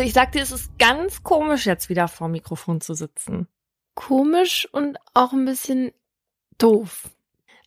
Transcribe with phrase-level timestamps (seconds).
[0.00, 3.48] Also ich sag dir, es ist ganz komisch, jetzt wieder vor dem Mikrofon zu sitzen.
[3.94, 5.92] Komisch und auch ein bisschen
[6.56, 7.10] doof.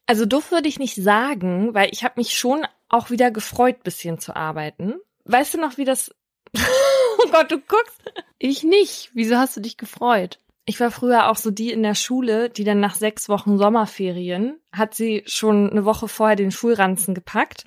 [0.07, 4.17] Also doof würde ich nicht sagen, weil ich habe mich schon auch wieder gefreut, bisschen
[4.17, 4.95] zu arbeiten.
[5.25, 6.09] Weißt du noch, wie das...
[6.57, 8.01] oh Gott, du guckst.
[8.39, 9.11] Ich nicht.
[9.13, 10.39] Wieso hast du dich gefreut?
[10.65, 14.59] Ich war früher auch so die in der Schule, die dann nach sechs Wochen Sommerferien
[14.71, 17.65] hat sie schon eine Woche vorher den Schulranzen gepackt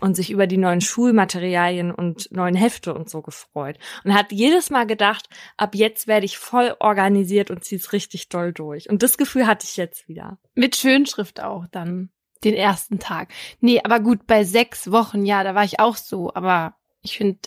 [0.00, 3.78] und sich über die neuen Schulmaterialien und neuen Hefte und so gefreut.
[4.04, 8.52] Und hat jedes Mal gedacht, ab jetzt werde ich voll organisiert und zieh's richtig doll
[8.52, 8.88] durch.
[8.88, 10.38] Und das Gefühl hatte ich jetzt wieder.
[10.54, 12.10] Mit Schönschrift auch dann.
[12.42, 13.28] Den ersten Tag.
[13.60, 16.32] Nee, aber gut, bei sechs Wochen, ja, da war ich auch so.
[16.32, 17.38] Aber ich finde,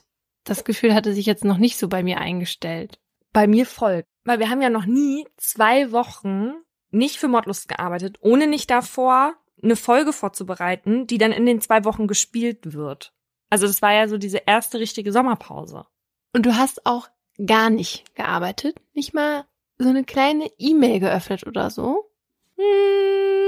[0.44, 3.00] das Gefühl hatte sich jetzt noch nicht so bei mir eingestellt.
[3.32, 4.06] Bei mir voll.
[4.24, 6.54] Weil wir haben ja noch nie zwei Wochen
[6.92, 11.86] nicht für Mordlust gearbeitet, ohne nicht davor eine Folge vorzubereiten, die dann in den zwei
[11.86, 13.14] Wochen gespielt wird.
[13.50, 15.86] Also das war ja so diese erste richtige Sommerpause.
[16.34, 17.10] Und du hast auch
[17.46, 18.82] gar nicht gearbeitet?
[18.94, 19.46] Nicht mal
[19.78, 22.10] so eine kleine E-Mail geöffnet oder so?
[22.58, 23.44] Hm.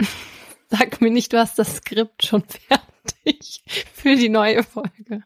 [0.68, 5.22] Sag mir nicht, du hast das Skript schon fertig für die neue Folge.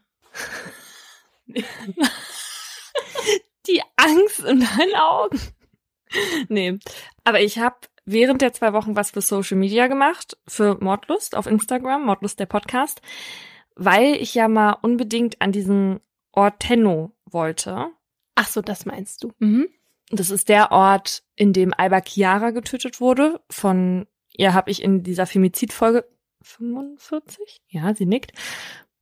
[3.67, 5.39] die Angst in deinen Augen.
[6.49, 6.79] Nee,
[7.23, 11.47] aber ich habe während der zwei Wochen was für Social Media gemacht, für Mordlust auf
[11.47, 13.01] Instagram, Mordlust der Podcast,
[13.75, 15.99] weil ich ja mal unbedingt an diesen
[16.31, 17.87] Ort Tenno wollte.
[18.35, 19.31] Ach so, das meinst du.
[19.39, 19.67] Mhm.
[20.09, 23.41] Das ist der Ort, in dem Alba Chiara getötet wurde.
[23.49, 26.05] Von ihr habe ich in dieser Femizid-Folge
[26.41, 27.61] 45?
[27.67, 28.33] Ja, sie nickt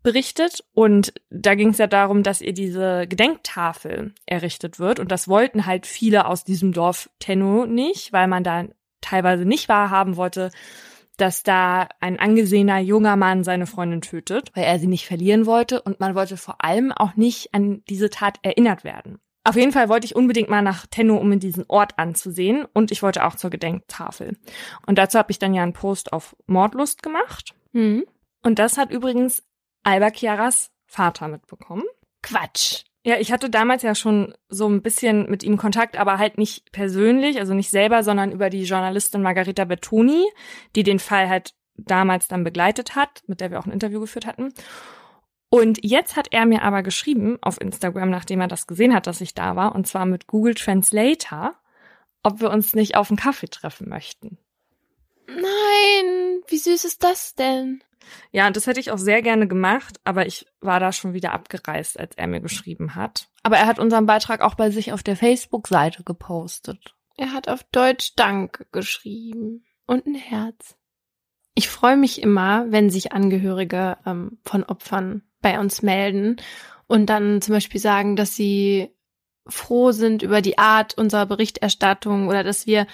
[0.01, 5.27] berichtet und da ging es ja darum, dass ihr diese Gedenktafel errichtet wird und das
[5.27, 8.65] wollten halt viele aus diesem Dorf Tenno nicht, weil man da
[9.01, 10.51] teilweise nicht wahrhaben wollte,
[11.17, 15.81] dass da ein angesehener junger Mann seine Freundin tötet, weil er sie nicht verlieren wollte
[15.81, 19.19] und man wollte vor allem auch nicht an diese Tat erinnert werden.
[19.43, 22.91] Auf jeden Fall wollte ich unbedingt mal nach Tenno, um in diesen Ort anzusehen und
[22.91, 24.37] ich wollte auch zur Gedenktafel.
[24.85, 27.55] Und dazu habe ich dann ja einen Post auf Mordlust gemacht.
[27.71, 28.05] Mhm.
[28.43, 29.43] Und das hat übrigens
[29.83, 31.83] Alba Chiaras Vater mitbekommen.
[32.21, 32.83] Quatsch.
[33.09, 36.71] Ja, ich hatte damals ja schon so ein bisschen mit ihm Kontakt, aber halt nicht
[36.71, 40.27] persönlich, also nicht selber, sondern über die Journalistin Margarita Bertoni,
[40.75, 44.27] die den Fall halt damals dann begleitet hat, mit der wir auch ein Interview geführt
[44.27, 44.53] hatten.
[45.49, 49.21] Und jetzt hat er mir aber geschrieben auf Instagram, nachdem er das gesehen hat, dass
[49.21, 51.55] ich da war, und zwar mit Google Translator,
[52.21, 54.37] ob wir uns nicht auf einen Kaffee treffen möchten.
[55.25, 57.81] Nein, wie süß ist das denn?
[58.31, 61.99] Ja, das hätte ich auch sehr gerne gemacht, aber ich war da schon wieder abgereist,
[61.99, 63.29] als er mir geschrieben hat.
[63.43, 66.95] Aber er hat unseren Beitrag auch bei sich auf der Facebook-Seite gepostet.
[67.17, 70.77] Er hat auf Deutsch Dank geschrieben und ein Herz.
[71.55, 76.37] Ich freue mich immer, wenn sich Angehörige ähm, von Opfern bei uns melden
[76.87, 78.95] und dann zum Beispiel sagen, dass sie
[79.47, 82.87] froh sind über die Art unserer Berichterstattung oder dass wir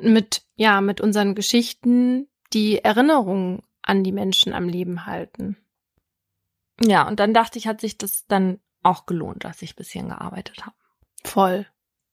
[0.00, 5.56] mit, ja, mit unseren Geschichten die Erinnerung an die Menschen am Leben halten.
[6.80, 10.08] Ja, und dann dachte ich, hat sich das dann auch gelohnt, dass ich ein bisschen
[10.08, 10.76] gearbeitet habe.
[11.24, 11.66] Voll.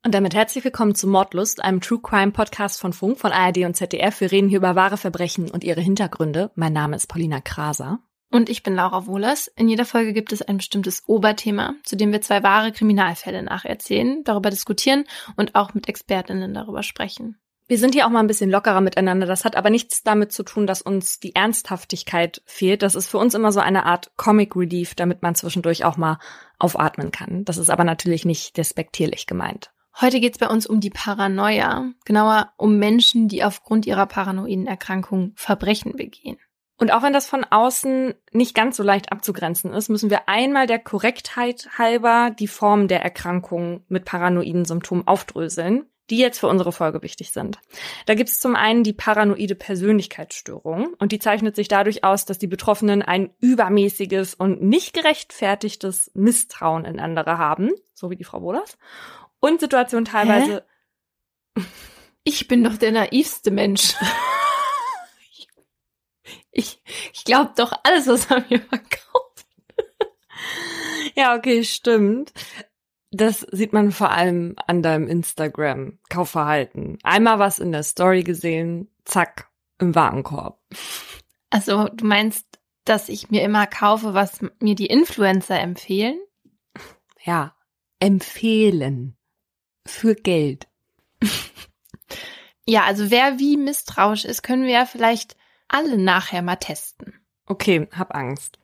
[0.04, 3.76] Und damit herzlich willkommen zu Mordlust, einem True Crime Podcast von Funk, von ARD und
[3.76, 4.22] ZDF.
[4.22, 6.52] Wir reden hier über wahre Verbrechen und ihre Hintergründe.
[6.56, 8.00] Mein Name ist Paulina Kraser.
[8.32, 9.48] Und ich bin Laura Wohlers.
[9.48, 14.24] In jeder Folge gibt es ein bestimmtes Oberthema, zu dem wir zwei wahre Kriminalfälle nacherzählen,
[14.24, 15.06] darüber diskutieren
[15.38, 17.40] und auch mit Expertinnen darüber sprechen.
[17.68, 19.26] Wir sind hier auch mal ein bisschen lockerer miteinander.
[19.26, 22.84] Das hat aber nichts damit zu tun, dass uns die Ernsthaftigkeit fehlt.
[22.84, 26.20] Das ist für uns immer so eine Art Comic Relief, damit man zwischendurch auch mal
[26.60, 27.44] aufatmen kann.
[27.44, 29.72] Das ist aber natürlich nicht despektierlich gemeint.
[30.00, 35.32] Heute geht's bei uns um die Paranoia, genauer um Menschen, die aufgrund ihrer paranoiden Erkrankung
[35.36, 36.38] Verbrechen begehen.
[36.78, 40.68] Und auch wenn das von außen nicht ganz so leicht abzugrenzen ist, müssen wir einmal
[40.68, 46.72] der Korrektheit halber die Form der Erkrankung mit paranoiden Symptomen aufdröseln die jetzt für unsere
[46.72, 47.60] Folge wichtig sind.
[48.06, 52.38] Da gibt es zum einen die paranoide Persönlichkeitsstörung und die zeichnet sich dadurch aus, dass
[52.38, 58.42] die Betroffenen ein übermäßiges und nicht gerechtfertigtes Misstrauen in andere haben, so wie die Frau
[58.42, 58.78] Wohlers,
[59.40, 60.66] und Situationen teilweise.
[61.58, 61.64] Hä?
[62.28, 63.94] Ich bin doch der naivste Mensch.
[66.52, 66.82] ich
[67.14, 69.46] ich glaube doch alles, was er mir verkauft.
[71.16, 72.34] ja, okay, stimmt.
[73.16, 76.98] Das sieht man vor allem an deinem Instagram-Kaufverhalten.
[77.02, 80.60] Einmal was in der Story gesehen, zack, im Warenkorb.
[81.50, 82.46] Also du meinst,
[82.84, 86.20] dass ich mir immer kaufe, was mir die Influencer empfehlen?
[87.24, 87.56] Ja,
[88.00, 89.16] empfehlen.
[89.88, 90.68] Für Geld.
[92.66, 95.38] ja, also wer wie misstrauisch ist, können wir ja vielleicht
[95.70, 97.14] alle nachher mal testen.
[97.46, 98.60] Okay, hab Angst.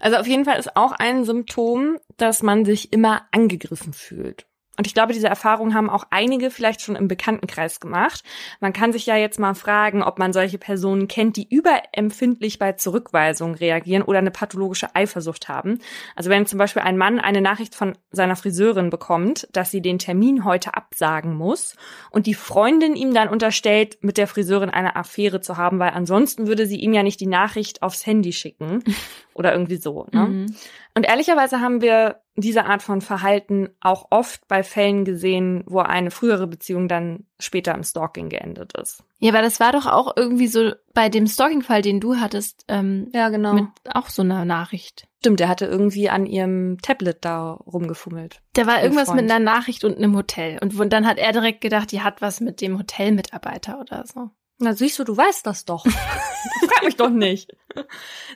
[0.00, 4.46] Also auf jeden Fall ist auch ein Symptom, dass man sich immer angegriffen fühlt.
[4.76, 8.22] Und ich glaube, diese Erfahrung haben auch einige vielleicht schon im Bekanntenkreis gemacht.
[8.60, 12.72] Man kann sich ja jetzt mal fragen, ob man solche Personen kennt, die überempfindlich bei
[12.72, 15.78] Zurückweisungen reagieren oder eine pathologische Eifersucht haben.
[16.16, 19.98] Also wenn zum Beispiel ein Mann eine Nachricht von seiner Friseurin bekommt, dass sie den
[19.98, 21.76] Termin heute absagen muss
[22.10, 26.46] und die Freundin ihm dann unterstellt, mit der Friseurin eine Affäre zu haben, weil ansonsten
[26.46, 28.82] würde sie ihm ja nicht die Nachricht aufs Handy schicken
[29.34, 30.06] oder irgendwie so.
[30.12, 30.26] Ne?
[30.26, 30.56] Mhm.
[30.96, 36.10] Und ehrlicherweise haben wir diese Art von Verhalten auch oft bei Fällen gesehen, wo eine
[36.10, 39.04] frühere Beziehung dann später im Stalking geendet ist.
[39.20, 43.08] Ja, weil das war doch auch irgendwie so bei dem Stalking-Fall, den du hattest, ähm,
[43.12, 45.06] ja genau, mit auch so einer Nachricht.
[45.20, 48.42] Stimmt, der hatte irgendwie an ihrem Tablet da rumgefummelt.
[48.56, 49.22] Der war irgendwas Freund.
[49.22, 50.58] mit einer Nachricht und einem Hotel.
[50.60, 54.30] Und dann hat er direkt gedacht, die hat was mit dem Hotelmitarbeiter oder so.
[54.58, 55.84] Na siehst du, du weißt das doch.
[56.68, 57.56] Frag mich doch nicht.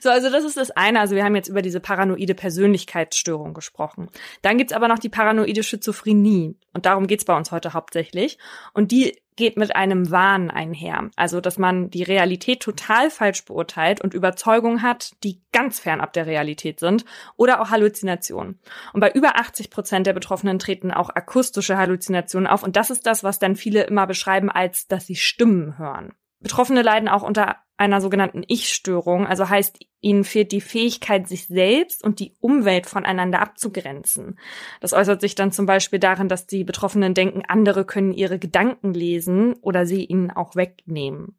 [0.00, 1.00] So, also das ist das eine.
[1.00, 4.10] Also wir haben jetzt über diese paranoide Persönlichkeitsstörung gesprochen.
[4.42, 6.56] Dann gibt's aber noch die paranoide Schizophrenie.
[6.72, 8.38] Und darum geht's bei uns heute hauptsächlich.
[8.74, 11.10] Und die geht mit einem Wahn einher.
[11.14, 16.26] Also, dass man die Realität total falsch beurteilt und Überzeugungen hat, die ganz fernab der
[16.26, 17.04] Realität sind
[17.36, 18.58] oder auch Halluzinationen.
[18.92, 22.64] Und bei über 80 Prozent der Betroffenen treten auch akustische Halluzinationen auf.
[22.64, 26.12] Und das ist das, was dann viele immer beschreiben als, dass sie Stimmen hören.
[26.40, 32.04] Betroffene leiden auch unter einer sogenannten Ich-Störung, also heißt, ihnen fehlt die Fähigkeit, sich selbst
[32.04, 34.38] und die Umwelt voneinander abzugrenzen.
[34.80, 38.92] Das äußert sich dann zum Beispiel darin, dass die Betroffenen denken, andere können ihre Gedanken
[38.92, 41.36] lesen oder sie ihnen auch wegnehmen.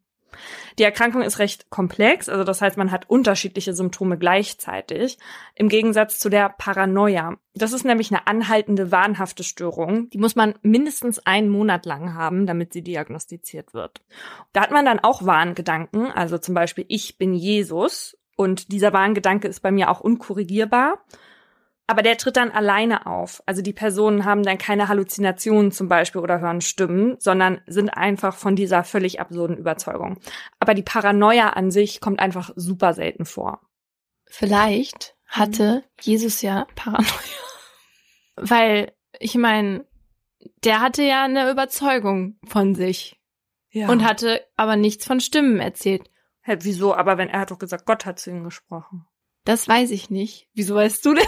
[0.78, 5.18] Die Erkrankung ist recht komplex, also das heißt, man hat unterschiedliche Symptome gleichzeitig,
[5.54, 7.36] im Gegensatz zu der Paranoia.
[7.54, 10.08] Das ist nämlich eine anhaltende, wahnhafte Störung.
[10.10, 14.02] Die muss man mindestens einen Monat lang haben, damit sie diagnostiziert wird.
[14.52, 18.16] Da hat man dann auch Wahngedanken, also zum Beispiel, ich bin Jesus.
[18.36, 21.04] Und dieser Wahngedanke ist bei mir auch unkorrigierbar.
[21.90, 23.42] Aber der tritt dann alleine auf.
[23.46, 28.36] Also die Personen haben dann keine Halluzinationen zum Beispiel oder hören Stimmen, sondern sind einfach
[28.36, 30.20] von dieser völlig absurden Überzeugung.
[30.60, 33.60] Aber die Paranoia an sich kommt einfach super selten vor.
[34.24, 35.82] Vielleicht hatte mhm.
[36.00, 37.08] Jesus ja Paranoia.
[38.36, 39.84] Weil, ich meine,
[40.62, 43.20] der hatte ja eine Überzeugung von sich.
[43.70, 43.88] Ja.
[43.88, 46.08] Und hatte aber nichts von Stimmen erzählt.
[46.42, 46.94] Hä, wieso?
[46.94, 49.06] Aber wenn er hat doch gesagt, Gott hat zu ihm gesprochen.
[49.44, 50.48] Das weiß ich nicht.
[50.54, 51.26] Wieso weißt du denn?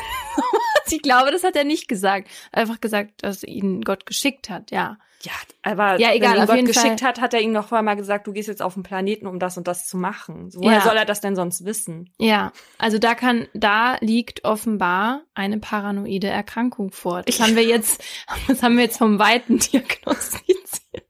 [0.92, 2.28] Ich glaube, das hat er nicht gesagt.
[2.52, 4.98] Einfach gesagt, dass ihn Gott geschickt hat, ja.
[5.24, 7.08] Ja, aber ja, egal, wenn ihn Gott geschickt Fall.
[7.10, 9.38] hat, hat er ihm noch vorher mal gesagt, du gehst jetzt auf den Planeten, um
[9.38, 10.50] das und das zu machen.
[10.50, 10.80] So, woher ja.
[10.80, 12.12] soll er das denn sonst wissen?
[12.18, 17.22] Ja, also da kann, da liegt offenbar eine paranoide Erkrankung vor.
[17.22, 18.02] Das haben wir jetzt,
[18.48, 21.06] das haben wir jetzt vom Weiten diagnostiziert.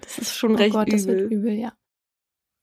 [0.00, 0.96] Das ist schon oh recht Gott, übel.
[0.96, 1.72] Das wird übel, ja.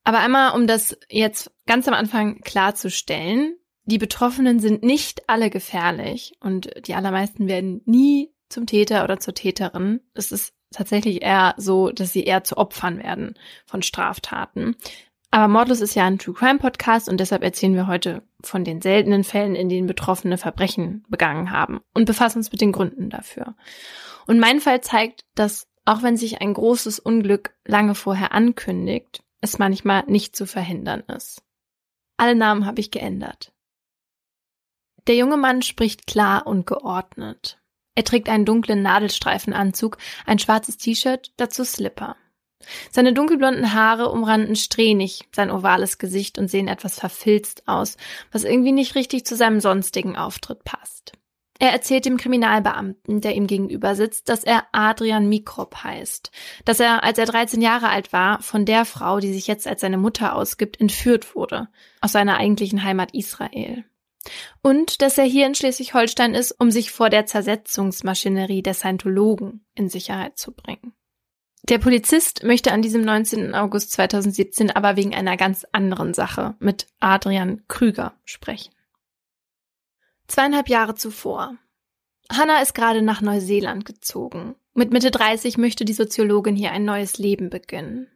[0.05, 3.58] Aber einmal, um das jetzt ganz am Anfang klarzustellen,
[3.89, 9.33] die Betroffenen sind nicht alle gefährlich und die allermeisten werden nie zum Täter oder zur
[9.33, 10.01] Täterin.
[10.13, 14.75] Es ist tatsächlich eher so, dass sie eher zu Opfern werden von Straftaten.
[15.31, 18.81] Aber Mordlos ist ja ein True Crime Podcast und deshalb erzählen wir heute von den
[18.81, 23.55] seltenen Fällen, in denen Betroffene Verbrechen begangen haben und befassen uns mit den Gründen dafür.
[24.25, 29.59] Und mein Fall zeigt, dass auch wenn sich ein großes Unglück lange vorher ankündigt, es
[29.59, 31.41] manchmal nicht zu verhindern ist.
[32.17, 33.53] Alle Namen habe ich geändert.
[35.09, 37.57] Der junge Mann spricht klar und geordnet.
[37.95, 39.97] Er trägt einen dunklen Nadelstreifenanzug,
[40.27, 42.15] ein schwarzes T-Shirt, dazu Slipper.
[42.91, 47.97] Seine dunkelblonden Haare umranden strähnig sein ovales Gesicht und sehen etwas verfilzt aus,
[48.31, 51.13] was irgendwie nicht richtig zu seinem sonstigen Auftritt passt.
[51.57, 56.29] Er erzählt dem Kriminalbeamten, der ihm gegenüber sitzt, dass er Adrian Mikrop heißt,
[56.65, 59.81] dass er, als er 13 Jahre alt war, von der Frau, die sich jetzt als
[59.81, 61.67] seine Mutter ausgibt, entführt wurde,
[61.99, 63.85] aus seiner eigentlichen Heimat Israel.
[64.61, 69.89] Und dass er hier in Schleswig-Holstein ist, um sich vor der Zersetzungsmaschinerie der Scientologen in
[69.89, 70.93] Sicherheit zu bringen.
[71.63, 73.53] Der Polizist möchte an diesem 19.
[73.53, 78.73] August 2017 aber wegen einer ganz anderen Sache mit Adrian Krüger sprechen.
[80.27, 81.57] Zweieinhalb Jahre zuvor.
[82.31, 84.55] Hannah ist gerade nach Neuseeland gezogen.
[84.73, 88.07] Mit Mitte 30 möchte die Soziologin hier ein neues Leben beginnen.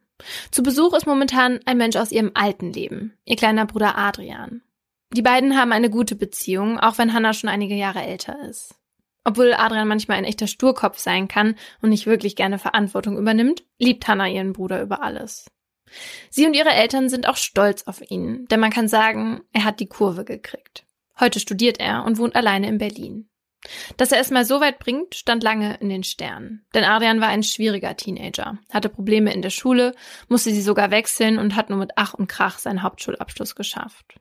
[0.52, 4.62] Zu Besuch ist momentan ein Mensch aus ihrem alten Leben, ihr kleiner Bruder Adrian.
[5.14, 8.76] Die beiden haben eine gute Beziehung, auch wenn Hannah schon einige Jahre älter ist.
[9.24, 14.08] Obwohl Adrian manchmal ein echter Sturkopf sein kann und nicht wirklich gerne Verantwortung übernimmt, liebt
[14.08, 15.50] Hannah ihren Bruder über alles.
[16.32, 19.80] Sie und ihre Eltern sind auch stolz auf ihn, denn man kann sagen, er hat
[19.80, 20.86] die Kurve gekriegt.
[21.20, 23.30] Heute studiert er und wohnt alleine in Berlin.
[23.96, 26.66] Dass er es mal so weit bringt, stand lange in den Sternen.
[26.74, 29.94] Denn Adrian war ein schwieriger Teenager, hatte Probleme in der Schule,
[30.28, 34.20] musste sie sogar wechseln und hat nur mit Ach und Krach seinen Hauptschulabschluss geschafft.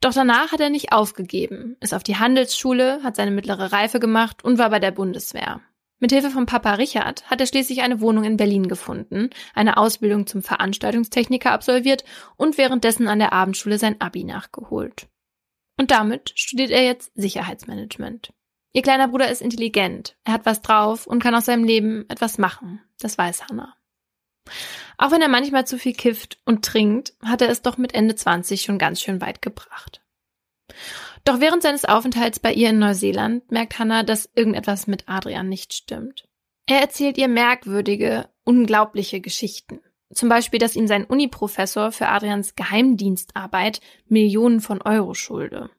[0.00, 4.42] Doch danach hat er nicht aufgegeben, ist auf die Handelsschule, hat seine mittlere Reife gemacht
[4.42, 5.60] und war bei der Bundeswehr.
[5.98, 10.42] Mithilfe von Papa Richard hat er schließlich eine Wohnung in Berlin gefunden, eine Ausbildung zum
[10.42, 12.04] Veranstaltungstechniker absolviert
[12.36, 15.08] und währenddessen an der Abendschule sein Abi nachgeholt.
[15.76, 18.32] Und damit studiert er jetzt Sicherheitsmanagement.
[18.72, 22.38] Ihr kleiner Bruder ist intelligent, er hat was drauf und kann aus seinem Leben etwas
[22.38, 22.80] machen.
[22.98, 23.74] Das weiß Hannah.
[24.98, 28.14] Auch wenn er manchmal zu viel kifft und trinkt, hat er es doch mit Ende
[28.14, 30.02] 20 schon ganz schön weit gebracht.
[31.24, 35.74] Doch während seines Aufenthalts bei ihr in Neuseeland merkt Hannah, dass irgendetwas mit Adrian nicht
[35.74, 36.26] stimmt.
[36.66, 39.80] Er erzählt ihr merkwürdige, unglaubliche Geschichten.
[40.12, 45.70] Zum Beispiel, dass ihm sein Uniprofessor für Adrians Geheimdienstarbeit Millionen von Euro schulde.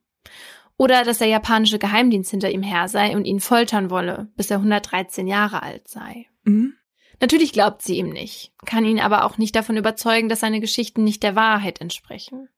[0.77, 4.57] Oder dass der japanische Geheimdienst hinter ihm her sei und ihn foltern wolle, bis er
[4.57, 6.27] 113 Jahre alt sei.
[6.43, 6.75] Mhm.
[7.21, 11.03] Natürlich glaubt sie ihm nicht, kann ihn aber auch nicht davon überzeugen, dass seine Geschichten
[11.03, 12.49] nicht der Wahrheit entsprechen.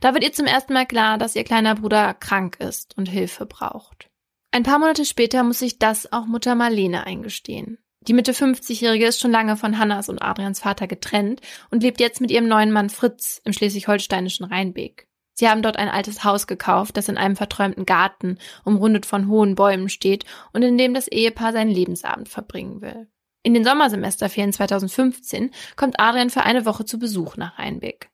[0.00, 3.46] Da wird ihr zum ersten Mal klar, dass ihr kleiner Bruder krank ist und Hilfe
[3.46, 4.10] braucht.
[4.50, 7.78] Ein paar Monate später muss sich das auch Mutter Marlene eingestehen.
[8.02, 11.40] Die Mitte 50-Jährige ist schon lange von Hannas und Adrians Vater getrennt
[11.70, 15.08] und lebt jetzt mit ihrem neuen Mann Fritz im schleswig-holsteinischen Rheinbeek.
[15.34, 19.54] Sie haben dort ein altes Haus gekauft, das in einem verträumten Garten, umrundet von hohen
[19.54, 23.08] Bäumen steht und in dem das Ehepaar seinen Lebensabend verbringen will.
[23.46, 28.10] In den Sommersemesterferien 2015 kommt Adrian für eine Woche zu Besuch nach Rheinbeck.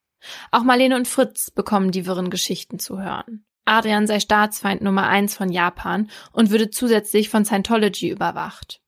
[0.50, 3.46] Auch Marlene und Fritz bekommen die wirren Geschichten zu hören.
[3.64, 8.82] Adrian sei Staatsfeind Nummer eins von Japan und würde zusätzlich von Scientology überwacht.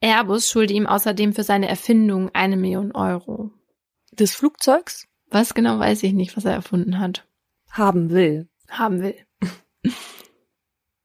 [0.00, 3.50] Airbus schulde ihm außerdem für seine Erfindung eine Million Euro.
[4.12, 5.08] Des Flugzeugs?
[5.28, 7.26] Was genau weiß ich nicht, was er erfunden hat.
[7.68, 8.48] Haben will.
[8.68, 9.16] Haben will.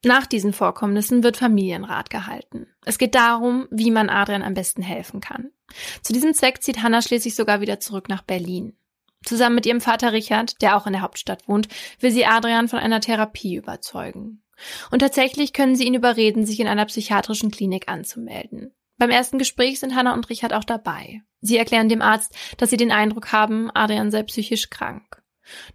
[0.05, 2.67] Nach diesen Vorkommnissen wird Familienrat gehalten.
[2.85, 5.51] Es geht darum, wie man Adrian am besten helfen kann.
[6.01, 8.77] Zu diesem Zweck zieht Hannah schließlich sogar wieder zurück nach Berlin.
[9.25, 11.67] Zusammen mit ihrem Vater Richard, der auch in der Hauptstadt wohnt,
[11.99, 14.41] will sie Adrian von einer Therapie überzeugen.
[14.91, 18.73] Und tatsächlich können sie ihn überreden, sich in einer psychiatrischen Klinik anzumelden.
[18.97, 21.21] Beim ersten Gespräch sind Hannah und Richard auch dabei.
[21.41, 25.21] Sie erklären dem Arzt, dass sie den Eindruck haben, Adrian sei psychisch krank.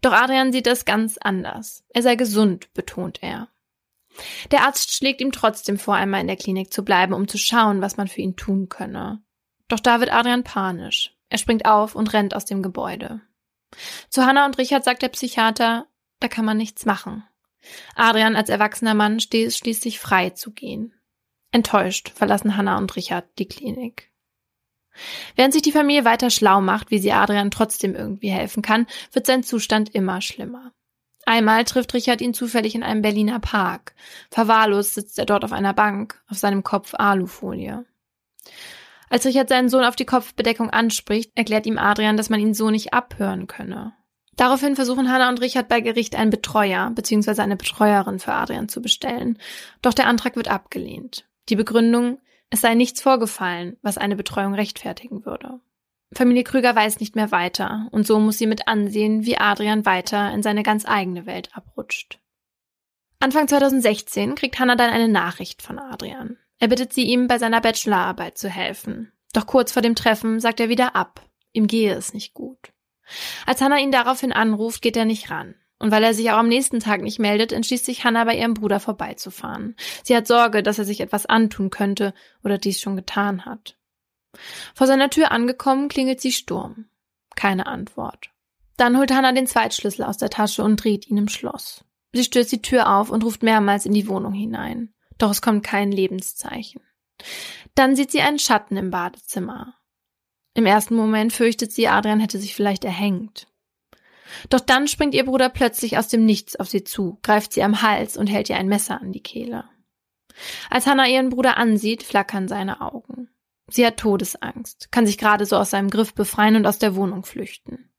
[0.02, 1.84] Doch Adrian sieht das ganz anders.
[1.88, 3.48] Er sei gesund, betont er.
[4.50, 7.80] Der Arzt schlägt ihm trotzdem vor, einmal in der Klinik zu bleiben, um zu schauen,
[7.80, 9.22] was man für ihn tun könne.
[9.68, 11.16] Doch da wird Adrian panisch.
[11.28, 13.20] Er springt auf und rennt aus dem Gebäude.
[14.08, 15.86] Zu Hannah und Richard sagt der Psychiater,
[16.20, 17.24] da kann man nichts machen.
[17.94, 20.94] Adrian als erwachsener Mann steht schließlich frei zu gehen.
[21.50, 24.12] Enttäuscht verlassen Hannah und Richard die Klinik.
[25.34, 29.26] Während sich die Familie weiter schlau macht, wie sie Adrian trotzdem irgendwie helfen kann, wird
[29.26, 30.72] sein Zustand immer schlimmer.
[31.26, 33.94] Einmal trifft Richard ihn zufällig in einem Berliner Park.
[34.30, 37.84] Verwahrlost sitzt er dort auf einer Bank, auf seinem Kopf Alufolie.
[39.08, 42.70] Als Richard seinen Sohn auf die Kopfbedeckung anspricht, erklärt ihm Adrian, dass man ihn so
[42.70, 43.94] nicht abhören könne.
[44.36, 47.40] Daraufhin versuchen Hannah und Richard bei Gericht einen Betreuer bzw.
[47.40, 49.38] eine Betreuerin für Adrian zu bestellen.
[49.80, 51.26] Doch der Antrag wird abgelehnt.
[51.48, 52.18] Die Begründung,
[52.50, 55.60] es sei nichts vorgefallen, was eine Betreuung rechtfertigen würde.
[56.14, 60.32] Familie Krüger weiß nicht mehr weiter und so muss sie mit ansehen, wie Adrian weiter
[60.32, 62.20] in seine ganz eigene Welt abrutscht.
[63.20, 66.36] Anfang 2016 kriegt Hannah dann eine Nachricht von Adrian.
[66.58, 69.12] Er bittet sie, ihm bei seiner Bachelorarbeit zu helfen.
[69.32, 71.22] Doch kurz vor dem Treffen sagt er wieder ab.
[71.52, 72.72] Ihm gehe es nicht gut.
[73.46, 75.54] Als Hannah ihn daraufhin anruft, geht er nicht ran.
[75.78, 78.54] Und weil er sich auch am nächsten Tag nicht meldet, entschließt sich Hannah bei ihrem
[78.54, 79.76] Bruder vorbeizufahren.
[80.02, 83.76] Sie hat Sorge, dass er sich etwas antun könnte oder dies schon getan hat.
[84.74, 86.86] Vor seiner Tür angekommen, klingelt sie Sturm.
[87.36, 88.30] Keine Antwort.
[88.76, 91.84] Dann holt Hannah den Zweitschlüssel aus der Tasche und dreht ihn im Schloss.
[92.12, 94.94] Sie stößt die Tür auf und ruft mehrmals in die Wohnung hinein.
[95.18, 96.80] Doch es kommt kein Lebenszeichen.
[97.74, 99.74] Dann sieht sie einen Schatten im Badezimmer.
[100.54, 103.48] Im ersten Moment fürchtet sie, Adrian hätte sich vielleicht erhängt.
[104.48, 107.82] Doch dann springt ihr Bruder plötzlich aus dem Nichts auf sie zu, greift sie am
[107.82, 109.64] Hals und hält ihr ein Messer an die Kehle.
[110.70, 113.28] Als Hannah ihren Bruder ansieht, flackern seine Augen.
[113.70, 117.24] Sie hat Todesangst, kann sich gerade so aus seinem Griff befreien und aus der Wohnung
[117.24, 117.90] flüchten.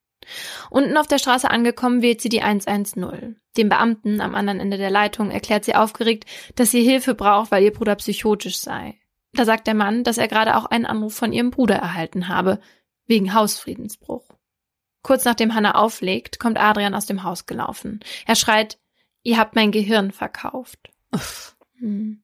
[0.70, 3.36] Unten auf der Straße angekommen, wählt sie die 110.
[3.58, 7.64] Dem Beamten am anderen Ende der Leitung erklärt sie aufgeregt, dass sie Hilfe braucht, weil
[7.64, 9.00] ihr Bruder psychotisch sei.
[9.34, 12.60] Da sagt der Mann, dass er gerade auch einen Anruf von ihrem Bruder erhalten habe,
[13.06, 14.28] wegen Hausfriedensbruch.
[15.04, 18.00] Kurz nachdem Hannah auflegt, kommt Adrian aus dem Haus gelaufen.
[18.26, 18.80] Er schreit,
[19.22, 20.80] ihr habt mein Gehirn verkauft.
[21.78, 22.24] Hm.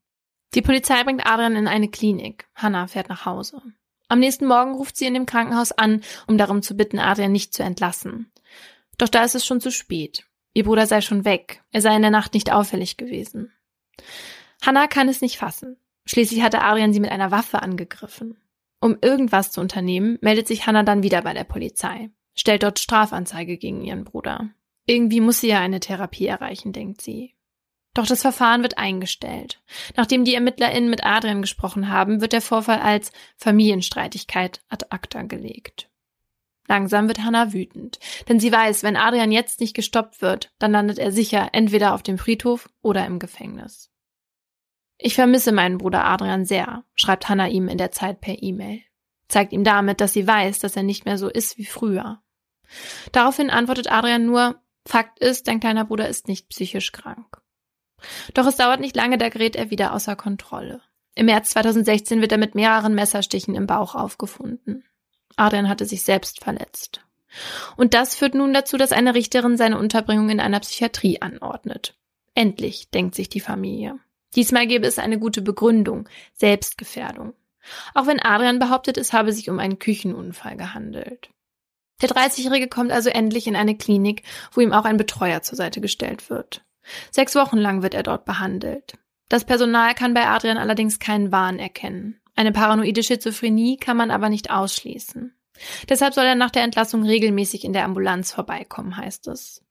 [0.54, 2.48] Die Polizei bringt Adrian in eine Klinik.
[2.56, 3.62] Hannah fährt nach Hause.
[4.10, 7.54] Am nächsten Morgen ruft sie in dem Krankenhaus an, um darum zu bitten, Adrian nicht
[7.54, 8.32] zu entlassen.
[8.98, 10.26] Doch da ist es schon zu spät.
[10.54, 11.64] Ihr Bruder sei schon weg.
[11.72, 13.54] Er sei in der Nacht nicht auffällig gewesen.
[14.62, 15.78] Hannah kann es nicht fassen.
[16.06, 18.38] Schließlich hatte Adrian sie mit einer Waffe angegriffen.
[18.82, 23.58] Um irgendwas zu unternehmen, meldet sich Hannah dann wieder bei der Polizei, stellt dort Strafanzeige
[23.58, 24.50] gegen ihren Bruder.
[24.86, 27.36] Irgendwie muss sie ja eine Therapie erreichen, denkt sie.
[27.94, 29.62] Doch das Verfahren wird eingestellt.
[29.98, 35.90] Nachdem die ErmittlerInnen mit Adrian gesprochen haben, wird der Vorfall als Familienstreitigkeit ad acta gelegt.
[36.68, 41.00] Langsam wird Hannah wütend, denn sie weiß, wenn Adrian jetzt nicht gestoppt wird, dann landet
[41.00, 43.90] er sicher entweder auf dem Friedhof oder im Gefängnis.
[44.98, 48.82] Ich vermisse meinen Bruder Adrian sehr, schreibt Hannah ihm in der Zeit per E-Mail.
[49.28, 52.22] Zeigt ihm damit, dass sie weiß, dass er nicht mehr so ist wie früher.
[53.12, 57.41] Daraufhin antwortet Adrian nur, Fakt ist, dein kleiner Bruder ist nicht psychisch krank.
[58.34, 60.82] Doch es dauert nicht lange, da gerät er wieder außer Kontrolle.
[61.16, 64.86] Im März 2016 wird er mit mehreren Messerstichen im Bauch aufgefunden.
[65.36, 67.02] Adrian hatte sich selbst verletzt.
[67.78, 71.96] Und das führt nun dazu, dass eine Richterin seine Unterbringung in einer Psychiatrie anordnet.
[72.34, 74.00] Endlich, denkt sich die Familie.
[74.36, 77.34] Diesmal gäbe es eine gute Begründung, Selbstgefährdung.
[77.94, 81.30] Auch wenn Adrian behauptet, es habe sich um einen Küchenunfall gehandelt.
[82.02, 85.82] Der 30-Jährige kommt also endlich in eine Klinik, wo ihm auch ein Betreuer zur Seite
[85.82, 86.64] gestellt wird.
[87.12, 88.94] Sechs Wochen lang wird er dort behandelt.
[89.30, 92.20] Das Personal kann bei Adrian allerdings keinen Wahn erkennen.
[92.36, 95.34] Eine paranoide Schizophrenie kann man aber nicht ausschließen.
[95.90, 99.64] Deshalb soll er nach der Entlassung regelmäßig in der Ambulanz vorbeikommen, heißt es.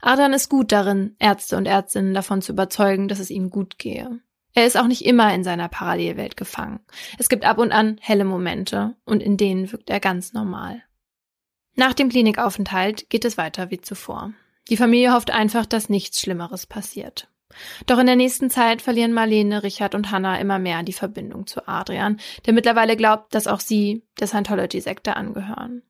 [0.00, 4.20] Adrian ist gut darin, Ärzte und Ärztinnen davon zu überzeugen, dass es ihm gut gehe.
[4.54, 6.80] Er ist auch nicht immer in seiner Parallelwelt gefangen.
[7.18, 10.82] Es gibt ab und an helle Momente und in denen wirkt er ganz normal.
[11.74, 14.32] Nach dem Klinikaufenthalt geht es weiter wie zuvor.
[14.68, 17.28] Die Familie hofft einfach, dass nichts Schlimmeres passiert.
[17.86, 21.68] Doch in der nächsten Zeit verlieren Marlene, Richard und Hannah immer mehr die Verbindung zu
[21.68, 25.82] Adrian, der mittlerweile glaubt, dass auch sie der Scientology-Sekte angehören.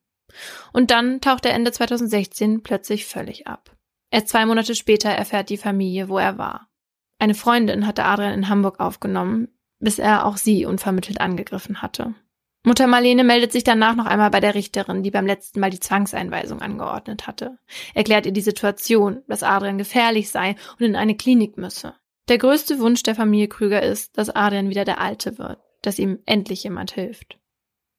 [0.73, 3.75] Und dann taucht er Ende 2016 plötzlich völlig ab.
[4.11, 6.69] Erst zwei Monate später erfährt die Familie, wo er war.
[7.19, 12.15] Eine Freundin hatte Adrian in Hamburg aufgenommen, bis er auch sie unvermittelt angegriffen hatte.
[12.67, 15.81] Mutter Marlene meldet sich danach noch einmal bei der Richterin, die beim letzten Mal die
[15.81, 17.59] Zwangseinweisung angeordnet hatte.
[17.93, 21.95] Erklärt ihr die Situation, dass Adrian gefährlich sei und in eine Klinik müsse.
[22.29, 26.21] Der größte Wunsch der Familie Krüger ist, dass Adrian wieder der Alte wird, dass ihm
[26.25, 27.39] endlich jemand hilft.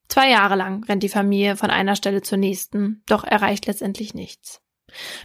[0.07, 4.61] Zwei Jahre lang rennt die Familie von einer Stelle zur nächsten, doch erreicht letztendlich nichts.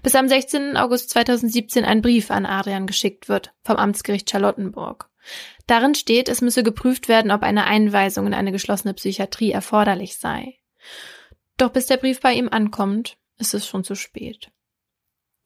[0.03, 0.77] Bis am 16.
[0.77, 5.10] August 2017 ein Brief an Adrian geschickt wird vom Amtsgericht Charlottenburg.
[5.67, 10.59] Darin steht, es müsse geprüft werden, ob eine Einweisung in eine geschlossene Psychiatrie erforderlich sei.
[11.57, 14.51] Doch bis der Brief bei ihm ankommt, ist es schon zu spät.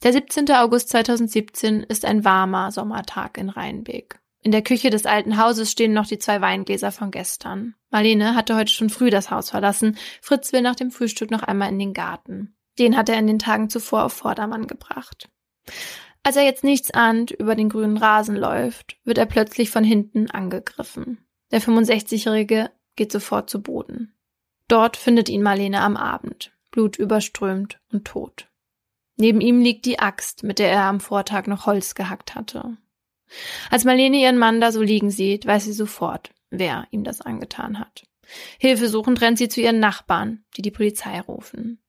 [0.02, 0.50] Der 17.
[0.52, 4.20] August 2017 ist ein warmer Sommertag in Rheinbeek.
[4.42, 7.74] In der Küche des alten Hauses stehen noch die zwei Weingläser von gestern.
[7.90, 9.96] Marlene hatte heute schon früh das Haus verlassen.
[10.20, 12.54] Fritz will nach dem Frühstück noch einmal in den Garten.
[12.78, 15.30] Den hat er in den Tagen zuvor auf Vordermann gebracht.
[16.24, 20.30] Als er jetzt nichts ahnt über den grünen Rasen läuft, wird er plötzlich von hinten
[20.30, 21.18] angegriffen.
[21.50, 24.14] Der 65-Jährige geht sofort zu Boden.
[24.66, 28.48] Dort findet ihn Marlene am Abend, blutüberströmt und tot.
[29.16, 32.78] Neben ihm liegt die Axt, mit der er am Vortag noch Holz gehackt hatte.
[33.70, 37.78] Als Marlene ihren Mann da so liegen sieht, weiß sie sofort, wer ihm das angetan
[37.78, 38.06] hat.
[38.58, 41.82] Hilfesuchend rennt sie zu ihren Nachbarn, die die Polizei rufen.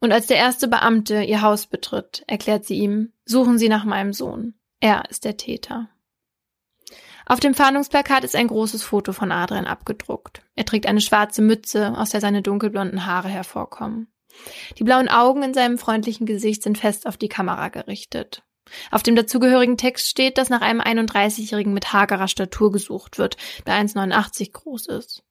[0.00, 4.12] Und als der erste Beamte ihr Haus betritt, erklärt sie ihm, suchen Sie nach meinem
[4.12, 4.54] Sohn.
[4.80, 5.88] Er ist der Täter.
[7.26, 10.42] Auf dem Fahndungsplakat ist ein großes Foto von Adrian abgedruckt.
[10.54, 14.08] Er trägt eine schwarze Mütze, aus der seine dunkelblonden Haare hervorkommen.
[14.78, 18.42] Die blauen Augen in seinem freundlichen Gesicht sind fest auf die Kamera gerichtet.
[18.90, 23.74] Auf dem dazugehörigen Text steht, dass nach einem 31-Jährigen mit hagerer Statur gesucht wird, der
[23.74, 25.22] 1,89 groß ist.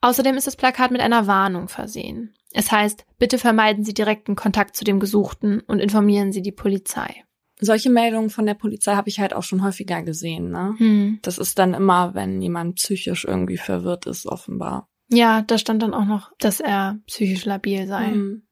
[0.00, 2.34] Außerdem ist das Plakat mit einer Warnung versehen.
[2.56, 7.24] Es heißt, bitte vermeiden Sie direkten Kontakt zu dem Gesuchten und informieren Sie die Polizei.
[7.58, 10.74] Solche Meldungen von der Polizei habe ich halt auch schon häufiger gesehen, ne?
[10.78, 11.18] Hm.
[11.22, 14.88] Das ist dann immer, wenn jemand psychisch irgendwie verwirrt ist, offenbar.
[15.08, 18.06] Ja, da stand dann auch noch, dass er psychisch labil sei.
[18.06, 18.46] Hm.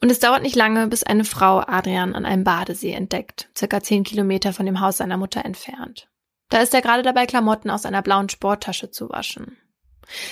[0.00, 4.02] Und es dauert nicht lange, bis eine Frau Adrian an einem Badesee entdeckt, circa zehn
[4.02, 6.08] Kilometer von dem Haus seiner Mutter entfernt.
[6.48, 9.58] Da ist er gerade dabei, Klamotten aus einer blauen Sporttasche zu waschen.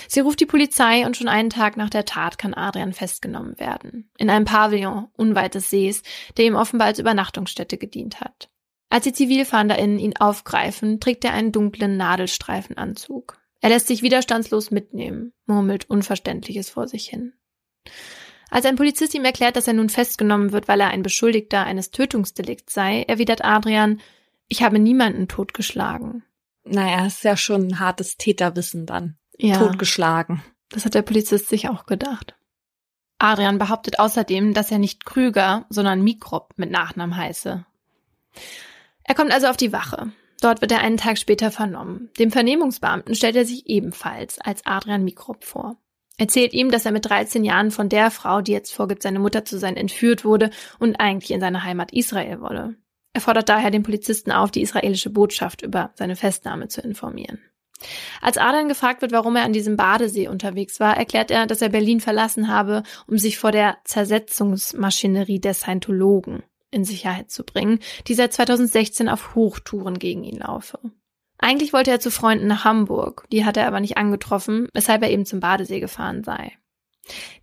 [0.07, 4.11] Sie ruft die Polizei und schon einen Tag nach der Tat kann Adrian festgenommen werden.
[4.17, 6.03] In einem Pavillon unweit des Sees,
[6.37, 8.49] der ihm offenbar als Übernachtungsstätte gedient hat.
[8.89, 13.39] Als die ZivilfahnderInnen ihn aufgreifen, trägt er einen dunklen Nadelstreifenanzug.
[13.61, 17.33] Er lässt sich widerstandslos mitnehmen, murmelt Unverständliches vor sich hin.
[18.49, 21.91] Als ein Polizist ihm erklärt, dass er nun festgenommen wird, weil er ein Beschuldigter eines
[21.91, 24.01] Tötungsdelikts sei, erwidert Adrian,
[24.47, 26.23] ich habe niemanden totgeschlagen.
[26.63, 29.18] Naja, ist ja schon ein hartes Täterwissen dann.
[29.39, 29.57] Ja.
[29.57, 30.43] Totgeschlagen.
[30.69, 32.35] Das hat der Polizist sich auch gedacht.
[33.17, 37.65] Adrian behauptet außerdem, dass er nicht Krüger, sondern Mikrob mit Nachnamen heiße.
[39.03, 40.11] Er kommt also auf die Wache.
[40.41, 42.09] Dort wird er einen Tag später vernommen.
[42.17, 45.77] Dem Vernehmungsbeamten stellt er sich ebenfalls als Adrian Mikrob vor.
[46.17, 49.45] Erzählt ihm, dass er mit 13 Jahren von der Frau, die jetzt vorgibt, seine Mutter
[49.45, 52.75] zu sein, entführt wurde und eigentlich in seine Heimat Israel wolle.
[53.13, 57.39] Er fordert daher den Polizisten auf, die israelische Botschaft über seine Festnahme zu informieren.
[58.21, 61.69] Als Adrian gefragt wird, warum er an diesem Badesee unterwegs war, erklärt er, dass er
[61.69, 68.13] Berlin verlassen habe, um sich vor der Zersetzungsmaschinerie der Scientologen in Sicherheit zu bringen, die
[68.13, 70.79] seit 2016 auf Hochtouren gegen ihn laufe.
[71.37, 75.09] Eigentlich wollte er zu Freunden nach Hamburg, die hat er aber nicht angetroffen, weshalb er
[75.09, 76.51] eben zum Badesee gefahren sei.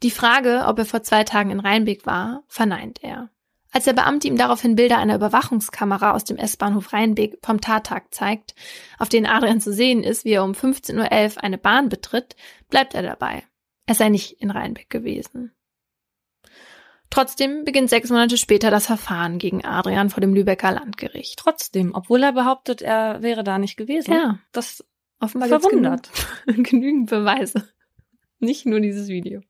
[0.02, 3.30] Die Frage, ob er vor zwei Tagen in Rheinbeck war, verneint er.
[3.72, 8.54] Als der Beamte ihm daraufhin Bilder einer Überwachungskamera aus dem S-Bahnhof Rheinbeck vom Tattag zeigt,
[8.98, 12.36] auf denen Adrian zu sehen ist, wie er um 15.11 Uhr eine Bahn betritt,
[12.70, 13.42] bleibt er dabei.
[13.86, 15.52] Er sei nicht in Rheinbeck gewesen.
[17.10, 21.38] Trotzdem beginnt sechs Monate später das Verfahren gegen Adrian vor dem Lübecker Landgericht.
[21.38, 24.12] Trotzdem, obwohl er behauptet, er wäre da nicht gewesen.
[24.12, 24.38] Ja.
[24.52, 24.84] Das
[25.20, 26.10] offenbar verwundert.
[26.46, 27.68] Genügend, genügend Beweise.
[28.38, 29.40] Nicht nur dieses Video.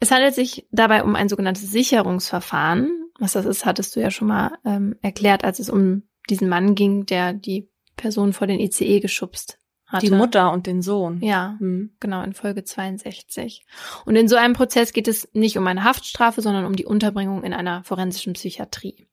[0.00, 2.90] Es handelt sich dabei um ein sogenanntes Sicherungsverfahren.
[3.18, 6.74] Was das ist, hattest du ja schon mal ähm, erklärt, als es um diesen Mann
[6.74, 9.58] ging, der die Person vor den ICE geschubst
[9.90, 10.06] hatte.
[10.06, 11.20] Die Mutter und den Sohn.
[11.20, 11.96] Ja, mhm.
[12.00, 13.66] genau, in Folge 62.
[14.06, 17.42] Und in so einem Prozess geht es nicht um eine Haftstrafe, sondern um die Unterbringung
[17.42, 19.08] in einer forensischen Psychiatrie.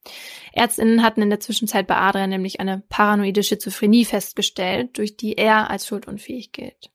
[0.52, 5.68] Ärztinnen hatten in der Zwischenzeit bei Adrian nämlich eine paranoide Schizophrenie festgestellt, durch die er
[5.68, 6.90] als schuldunfähig gilt.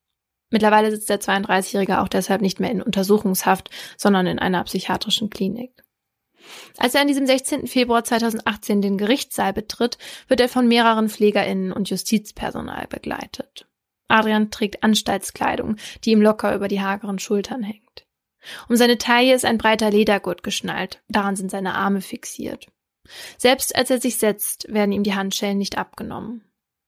[0.53, 5.71] Mittlerweile sitzt der 32-Jährige auch deshalb nicht mehr in Untersuchungshaft, sondern in einer psychiatrischen Klinik.
[6.77, 7.65] Als er an diesem 16.
[7.65, 13.65] Februar 2018 den Gerichtssaal betritt, wird er von mehreren Pflegerinnen und Justizpersonal begleitet.
[14.07, 18.05] Adrian trägt Anstaltskleidung, die ihm locker über die hageren Schultern hängt.
[18.69, 22.67] Um seine Taille ist ein breiter Ledergurt geschnallt, daran sind seine Arme fixiert.
[23.39, 26.43] Selbst als er sich setzt, werden ihm die Handschellen nicht abgenommen.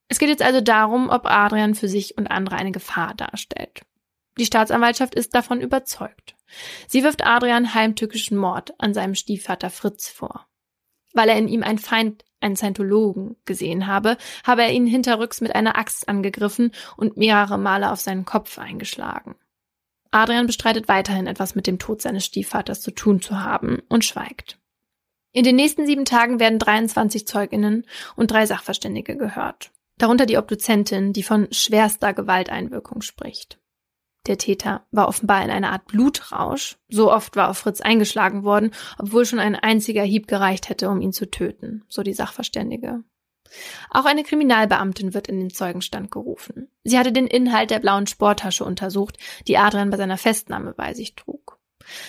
[0.08, 3.82] Es geht jetzt also darum, ob Adrian für sich und andere eine Gefahr darstellt.
[4.38, 6.36] Die Staatsanwaltschaft ist davon überzeugt.
[6.86, 10.46] Sie wirft Adrian heimtückischen Mord an seinem Stiefvater Fritz vor.
[11.12, 15.54] Weil er in ihm einen Feind, einen Scientologen, gesehen habe, habe er ihn hinterrücks mit
[15.54, 19.36] einer Axt angegriffen und mehrere Male auf seinen Kopf eingeschlagen.
[20.10, 24.58] Adrian bestreitet weiterhin etwas mit dem Tod seines Stiefvaters zu tun zu haben und schweigt.
[25.32, 31.12] In den nächsten sieben Tagen werden 23 Zeuginnen und drei Sachverständige gehört darunter die Obduzentin,
[31.12, 33.58] die von schwerster Gewalteinwirkung spricht.
[34.26, 36.78] Der Täter war offenbar in einer Art Blutrausch.
[36.88, 41.00] So oft war auf Fritz eingeschlagen worden, obwohl schon ein einziger Hieb gereicht hätte, um
[41.00, 43.04] ihn zu töten, so die Sachverständige.
[43.90, 46.68] Auch eine Kriminalbeamtin wird in den Zeugenstand gerufen.
[46.82, 51.14] Sie hatte den Inhalt der blauen Sporttasche untersucht, die Adrian bei seiner Festnahme bei sich
[51.14, 51.58] trug.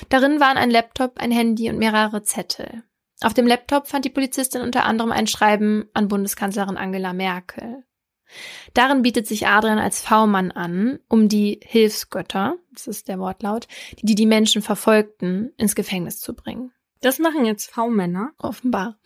[0.09, 2.83] Darin waren ein Laptop, ein Handy und mehrere Zettel.
[3.21, 7.83] Auf dem Laptop fand die Polizistin unter anderem ein Schreiben an Bundeskanzlerin Angela Merkel.
[8.73, 13.67] Darin bietet sich Adrian als V-Mann an, um die Hilfsgötter, das ist der Wortlaut,
[14.01, 16.71] die die Menschen verfolgten, ins Gefängnis zu bringen.
[17.01, 18.33] Das machen jetzt V-Männer?
[18.37, 18.97] Offenbar.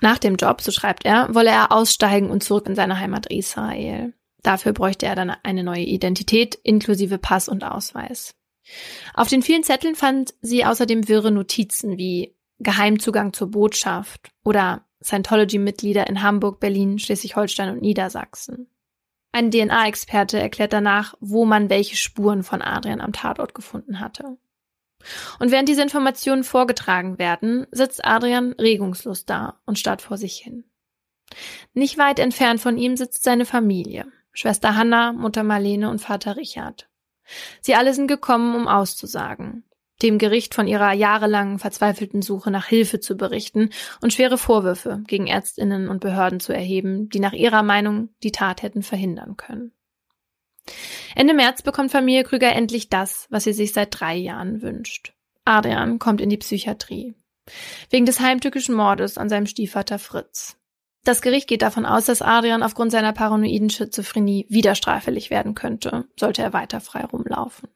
[0.00, 4.14] Nach dem Job, so schreibt er, wolle er aussteigen und zurück in seine Heimat Israel.
[4.42, 8.34] Dafür bräuchte er dann eine neue Identität inklusive Pass und Ausweis.
[9.14, 16.06] Auf den vielen Zetteln fand sie außerdem wirre Notizen wie Geheimzugang zur Botschaft oder Scientology-Mitglieder
[16.06, 18.68] in Hamburg, Berlin, Schleswig-Holstein und Niedersachsen.
[19.32, 24.36] Ein DNA-Experte erklärt danach, wo man welche Spuren von Adrian am Tatort gefunden hatte.
[25.40, 30.64] Und während diese Informationen vorgetragen werden, sitzt Adrian regungslos da und starrt vor sich hin.
[31.72, 36.88] Nicht weit entfernt von ihm sitzt seine Familie, Schwester Hanna, Mutter Marlene und Vater Richard.
[37.62, 39.64] Sie alle sind gekommen, um auszusagen
[40.02, 45.26] dem Gericht von ihrer jahrelangen verzweifelten Suche nach Hilfe zu berichten und schwere Vorwürfe gegen
[45.26, 49.72] Ärztinnen und Behörden zu erheben, die nach ihrer Meinung die Tat hätten verhindern können.
[51.14, 55.14] Ende März bekommt Familie Krüger endlich das, was sie sich seit drei Jahren wünscht.
[55.44, 57.14] Adrian kommt in die Psychiatrie.
[57.90, 60.56] Wegen des heimtückischen Mordes an seinem Stiefvater Fritz.
[61.04, 66.04] Das Gericht geht davon aus, dass Adrian aufgrund seiner paranoiden Schizophrenie wieder straffällig werden könnte,
[66.18, 67.68] sollte er weiter frei rumlaufen.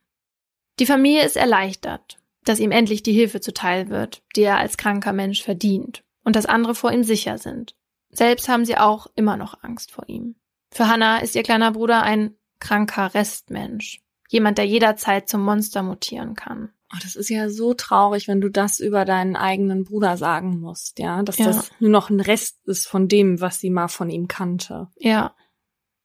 [0.79, 5.13] Die Familie ist erleichtert, dass ihm endlich die Hilfe zuteil wird, die er als kranker
[5.13, 7.75] Mensch verdient, und dass andere vor ihm sicher sind.
[8.11, 10.37] Selbst haben sie auch immer noch Angst vor ihm.
[10.71, 14.01] Für Hannah ist ihr kleiner Bruder ein kranker Restmensch.
[14.29, 16.71] Jemand, der jederzeit zum Monster mutieren kann.
[16.93, 20.99] Oh, das ist ja so traurig, wenn du das über deinen eigenen Bruder sagen musst,
[20.99, 21.47] ja, dass ja.
[21.47, 24.89] das nur noch ein Rest ist von dem, was sie mal von ihm kannte.
[24.97, 25.35] Ja.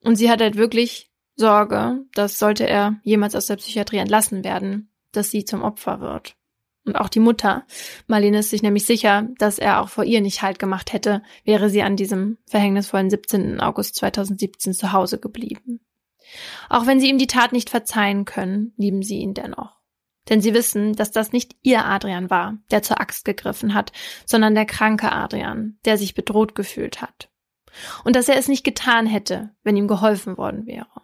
[0.03, 4.91] Und sie hat halt wirklich Sorge, dass sollte er jemals aus der Psychiatrie entlassen werden,
[5.11, 6.35] dass sie zum Opfer wird.
[6.83, 7.65] Und auch die Mutter.
[8.07, 11.69] Marlene ist sich nämlich sicher, dass er auch vor ihr nicht Halt gemacht hätte, wäre
[11.69, 13.59] sie an diesem verhängnisvollen 17.
[13.59, 15.81] August 2017 zu Hause geblieben.
[16.69, 19.79] Auch wenn sie ihm die Tat nicht verzeihen können, lieben sie ihn dennoch.
[20.29, 23.91] Denn sie wissen, dass das nicht ihr Adrian war, der zur Axt gegriffen hat,
[24.25, 27.29] sondern der kranke Adrian, der sich bedroht gefühlt hat.
[28.03, 31.01] Und dass er es nicht getan hätte, wenn ihm geholfen worden wäre.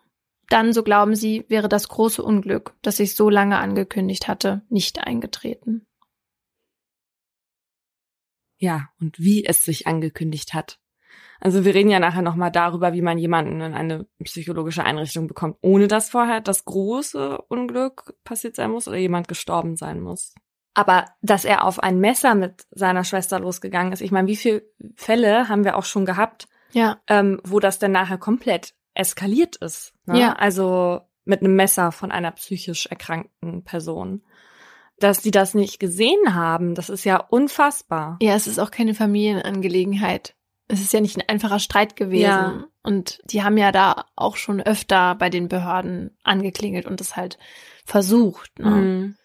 [0.49, 4.99] Dann, so glauben sie, wäre das große Unglück, das sich so lange angekündigt hatte, nicht
[4.99, 5.85] eingetreten.
[8.57, 10.79] Ja, und wie es sich angekündigt hat.
[11.39, 15.57] Also wir reden ja nachher nochmal darüber, wie man jemanden in eine psychologische Einrichtung bekommt,
[15.61, 20.33] ohne dass vorher das große Unglück passiert sein muss oder jemand gestorben sein muss.
[20.73, 24.63] Aber dass er auf ein Messer mit seiner Schwester losgegangen ist, ich meine, wie viele
[24.95, 26.99] Fälle haben wir auch schon gehabt, ja.
[27.07, 29.93] ähm, wo das dann nachher komplett eskaliert ist.
[30.05, 30.19] Ne?
[30.19, 30.33] Ja.
[30.33, 34.23] Also mit einem Messer von einer psychisch erkrankten Person.
[34.99, 38.17] Dass die das nicht gesehen haben, das ist ja unfassbar.
[38.21, 40.35] Ja, es ist auch keine Familienangelegenheit.
[40.67, 42.23] Es ist ja nicht ein einfacher Streit gewesen.
[42.23, 42.67] Ja.
[42.81, 47.37] Und die haben ja da auch schon öfter bei den Behörden angeklingelt und es halt
[47.85, 48.57] versucht.
[48.59, 48.69] Ne?
[48.69, 49.15] Mhm.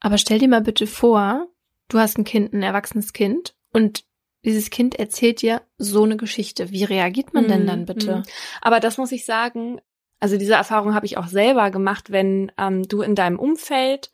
[0.00, 1.46] Aber stell dir mal bitte vor,
[1.88, 4.04] du hast ein Kind, ein erwachsenes Kind und
[4.44, 6.70] dieses Kind erzählt dir so eine Geschichte.
[6.70, 8.16] Wie reagiert man denn Mhm, dann bitte?
[8.16, 8.22] mhm.
[8.62, 9.80] Aber das muss ich sagen,
[10.18, 14.10] also diese Erfahrung habe ich auch selber gemacht, wenn ähm, du in deinem Umfeld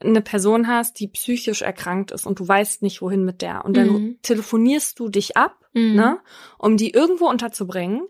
[0.00, 3.64] eine Person hast, die psychisch erkrankt ist und du weißt nicht, wohin mit der.
[3.64, 4.18] Und dann Mhm.
[4.22, 5.94] telefonierst du dich ab, Mhm.
[5.94, 6.20] ne,
[6.58, 8.02] um die irgendwo unterzubringen.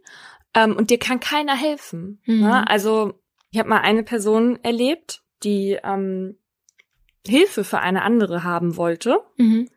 [0.55, 2.21] Ähm, und dir kann keiner helfen.
[2.27, 2.40] Mhm.
[2.40, 2.69] Ne?
[2.69, 3.14] Also
[3.51, 6.38] ich habe mal eine Person erlebt, die ähm,
[7.27, 9.19] Hilfe für eine andere haben wollte.
[9.37, 9.69] Mhm.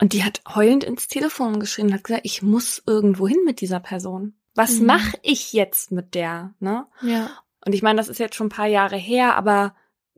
[0.00, 3.60] Und die hat heulend ins Telefon geschrien und hat gesagt, ich muss irgendwo hin mit
[3.60, 4.34] dieser Person.
[4.54, 4.86] Was Mhm.
[4.86, 6.54] mache ich jetzt mit der?
[6.58, 6.86] Ne?
[7.02, 7.30] Ja.
[7.64, 9.74] Und ich meine, das ist jetzt schon ein paar Jahre her, aber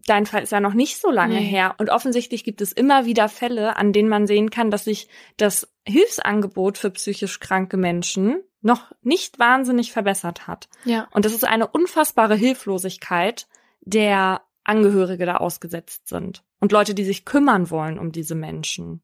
[0.06, 1.44] dein Fall ist ja noch nicht so lange Nee.
[1.46, 1.74] her.
[1.78, 5.68] Und offensichtlich gibt es immer wieder Fälle, an denen man sehen kann, dass sich das
[5.86, 10.68] Hilfsangebot für psychisch kranke Menschen noch nicht wahnsinnig verbessert hat.
[10.84, 11.08] Ja.
[11.12, 13.48] Und das ist eine unfassbare Hilflosigkeit,
[13.80, 16.44] der Angehörige da ausgesetzt sind.
[16.60, 19.02] Und Leute, die sich kümmern wollen um diese Menschen.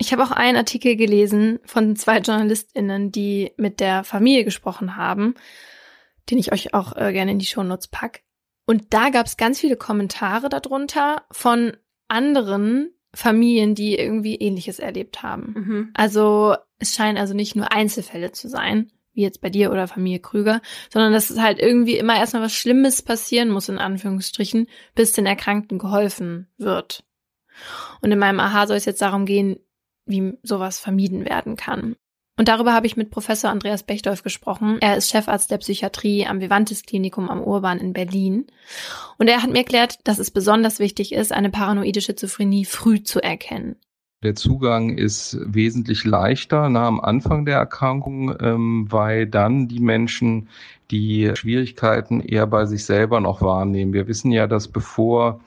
[0.00, 5.34] Ich habe auch einen Artikel gelesen von zwei JournalistInnen, die mit der Familie gesprochen haben,
[6.30, 8.22] den ich euch auch äh, gerne in die Shownotes pack.
[8.64, 11.76] Und da gab es ganz viele Kommentare darunter von
[12.08, 15.52] anderen Familien, die irgendwie Ähnliches erlebt haben.
[15.92, 20.20] Also es scheinen also nicht nur Einzelfälle zu sein, wie jetzt bei dir oder Familie
[20.20, 25.12] Krüger, sondern dass es halt irgendwie immer erstmal was Schlimmes passieren muss, in Anführungsstrichen, bis
[25.12, 27.04] den Erkrankten geholfen wird.
[28.00, 29.58] Und in meinem Aha soll es jetzt darum gehen,
[30.10, 31.96] wie sowas vermieden werden kann.
[32.40, 34.78] Und darüber habe ich mit Professor Andreas Bechdolf gesprochen.
[34.80, 38.46] Er ist Chefarzt der Psychiatrie am Vivantes Klinikum am Urban in Berlin.
[39.18, 43.22] Und er hat mir erklärt, dass es besonders wichtig ist, eine paranoide Schizophrenie früh zu
[43.22, 43.76] erkennen.
[44.22, 50.48] Der Zugang ist wesentlich leichter nah am Anfang der Erkrankung, ähm, weil dann die Menschen
[50.90, 53.92] die Schwierigkeiten eher bei sich selber noch wahrnehmen.
[53.92, 55.40] Wir wissen ja, dass bevor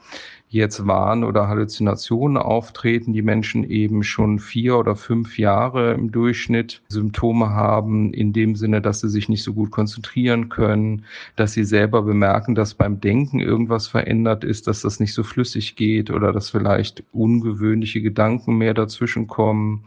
[0.48, 6.80] jetzt Wahn oder Halluzinationen auftreten, die Menschen eben schon vier oder fünf Jahre im Durchschnitt
[6.88, 11.04] Symptome haben, in dem Sinne, dass sie sich nicht so gut konzentrieren können,
[11.34, 15.74] dass sie selber bemerken, dass beim Denken irgendwas verändert ist, dass das nicht so flüssig
[15.74, 19.84] geht oder dass vielleicht ungewöhnliche Gedanken mehr dazwischen kommen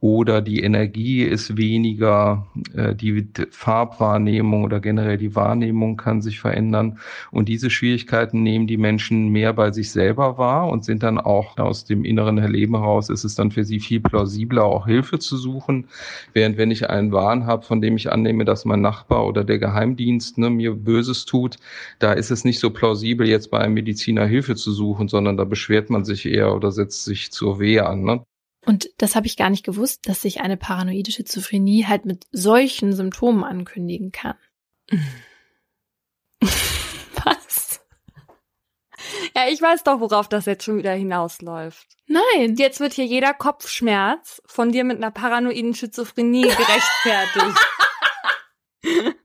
[0.00, 6.98] oder die Energie ist weniger, äh, die Farbwahrnehmung oder generell die Wahrnehmung kann sich verändern.
[7.30, 11.58] Und diese Schwierigkeiten nehmen die Menschen mehr bei sich selber wahr und sind dann auch
[11.58, 15.36] aus dem inneren Erleben heraus, ist es dann für sie viel plausibler, auch Hilfe zu
[15.36, 15.86] suchen.
[16.32, 19.58] Während wenn ich einen Wahn habe, von dem ich annehme, dass mein Nachbar oder der
[19.58, 21.58] Geheimdienst ne, mir Böses tut,
[21.98, 25.44] da ist es nicht so plausibel, jetzt bei einem Mediziner Hilfe zu suchen, sondern da
[25.44, 28.02] beschwert man sich eher oder setzt sich zur Wehe an.
[28.04, 28.24] Ne?
[28.66, 32.92] Und das habe ich gar nicht gewusst, dass sich eine paranoide Schizophrenie halt mit solchen
[32.92, 34.36] Symptomen ankündigen kann.
[36.40, 37.80] Was?
[39.34, 41.86] Ja, ich weiß doch, worauf das jetzt schon wieder hinausläuft.
[42.06, 42.56] Nein.
[42.56, 47.58] Jetzt wird hier jeder Kopfschmerz von dir mit einer paranoiden Schizophrenie gerechtfertigt.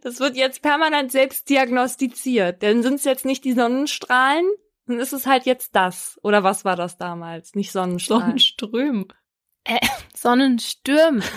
[0.00, 2.62] Das wird jetzt permanent selbst diagnostiziert.
[2.62, 4.46] Denn sind es jetzt nicht die Sonnenstrahlen,
[4.92, 6.18] dann ist es halt jetzt das.
[6.22, 7.54] Oder was war das damals?
[7.54, 8.26] Nicht Sonnenstrahlen.
[8.26, 9.08] Sonnenström.
[9.64, 9.78] Äh,
[10.14, 11.22] Sonnenstürme.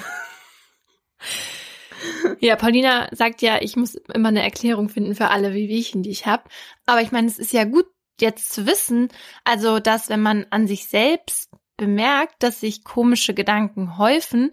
[2.40, 6.26] ja, Paulina sagt ja, ich muss immer eine Erklärung finden für alle Wehwehchen, die ich
[6.26, 6.44] habe.
[6.86, 7.88] Aber ich meine, es ist ja gut,
[8.20, 9.10] jetzt zu wissen,
[9.44, 14.52] also dass wenn man an sich selbst bemerkt, dass sich komische Gedanken häufen,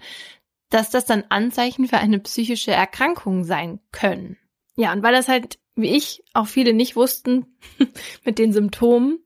[0.71, 4.39] dass das dann Anzeichen für eine psychische Erkrankung sein können.
[4.75, 7.59] Ja, und weil das halt, wie ich, auch viele nicht wussten
[8.25, 9.19] mit den Symptomen,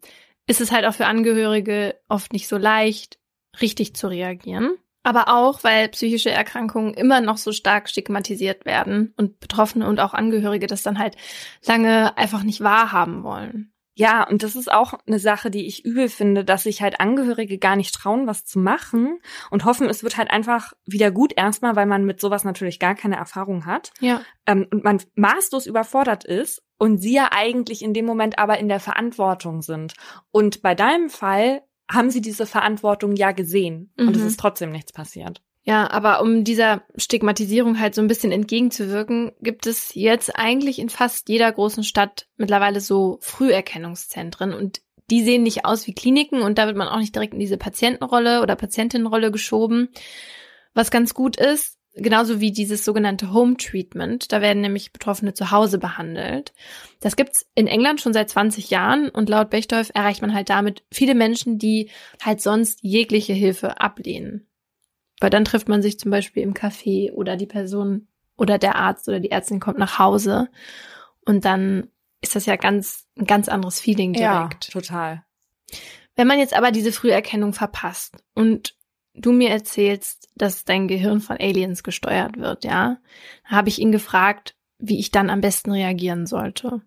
[0.47, 3.19] ist es halt auch für Angehörige oft nicht so leicht,
[3.61, 4.77] richtig zu reagieren.
[5.03, 10.15] Aber auch, weil psychische Erkrankungen immer noch so stark stigmatisiert werden und Betroffene und auch
[10.15, 11.17] Angehörige das dann halt
[11.65, 13.73] lange einfach nicht wahrhaben wollen.
[13.99, 17.57] Ja, und das ist auch eine Sache, die ich übel finde, dass sich halt Angehörige
[17.57, 19.19] gar nicht trauen, was zu machen
[19.51, 22.95] und hoffen, es wird halt einfach wieder gut erstmal, weil man mit sowas natürlich gar
[22.95, 23.93] keine Erfahrung hat.
[24.01, 24.21] Ja.
[24.45, 28.69] Ähm, und man maßlos überfordert ist und sie ja eigentlich in dem Moment aber in
[28.69, 29.95] der Verantwortung sind.
[30.31, 34.09] Und bei deinem Fall haben sie diese Verantwortung ja gesehen mhm.
[34.09, 34.29] und es mhm.
[34.29, 35.43] ist trotzdem nichts passiert.
[35.69, 40.89] Ja, aber um dieser Stigmatisierung halt so ein bisschen entgegenzuwirken, gibt es jetzt eigentlich in
[40.89, 46.59] fast jeder großen Stadt mittlerweile so Früherkennungszentren und die sehen nicht aus wie Kliniken und
[46.59, 49.89] da wird man auch nicht direkt in diese Patientenrolle oder Patientinnenrolle geschoben.
[50.73, 55.51] Was ganz gut ist, genauso wie dieses sogenannte Home Treatment, da werden nämlich Betroffene zu
[55.51, 56.55] Hause behandelt.
[57.01, 60.85] Das gibt's in England schon seit 20 Jahren und laut Bechdolf erreicht man halt damit
[60.93, 61.91] viele Menschen, die
[62.23, 64.47] halt sonst jegliche Hilfe ablehnen.
[65.21, 69.09] Weil dann trifft man sich zum Beispiel im Café oder die Person oder der Arzt
[69.09, 70.49] oder die Ärztin kommt nach Hause
[71.25, 71.89] und dann
[72.21, 74.67] ist das ja ganz ein ganz anderes Feeling direkt.
[74.67, 75.25] Ja, total.
[76.17, 78.75] Wenn man jetzt aber diese Früherkennung verpasst und
[79.15, 82.99] du mir erzählst, dass dein Gehirn von Aliens gesteuert wird, ja,
[83.45, 86.83] habe ich ihn gefragt, wie ich dann am besten reagieren sollte.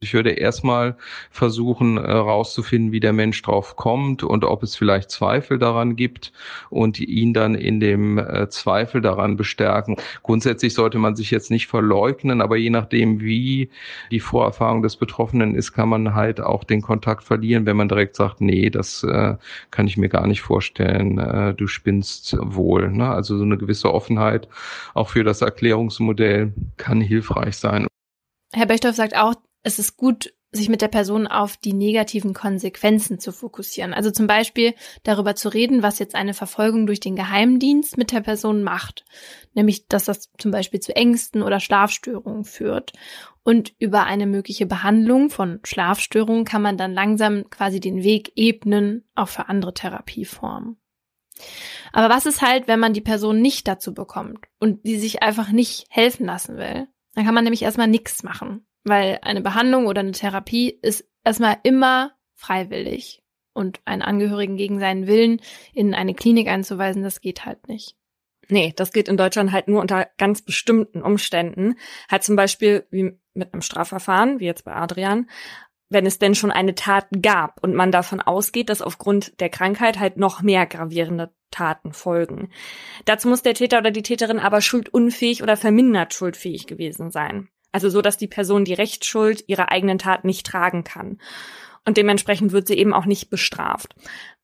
[0.00, 0.98] Ich würde erstmal
[1.30, 6.32] versuchen herauszufinden, äh, wie der Mensch drauf kommt und ob es vielleicht Zweifel daran gibt
[6.68, 9.96] und ihn dann in dem äh, Zweifel daran bestärken.
[10.22, 13.70] Grundsätzlich sollte man sich jetzt nicht verleugnen, aber je nachdem, wie
[14.10, 18.16] die Vorerfahrung des Betroffenen ist, kann man halt auch den Kontakt verlieren, wenn man direkt
[18.16, 19.36] sagt, nee, das äh,
[19.70, 22.90] kann ich mir gar nicht vorstellen, äh, du spinnst wohl.
[22.90, 23.08] Ne?
[23.08, 24.46] Also so eine gewisse Offenheit
[24.92, 27.86] auch für das Erklärungsmodell kann hilfreich sein.
[28.52, 29.34] Herr Bechdorf sagt auch,
[29.66, 33.92] es ist gut, sich mit der Person auf die negativen Konsequenzen zu fokussieren.
[33.92, 38.20] Also zum Beispiel darüber zu reden, was jetzt eine Verfolgung durch den Geheimdienst mit der
[38.20, 39.04] Person macht.
[39.54, 42.92] Nämlich, dass das zum Beispiel zu Ängsten oder Schlafstörungen führt.
[43.42, 49.04] Und über eine mögliche Behandlung von Schlafstörungen kann man dann langsam quasi den Weg ebnen,
[49.16, 50.76] auch für andere Therapieformen.
[51.92, 55.50] Aber was ist halt, wenn man die Person nicht dazu bekommt und die sich einfach
[55.50, 56.86] nicht helfen lassen will?
[57.14, 58.64] Dann kann man nämlich erstmal nichts machen.
[58.86, 63.22] Weil eine Behandlung oder eine Therapie ist erstmal immer freiwillig.
[63.52, 65.40] Und einen Angehörigen gegen seinen Willen
[65.72, 67.96] in eine Klinik einzuweisen, das geht halt nicht.
[68.48, 71.76] Nee, das geht in Deutschland halt nur unter ganz bestimmten Umständen.
[72.08, 75.28] Halt zum Beispiel wie mit einem Strafverfahren, wie jetzt bei Adrian,
[75.88, 79.98] wenn es denn schon eine Tat gab und man davon ausgeht, dass aufgrund der Krankheit
[79.98, 82.50] halt noch mehr gravierende Taten folgen.
[83.04, 87.48] Dazu muss der Täter oder die Täterin aber schuldunfähig oder vermindert schuldfähig gewesen sein.
[87.76, 91.20] Also so, dass die Person die Rechtsschuld ihrer eigenen Tat nicht tragen kann.
[91.84, 93.94] Und dementsprechend wird sie eben auch nicht bestraft.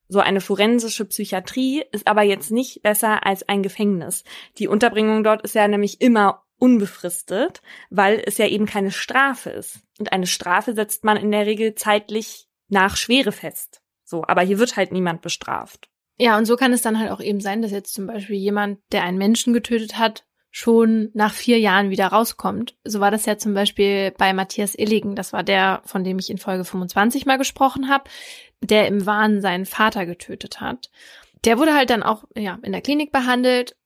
[0.06, 4.24] So eine forensische Psychiatrie ist aber jetzt nicht besser als ein Gefängnis.
[4.58, 9.80] Die Unterbringung dort ist ja nämlich immer unbefristet, weil es ja eben keine Strafe ist.
[9.98, 13.80] Und eine Strafe setzt man in der Regel zeitlich nach Schwere fest.
[14.04, 15.88] So, aber hier wird halt niemand bestraft.
[16.18, 18.80] Ja, und so kann es dann halt auch eben sein, dass jetzt zum Beispiel jemand,
[18.92, 22.76] der einen Menschen getötet hat, schon nach vier Jahren wieder rauskommt.
[22.84, 25.16] So war das ja zum Beispiel bei Matthias Illigen.
[25.16, 28.04] Das war der, von dem ich in Folge 25 mal gesprochen habe,
[28.60, 30.90] der im Wahn seinen Vater getötet hat.
[31.44, 33.76] Der wurde halt dann auch ja, in der Klinik behandelt,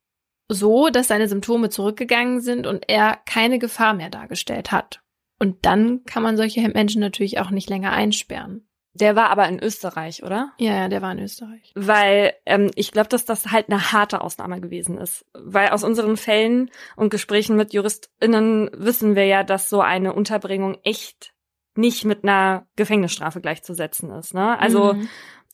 [0.48, 5.00] so dass seine Symptome zurückgegangen sind und er keine Gefahr mehr dargestellt hat.
[5.38, 8.66] Und dann kann man solche Menschen natürlich auch nicht länger einsperren.
[8.98, 10.52] Der war aber in Österreich, oder?
[10.59, 11.72] Ja, ja, der war in Österreich.
[11.74, 15.24] Weil ähm, ich glaube, dass das halt eine harte Ausnahme gewesen ist.
[15.35, 20.78] Weil aus unseren Fällen und Gesprächen mit JuristInnen wissen wir ja, dass so eine Unterbringung
[20.82, 21.32] echt
[21.74, 24.35] nicht mit einer Gefängnisstrafe gleichzusetzen ist.
[24.35, 24.59] Ne?
[24.59, 25.09] Also mhm.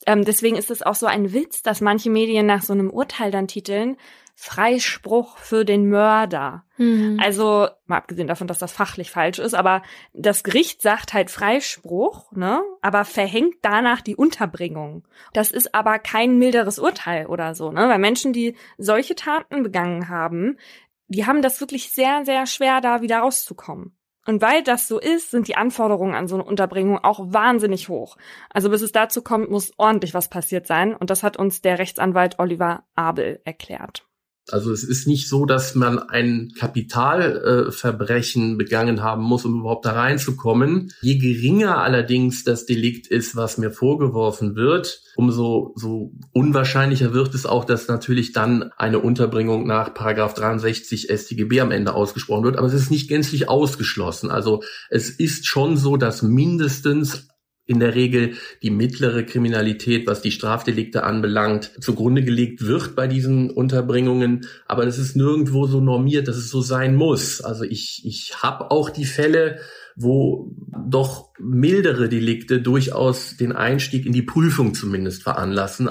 [0.06, 3.30] ähm, deswegen ist es auch so ein Witz, dass manche Medien nach so einem Urteil
[3.30, 3.96] dann titeln,
[4.44, 6.64] Freispruch für den Mörder.
[6.76, 7.20] Mhm.
[7.22, 9.82] Also, mal abgesehen davon, dass das fachlich falsch ist, aber
[10.14, 15.06] das Gericht sagt halt Freispruch, ne, aber verhängt danach die Unterbringung.
[15.32, 20.08] Das ist aber kein milderes Urteil oder so, ne, weil Menschen, die solche Taten begangen
[20.08, 20.58] haben,
[21.06, 23.96] die haben das wirklich sehr, sehr schwer, da wieder rauszukommen.
[24.26, 28.16] Und weil das so ist, sind die Anforderungen an so eine Unterbringung auch wahnsinnig hoch.
[28.50, 30.96] Also bis es dazu kommt, muss ordentlich was passiert sein.
[30.96, 34.04] Und das hat uns der Rechtsanwalt Oliver Abel erklärt.
[34.50, 39.86] Also es ist nicht so, dass man ein Kapitalverbrechen äh, begangen haben muss, um überhaupt
[39.86, 40.92] da reinzukommen.
[41.00, 47.46] Je geringer allerdings das Delikt ist, was mir vorgeworfen wird, umso so unwahrscheinlicher wird es
[47.46, 52.56] auch, dass natürlich dann eine Unterbringung nach Paragraph 63 StGB am Ende ausgesprochen wird.
[52.56, 54.30] Aber es ist nicht gänzlich ausgeschlossen.
[54.30, 57.28] Also es ist schon so, dass mindestens
[57.64, 63.50] in der Regel die mittlere Kriminalität, was die Strafdelikte anbelangt, zugrunde gelegt wird bei diesen
[63.50, 64.46] Unterbringungen.
[64.66, 67.40] Aber das ist nirgendwo so normiert, dass es so sein muss.
[67.40, 69.60] Also ich, ich habe auch die Fälle,
[69.94, 70.54] wo
[70.88, 75.88] doch mildere Delikte durchaus den Einstieg in die Prüfung zumindest veranlassen.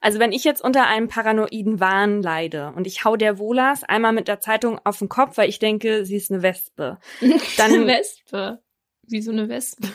[0.00, 4.12] Also wenn ich jetzt unter einem paranoiden Wahn leide und ich hau der Wolas einmal
[4.12, 6.98] mit der Zeitung auf den Kopf, weil ich denke, sie ist eine Wespe.
[7.56, 8.58] Dann eine Wespe.
[9.06, 9.88] Wie so eine Wespe.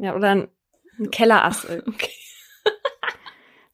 [0.00, 0.48] Ja, oder ein,
[0.98, 1.84] ein Kellerassel.
[1.94, 2.10] Okay.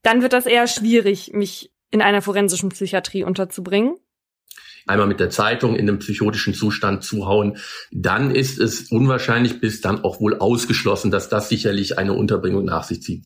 [0.02, 3.96] Dann wird das eher schwierig, mich in einer forensischen Psychiatrie unterzubringen.
[4.86, 7.58] Einmal mit der Zeitung in einem psychotischen Zustand zuhauen,
[7.90, 12.84] dann ist es unwahrscheinlich bis dann auch wohl ausgeschlossen, dass das sicherlich eine Unterbringung nach
[12.84, 13.24] sich zieht.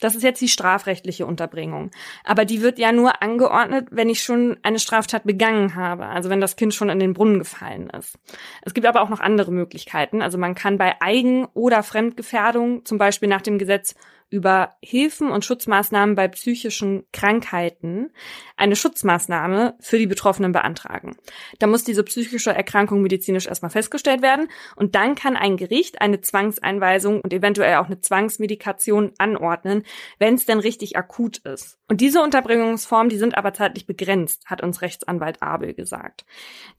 [0.00, 1.90] Das ist jetzt die strafrechtliche Unterbringung.
[2.24, 6.40] Aber die wird ja nur angeordnet, wenn ich schon eine Straftat begangen habe, also wenn
[6.40, 8.18] das Kind schon in den Brunnen gefallen ist.
[8.62, 10.22] Es gibt aber auch noch andere Möglichkeiten.
[10.22, 13.94] Also man kann bei Eigen- oder Fremdgefährdung, zum Beispiel nach dem Gesetz
[14.30, 18.10] über Hilfen und Schutzmaßnahmen bei psychischen Krankheiten
[18.56, 21.16] eine Schutzmaßnahme für die Betroffenen beantragen.
[21.58, 26.20] Da muss diese psychische Erkrankung medizinisch erstmal festgestellt werden und dann kann ein Gericht eine
[26.20, 29.82] Zwangseinweisung und eventuell auch eine Zwangsmedikation anordnen,
[30.18, 31.78] wenn es denn richtig akut ist.
[31.88, 36.24] Und diese Unterbringungsformen, die sind aber zeitlich begrenzt, hat uns Rechtsanwalt Abel gesagt.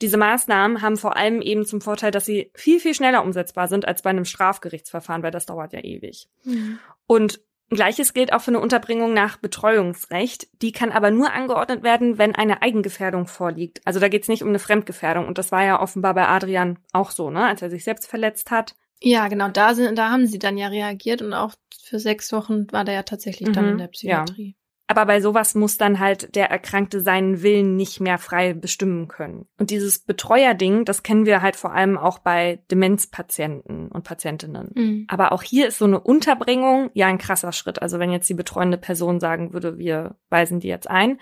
[0.02, 3.86] Diese Maßnahmen haben vor allem eben zum Vorteil, dass sie viel, viel schneller umsetzbar sind
[3.86, 6.30] als bei einem Strafgerichtsverfahren, weil das dauert ja ewig.
[6.45, 6.80] Mhm.
[7.12, 10.47] Und Gleiches gilt auch für eine Unterbringung nach Betreuungsrecht.
[10.62, 13.82] Die kann aber nur angeordnet werden, wenn eine Eigengefährdung vorliegt.
[13.84, 15.28] Also da geht es nicht um eine Fremdgefährdung.
[15.28, 17.43] Und das war ja offenbar bei Adrian auch so, ne?
[17.43, 18.76] Als er sich selbst verletzt hat.
[19.01, 19.49] Ja, genau.
[19.49, 21.53] Da sind, da haben sie dann ja reagiert und auch
[21.84, 24.55] für sechs Wochen war der ja tatsächlich mhm, dann in der Psychiatrie.
[24.55, 24.61] Ja.
[24.92, 29.46] Aber bei sowas muss dann halt der Erkrankte seinen Willen nicht mehr frei bestimmen können.
[29.58, 34.72] Und dieses Betreuerding, das kennen wir halt vor allem auch bei Demenzpatienten und Patientinnen.
[34.76, 35.06] Mhm.
[35.08, 37.82] Aber auch hier ist so eine Unterbringung ja ein krasser Schritt.
[37.82, 41.20] Also wenn jetzt die betreuende Person sagen würde, wir weisen die jetzt ein,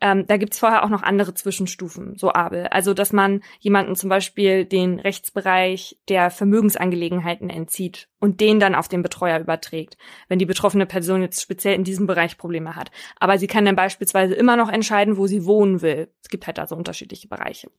[0.00, 2.66] ähm, da gibt's vorher auch noch andere Zwischenstufen, so Abel.
[2.68, 8.88] Also, dass man jemanden zum Beispiel den Rechtsbereich der Vermögensangelegenheiten entzieht und den dann auf
[8.88, 9.98] den Betreuer überträgt,
[10.28, 12.90] wenn die betroffene Person jetzt speziell in diesem Bereich Probleme hat.
[13.18, 16.08] Aber sie kann dann beispielsweise immer noch entscheiden, wo sie wohnen will.
[16.22, 17.70] Es gibt halt da so unterschiedliche Bereiche.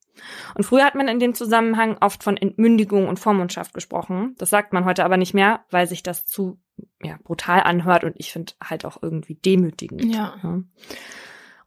[0.56, 4.36] Und früher hat man in dem Zusammenhang oft von Entmündigung und Vormundschaft gesprochen.
[4.38, 6.60] Das sagt man heute aber nicht mehr, weil sich das zu
[7.04, 10.06] ja, brutal anhört und ich finde halt auch irgendwie demütigend.
[10.06, 10.36] Ja.
[10.44, 10.62] ja.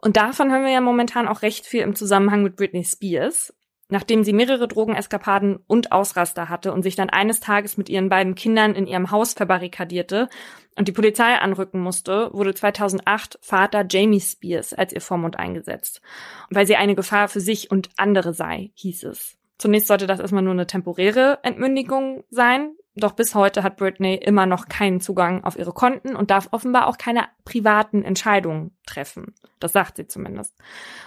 [0.05, 3.55] Und davon haben wir ja momentan auch recht viel im Zusammenhang mit Britney Spears.
[3.89, 8.35] Nachdem sie mehrere Drogeneskapaden und Ausraster hatte und sich dann eines Tages mit ihren beiden
[8.35, 10.29] Kindern in ihrem Haus verbarrikadierte
[10.77, 16.03] und die Polizei anrücken musste, wurde 2008 Vater Jamie Spears als ihr Vormund eingesetzt.
[16.51, 19.39] weil sie eine Gefahr für sich und andere sei, hieß es.
[19.57, 24.47] Zunächst sollte das erstmal nur eine temporäre Entmündigung sein, doch bis heute hat Britney immer
[24.47, 29.35] noch keinen Zugang auf ihre Konten und darf offenbar auch keine privaten Entscheidungen treffen.
[29.59, 30.55] Das sagt sie zumindest.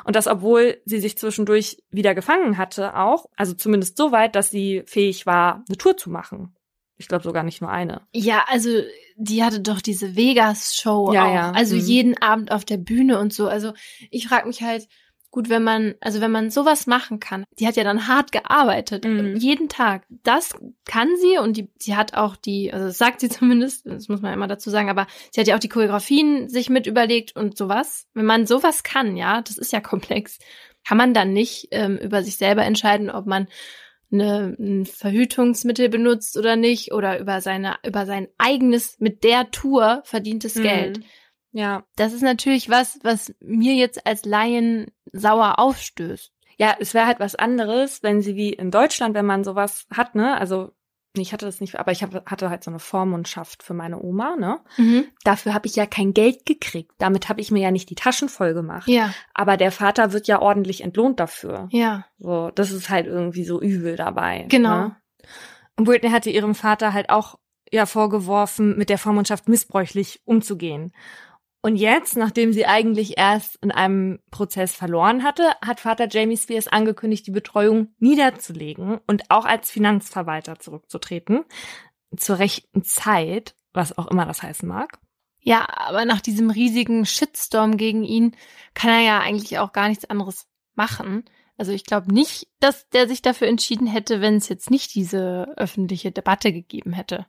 [0.04, 4.50] Und das, obwohl sie sich zwischendurch wieder gefangen hatte, auch, also zumindest so weit, dass
[4.50, 6.54] sie fähig war, eine Tour zu machen.
[6.98, 8.02] Ich glaube sogar nicht nur eine.
[8.12, 8.70] Ja, also
[9.16, 11.34] die hatte doch diese Vegas-Show ja, auch.
[11.34, 11.52] Ja.
[11.52, 11.82] Also mhm.
[11.82, 13.48] jeden Abend auf der Bühne und so.
[13.48, 13.74] Also
[14.10, 14.88] ich frage mich halt,
[15.32, 19.06] gut, wenn man, also wenn man sowas machen kann, die hat ja dann hart gearbeitet,
[19.06, 19.36] mhm.
[19.36, 20.06] jeden Tag.
[20.10, 20.54] Das
[20.86, 24.22] kann sie und die, sie hat auch die, also das sagt sie zumindest, das muss
[24.22, 27.58] man immer dazu sagen, aber sie hat ja auch die Choreografien sich mit überlegt und
[27.58, 28.08] sowas.
[28.14, 30.40] Wenn man sowas kann, ja, das ist ja komplex,
[30.88, 33.48] kann man dann nicht ähm, über sich selber entscheiden, ob man
[34.12, 40.02] eine, ein Verhütungsmittel benutzt oder nicht oder über seine, über sein eigenes mit der Tour
[40.06, 40.64] verdientes mhm.
[40.64, 41.00] Geld.
[41.52, 41.84] Ja.
[41.96, 46.32] Das ist natürlich was, was mir jetzt als Laien sauer aufstößt.
[46.58, 50.16] Ja, es wäre halt was anderes, wenn sie wie in Deutschland, wenn man sowas hat,
[50.16, 50.72] ne, also
[51.22, 54.36] ich hatte das nicht, aber ich hab, hatte halt so eine Vormundschaft für meine Oma,
[54.36, 54.60] ne?
[54.78, 55.06] Mhm.
[55.24, 56.92] Dafür habe ich ja kein Geld gekriegt.
[57.00, 58.88] Damit habe ich mir ja nicht die Taschen voll gemacht.
[58.88, 59.14] Ja.
[59.34, 61.70] Aber der Vater wird ja ordentlich entlohnt dafür.
[61.72, 62.06] Ja.
[62.20, 64.46] So, das ist halt irgendwie so übel dabei.
[64.50, 64.78] Genau.
[64.78, 64.96] Ne?
[65.76, 67.40] Und Britney hatte ihrem Vater halt auch
[67.72, 70.94] ja vorgeworfen, mit der Vormundschaft missbräuchlich umzugehen.
[71.68, 76.70] Und jetzt, nachdem sie eigentlich erst in einem Prozess verloren hatte, hat Vater Jamie Spears
[76.70, 81.44] angekündigt, die Betreuung niederzulegen und auch als Finanzverwalter zurückzutreten.
[82.16, 84.98] Zur rechten Zeit, was auch immer das heißen mag.
[85.42, 88.34] Ja, aber nach diesem riesigen Shitstorm gegen ihn
[88.74, 91.26] kann er ja eigentlich auch gar nichts anderes machen.
[91.58, 95.54] Also ich glaube nicht, dass der sich dafür entschieden hätte, wenn es jetzt nicht diese
[95.58, 97.26] öffentliche Debatte gegeben hätte.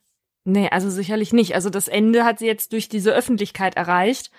[0.51, 1.55] Nee, also sicherlich nicht.
[1.55, 4.31] Also das Ende hat sie jetzt durch diese Öffentlichkeit erreicht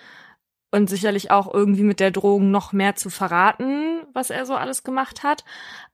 [0.72, 4.82] und sicherlich auch irgendwie mit der Drohung noch mehr zu verraten, was er so alles
[4.82, 5.44] gemacht hat.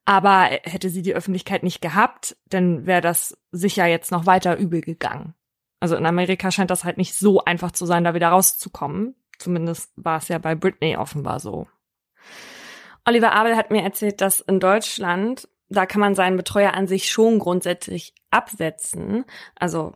[0.06, 4.80] Aber hätte sie die Öffentlichkeit nicht gehabt, dann wäre das sicher jetzt noch weiter übel
[4.80, 5.34] gegangen.
[5.80, 9.16] Also in Amerika scheint das halt nicht so einfach zu sein, da wieder rauszukommen.
[9.38, 11.66] Zumindest war es ja bei Britney offenbar so.
[13.04, 17.10] Oliver Abel hat mir erzählt, dass in Deutschland, da kann man seinen Betreuer an sich
[17.10, 19.92] schon grundsätzlich absetzen, also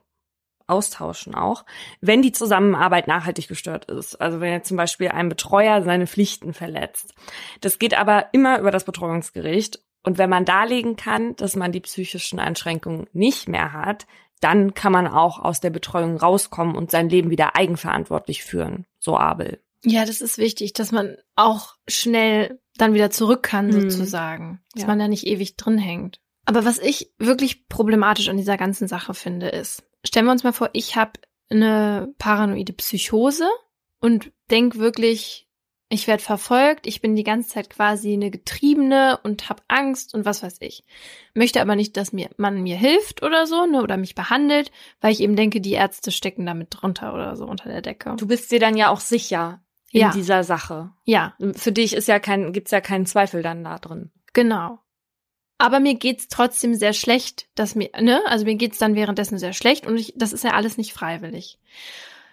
[0.70, 1.64] austauschen auch,
[2.00, 4.20] wenn die Zusammenarbeit nachhaltig gestört ist.
[4.20, 7.14] Also wenn jetzt zum Beispiel ein Betreuer seine Pflichten verletzt.
[7.60, 9.80] Das geht aber immer über das Betreuungsgericht.
[10.02, 14.06] Und wenn man darlegen kann, dass man die psychischen Einschränkungen nicht mehr hat,
[14.40, 19.18] dann kann man auch aus der Betreuung rauskommen und sein Leben wieder eigenverantwortlich führen, so
[19.18, 19.62] Abel.
[19.84, 23.90] Ja, das ist wichtig, dass man auch schnell dann wieder zurück kann, mhm.
[23.90, 24.60] sozusagen.
[24.72, 24.88] Dass ja.
[24.88, 26.20] man da nicht ewig drin hängt.
[26.46, 30.52] Aber was ich wirklich problematisch an dieser ganzen Sache finde, ist, stellen wir uns mal
[30.52, 31.12] vor, ich habe
[31.50, 33.48] eine paranoide Psychose
[34.00, 35.48] und denk wirklich,
[35.88, 40.24] ich werde verfolgt, ich bin die ganze Zeit quasi eine Getriebene und habe Angst und
[40.24, 40.84] was weiß ich.
[41.34, 44.70] Möchte aber nicht, dass mir man mir hilft oder so, ne, oder mich behandelt,
[45.00, 48.14] weil ich eben denke, die Ärzte stecken damit drunter oder so unter der Decke.
[48.16, 50.12] Du bist dir dann ja auch sicher in ja.
[50.12, 50.92] dieser Sache.
[51.04, 51.34] Ja.
[51.56, 54.12] Für dich ist ja kein gibt's ja keinen Zweifel dann da drin.
[54.32, 54.78] Genau.
[55.60, 59.52] Aber mir geht's trotzdem sehr schlecht, dass mir, ne, also mir geht's dann währenddessen sehr
[59.52, 61.58] schlecht und ich, das ist ja alles nicht freiwillig.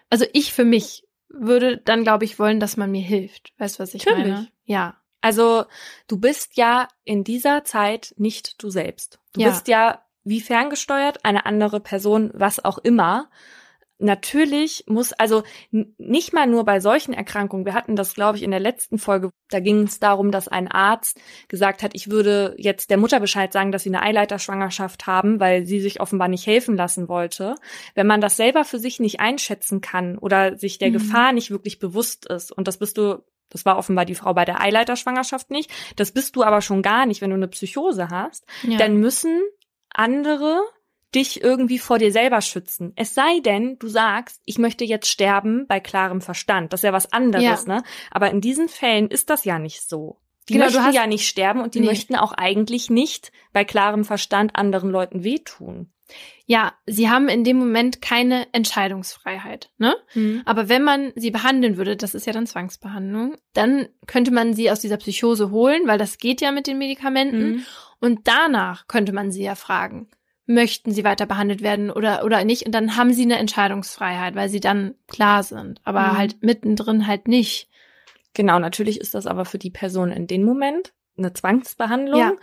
[0.09, 3.53] Also ich für mich würde dann, glaube ich, wollen, dass man mir hilft.
[3.57, 4.33] Weißt du, was ich Natürlich.
[4.33, 4.47] meine?
[4.65, 4.97] Ja.
[5.21, 5.65] Also
[6.07, 9.19] du bist ja in dieser Zeit nicht du selbst.
[9.33, 9.49] Du ja.
[9.49, 13.29] bist ja wie ferngesteuert, eine andere Person, was auch immer
[13.99, 18.51] natürlich muss, also nicht mal nur bei solchen Erkrankungen, wir hatten das, glaube ich, in
[18.51, 22.89] der letzten Folge, da ging es darum, dass ein Arzt gesagt hat, ich würde jetzt
[22.89, 26.75] der Mutter Bescheid sagen, dass sie eine Eileiterschwangerschaft haben, weil sie sich offenbar nicht helfen
[26.75, 27.55] lassen wollte.
[27.95, 30.93] Wenn man das selber für sich nicht einschätzen kann oder sich der mhm.
[30.93, 34.43] Gefahr nicht wirklich bewusst ist, und das bist du das war offenbar die Frau bei
[34.43, 35.71] der Eileiterschwangerschaft nicht.
[35.95, 38.45] Das bist du aber schon gar nicht, wenn du eine Psychose hast.
[38.63, 38.77] Ja.
[38.77, 39.41] Dann müssen
[39.89, 40.59] andere
[41.15, 42.93] dich irgendwie vor dir selber schützen.
[42.95, 46.73] Es sei denn, du sagst, ich möchte jetzt sterben bei klarem Verstand.
[46.73, 47.75] Das ist ja was anderes, ja.
[47.75, 47.83] ne?
[48.11, 50.19] Aber in diesen Fällen ist das ja nicht so.
[50.49, 51.87] Die genau, möchten ja nicht sterben und die nee.
[51.87, 55.91] möchten auch eigentlich nicht bei klarem Verstand anderen Leuten wehtun.
[56.45, 59.95] Ja, sie haben in dem Moment keine Entscheidungsfreiheit, ne?
[60.13, 60.41] Mhm.
[60.45, 64.71] Aber wenn man sie behandeln würde, das ist ja dann Zwangsbehandlung, dann könnte man sie
[64.71, 67.47] aus dieser Psychose holen, weil das geht ja mit den Medikamenten.
[67.47, 67.65] Mhm.
[67.99, 70.07] Und danach könnte man sie ja fragen,
[70.47, 72.65] möchten sie weiter behandelt werden oder, oder nicht.
[72.65, 75.81] Und dann haben sie eine Entscheidungsfreiheit, weil sie dann klar sind.
[75.83, 76.17] Aber mhm.
[76.17, 77.69] halt mittendrin halt nicht.
[78.33, 82.19] Genau, natürlich ist das aber für die Person in dem Moment eine Zwangsbehandlung.
[82.19, 82.33] Ja.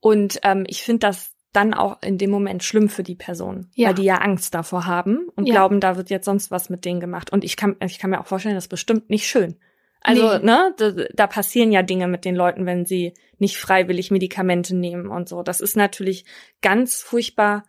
[0.00, 3.88] Und ähm, ich finde das dann auch in dem Moment schlimm für die Person, ja.
[3.88, 5.54] weil die ja Angst davor haben und ja.
[5.54, 7.32] glauben, da wird jetzt sonst was mit denen gemacht.
[7.32, 9.56] Und ich kann, ich kann mir auch vorstellen, das ist bestimmt nicht schön.
[10.04, 10.44] Also, nee.
[10.44, 15.08] ne, da, da passieren ja Dinge mit den Leuten, wenn sie nicht freiwillig Medikamente nehmen
[15.08, 15.42] und so.
[15.42, 16.26] Das ist natürlich
[16.60, 17.64] ganz furchtbar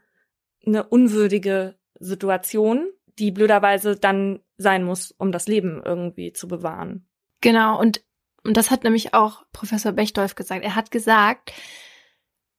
[0.65, 7.07] eine unwürdige Situation, die blöderweise dann sein muss, um das Leben irgendwie zu bewahren.
[7.39, 8.03] Genau, und,
[8.43, 10.65] und das hat nämlich auch Professor Bechdolf gesagt.
[10.65, 11.53] Er hat gesagt,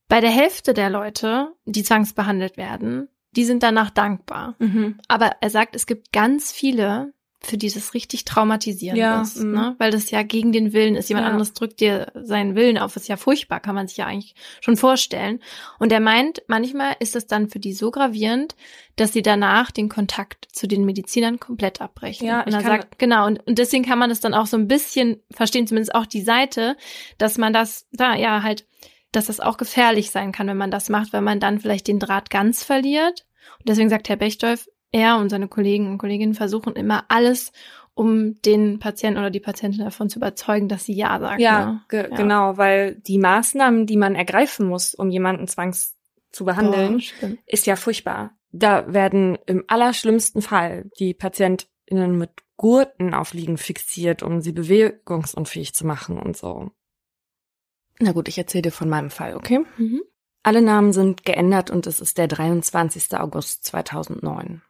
[0.08, 4.56] bei der Hälfte der Leute, die zwangsbehandelt werden, die sind danach dankbar.
[4.58, 4.98] Mhm.
[5.08, 9.52] Aber er sagt, es gibt ganz viele, für dieses richtig traumatisierend ja, ist, mm.
[9.52, 9.76] ne?
[9.78, 11.08] weil das ja gegen den Willen ist.
[11.08, 11.30] Jemand ja.
[11.30, 14.76] anderes drückt dir seinen Willen auf, ist ja furchtbar, kann man sich ja eigentlich schon
[14.76, 15.40] vorstellen.
[15.78, 18.56] Und er meint, manchmal ist es dann für die so gravierend,
[18.96, 22.26] dass sie danach den Kontakt zu den Medizinern komplett abbrechen.
[22.26, 24.68] Ja, und er sagt, genau, und, und deswegen kann man es dann auch so ein
[24.68, 26.76] bisschen verstehen, zumindest auch die Seite,
[27.18, 28.66] dass man das da ja halt,
[29.12, 31.98] dass das auch gefährlich sein kann, wenn man das macht, weil man dann vielleicht den
[31.98, 33.26] Draht ganz verliert.
[33.58, 34.66] Und deswegen sagt Herr Bechdolf,
[34.96, 37.52] er und seine Kollegen und Kolleginnen versuchen immer alles,
[37.94, 41.40] um den Patienten oder die Patientin davon zu überzeugen, dass sie ja sagt.
[41.40, 41.80] Ja, ne?
[41.88, 42.16] ge ja.
[42.16, 45.96] genau, weil die Maßnahmen, die man ergreifen muss, um jemanden zwangs
[46.30, 48.32] zu behandeln, Boah, ist ja furchtbar.
[48.52, 55.74] Da werden im allerschlimmsten Fall die PatientInnen mit Gurten auf Liegen fixiert, um sie bewegungsunfähig
[55.74, 56.70] zu machen und so.
[57.98, 59.60] Na gut, ich erzähle dir von meinem Fall, okay?
[59.76, 60.02] Mhm.
[60.42, 63.18] Alle Namen sind geändert und es ist der 23.
[63.18, 64.62] August 2009.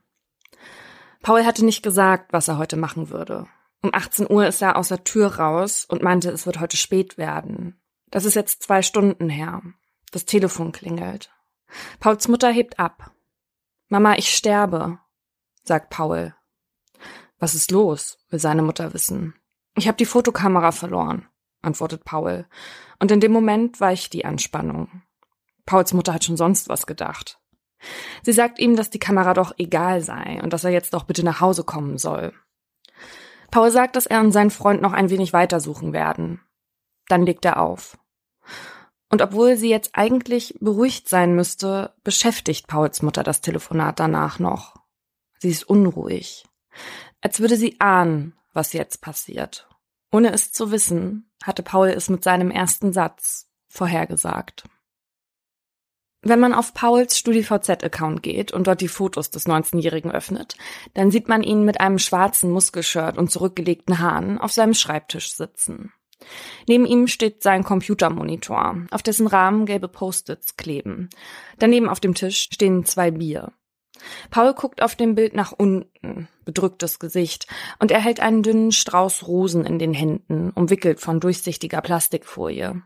[1.26, 3.48] Paul hatte nicht gesagt, was er heute machen würde.
[3.82, 7.18] Um 18 Uhr ist er aus der Tür raus und meinte, es wird heute spät
[7.18, 7.80] werden.
[8.12, 9.60] Das ist jetzt zwei Stunden her.
[10.12, 11.32] Das Telefon klingelt.
[11.98, 13.10] Pauls Mutter hebt ab.
[13.88, 15.00] Mama, ich sterbe,
[15.64, 16.32] sagt Paul.
[17.40, 18.18] Was ist los?
[18.30, 19.34] will seine Mutter wissen.
[19.74, 21.26] Ich habe die Fotokamera verloren,
[21.60, 22.46] antwortet Paul.
[23.00, 25.02] Und in dem Moment weicht die Anspannung.
[25.64, 27.40] Pauls Mutter hat schon sonst was gedacht.
[28.22, 31.24] Sie sagt ihm, dass die Kamera doch egal sei und dass er jetzt doch bitte
[31.24, 32.32] nach Hause kommen soll.
[33.51, 36.41] Paul sagt, dass er und sein Freund noch ein wenig weitersuchen werden.
[37.09, 37.99] Dann legt er auf.
[39.09, 44.74] Und obwohl sie jetzt eigentlich beruhigt sein müsste, beschäftigt Pauls Mutter das Telefonat danach noch.
[45.39, 46.45] Sie ist unruhig.
[47.20, 49.68] Als würde sie ahnen, was jetzt passiert.
[50.11, 54.64] Ohne es zu wissen, hatte Paul es mit seinem ersten Satz vorhergesagt.
[56.28, 60.56] Wenn man auf Pauls StudiVZ-Account geht und dort die Fotos des 19-Jährigen öffnet,
[60.92, 65.92] dann sieht man ihn mit einem schwarzen Muskelshirt und zurückgelegten Haaren auf seinem Schreibtisch sitzen.
[66.66, 71.10] Neben ihm steht sein Computermonitor, auf dessen Rahmen gelbe Post-its kleben.
[71.60, 73.52] Daneben auf dem Tisch stehen zwei Bier.
[74.30, 77.46] Paul guckt auf dem Bild nach unten, bedrücktes Gesicht,
[77.78, 82.82] und er hält einen dünnen Strauß Rosen in den Händen, umwickelt von durchsichtiger Plastikfolie.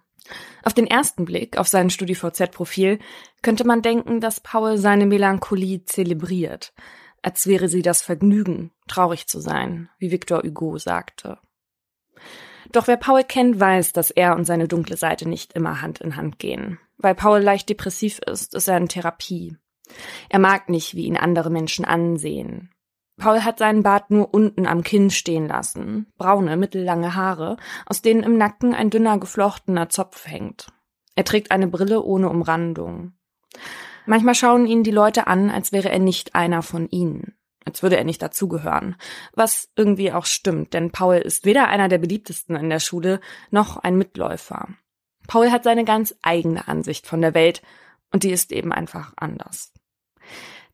[0.63, 2.99] Auf den ersten Blick auf sein StudiVZ-Profil
[3.43, 6.73] könnte man denken, dass Paul seine Melancholie zelebriert,
[7.23, 11.39] als wäre sie das Vergnügen, traurig zu sein, wie Victor Hugo sagte.
[12.73, 16.17] Doch wer Paul kennt, weiß, dass er und seine dunkle Seite nicht immer Hand in
[16.17, 16.79] Hand gehen.
[16.99, 19.57] Weil Paul leicht depressiv ist, ist er in Therapie.
[20.29, 22.71] Er mag nicht, wie ihn andere Menschen ansehen.
[23.21, 27.57] Paul hat seinen Bart nur unten am Kinn stehen lassen, braune, mittellange Haare,
[27.87, 30.69] aus denen im Nacken ein dünner geflochtener Zopf hängt.
[31.15, 33.13] Er trägt eine Brille ohne Umrandung.
[34.07, 37.97] Manchmal schauen ihn die Leute an, als wäre er nicht einer von ihnen als würde
[37.97, 38.97] er nicht dazugehören.
[39.33, 43.77] Was irgendwie auch stimmt, denn Paul ist weder einer der beliebtesten in der Schule noch
[43.77, 44.69] ein Mitläufer.
[45.27, 47.63] Paul hat seine ganz eigene Ansicht von der Welt
[48.13, 49.73] und die ist eben einfach anders.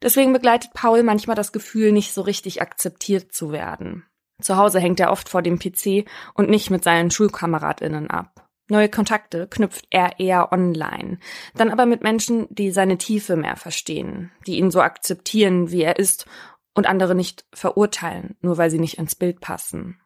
[0.02, 4.04] Deswegen begleitet Paul manchmal das Gefühl, nicht so richtig akzeptiert zu werden.
[4.40, 8.48] Zu Hause hängt er oft vor dem PC und nicht mit seinen Schulkameradinnen ab.
[8.68, 11.18] Neue Kontakte knüpft er eher online,
[11.54, 15.98] dann aber mit Menschen, die seine Tiefe mehr verstehen, die ihn so akzeptieren, wie er
[15.98, 16.26] ist
[16.74, 20.00] und andere nicht verurteilen, nur weil sie nicht ins Bild passen.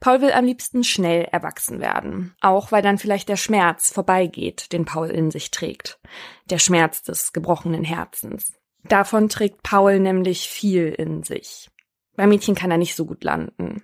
[0.00, 4.86] Paul will am liebsten schnell erwachsen werden, auch weil dann vielleicht der Schmerz vorbeigeht, den
[4.86, 6.00] Paul in sich trägt,
[6.46, 8.57] der Schmerz des gebrochenen Herzens.
[8.84, 11.70] Davon trägt Paul nämlich viel in sich.
[12.16, 13.82] Bei Mädchen kann er nicht so gut landen.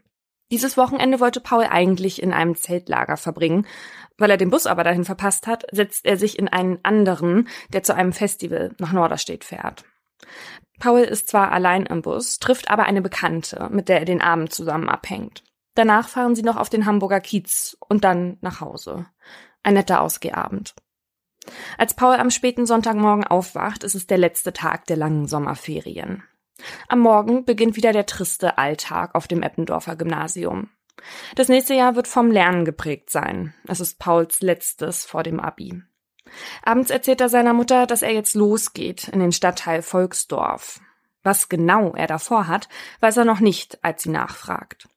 [0.51, 3.67] Dieses Wochenende wollte Paul eigentlich in einem Zeltlager verbringen.
[4.17, 7.83] Weil er den Bus aber dahin verpasst hat, setzt er sich in einen anderen, der
[7.83, 9.85] zu einem Festival nach Norderstedt fährt.
[10.79, 14.53] Paul ist zwar allein im Bus, trifft aber eine Bekannte, mit der er den Abend
[14.53, 15.43] zusammen abhängt.
[15.75, 19.07] Danach fahren sie noch auf den Hamburger Kiez und dann nach Hause.
[19.65, 20.75] Ein netter Ausgehabend.
[21.79, 26.23] Als Paul am späten Sonntagmorgen aufwacht, ist es der letzte Tag der langen Sommerferien.
[26.89, 30.71] Am Morgen beginnt wieder der triste Alltag auf dem Eppendorfer Gymnasium.
[31.35, 33.55] Das nächste Jahr wird vom Lernen geprägt sein.
[33.67, 35.83] Es ist Pauls letztes vor dem Abi.
[36.63, 40.81] Abends erzählt er seiner Mutter, dass er jetzt losgeht in den Stadtteil Volksdorf.
[41.23, 42.69] Was genau er davor hat,
[43.01, 44.89] weiß er noch nicht, als sie nachfragt.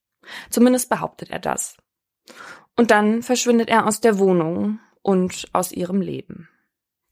[0.50, 1.78] Zumindest behauptet er das.
[2.76, 6.50] Und dann verschwindet er aus der Wohnung und aus ihrem Leben.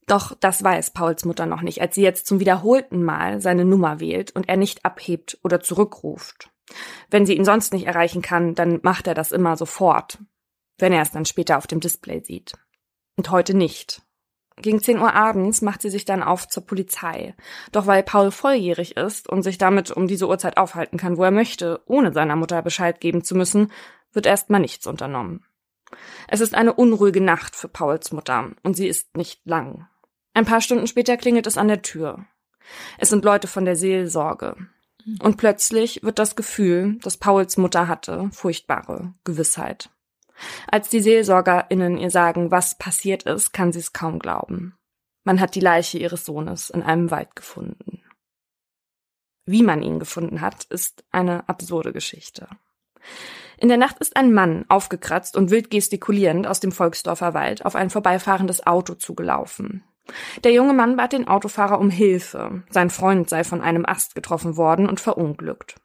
[0.07, 3.99] Doch das weiß Pauls Mutter noch nicht, als sie jetzt zum wiederholten Mal seine Nummer
[3.99, 6.51] wählt und er nicht abhebt oder zurückruft.
[7.09, 10.19] Wenn sie ihn sonst nicht erreichen kann, dann macht er das immer sofort,
[10.77, 12.53] wenn er es dann später auf dem Display sieht.
[13.17, 14.01] Und heute nicht.
[14.57, 17.35] Gegen 10 Uhr abends macht sie sich dann auf zur Polizei.
[17.71, 21.31] Doch weil Paul volljährig ist und sich damit um diese Uhrzeit aufhalten kann, wo er
[21.31, 23.71] möchte, ohne seiner Mutter Bescheid geben zu müssen,
[24.13, 25.45] wird erstmal nichts unternommen.
[26.27, 29.87] Es ist eine unruhige Nacht für Pauls Mutter und sie ist nicht lang.
[30.33, 32.25] Ein paar Stunden später klingelt es an der Tür.
[32.97, 34.55] Es sind Leute von der Seelsorge.
[35.21, 39.89] Und plötzlich wird das Gefühl, das Pauls Mutter hatte, furchtbare Gewissheit.
[40.67, 44.77] Als die SeelsorgerInnen ihr sagen, was passiert ist, kann sie es kaum glauben.
[45.23, 48.03] Man hat die Leiche ihres Sohnes in einem Wald gefunden.
[49.45, 52.47] Wie man ihn gefunden hat, ist eine absurde Geschichte.
[53.57, 57.75] In der Nacht ist ein Mann, aufgekratzt und wild gestikulierend, aus dem Volksdorfer Wald auf
[57.75, 59.83] ein vorbeifahrendes Auto zugelaufen.
[60.43, 62.63] Der junge Mann bat den Autofahrer um Hilfe.
[62.69, 65.75] Sein Freund sei von einem Ast getroffen worden und verunglückt.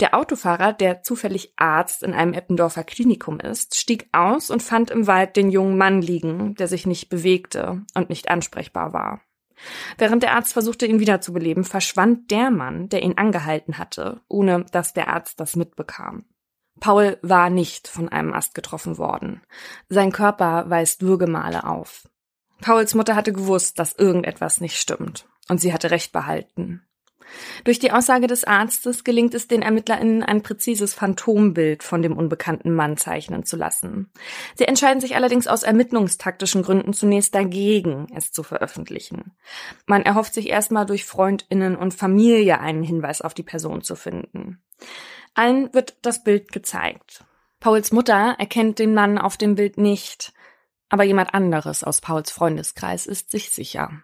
[0.00, 5.06] Der Autofahrer, der zufällig Arzt in einem Eppendorfer Klinikum ist, stieg aus und fand im
[5.06, 9.20] Wald den jungen Mann liegen, der sich nicht bewegte und nicht ansprechbar war.
[9.96, 14.92] Während der Arzt versuchte, ihn wiederzubeleben, verschwand der Mann, der ihn angehalten hatte, ohne dass
[14.92, 16.24] der Arzt das mitbekam.
[16.82, 19.40] Paul war nicht von einem Ast getroffen worden.
[19.88, 22.08] Sein Körper weist Würgemale auf.
[22.60, 26.82] Pauls Mutter hatte gewusst, dass irgendetwas nicht stimmt, und sie hatte recht behalten.
[27.64, 32.74] Durch die Aussage des Arztes gelingt es den ErmittlerInnen, ein präzises Phantombild von dem unbekannten
[32.74, 34.10] Mann zeichnen zu lassen.
[34.54, 39.32] Sie entscheiden sich allerdings aus ermittlungstaktischen Gründen zunächst dagegen, es zu veröffentlichen.
[39.86, 44.62] Man erhofft sich erstmal durch FreundInnen und Familie einen Hinweis auf die Person zu finden.
[45.34, 47.24] Allen wird das Bild gezeigt.
[47.60, 50.32] Pauls Mutter erkennt den Mann auf dem Bild nicht,
[50.88, 54.02] aber jemand anderes aus Pauls Freundeskreis ist sich sicher.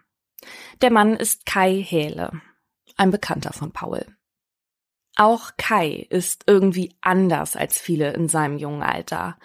[0.81, 2.41] Der Mann ist Kai Hähle,
[2.99, 4.05] ein Bekannter von Paul.
[5.15, 9.37] Auch Kai ist irgendwie anders als viele in seinem jungen Alter.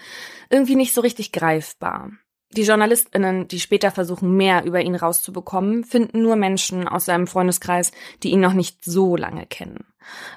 [0.50, 2.12] Irgendwie nicht so richtig greifbar.
[2.52, 7.90] Die JournalistInnen, die später versuchen, mehr über ihn rauszubekommen, finden nur Menschen aus seinem Freundeskreis,
[8.22, 9.84] die ihn noch nicht so lange kennen.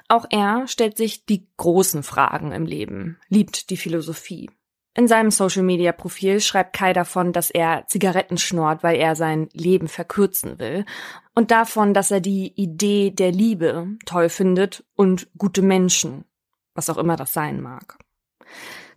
[0.08, 4.50] Auch er stellt sich die großen Fragen im Leben, liebt die Philosophie.
[4.98, 10.58] In seinem Social-Media-Profil schreibt Kai davon, dass er Zigaretten schnort, weil er sein Leben verkürzen
[10.58, 10.84] will.
[11.36, 16.24] Und davon, dass er die Idee der Liebe toll findet und gute Menschen,
[16.74, 17.96] was auch immer das sein mag.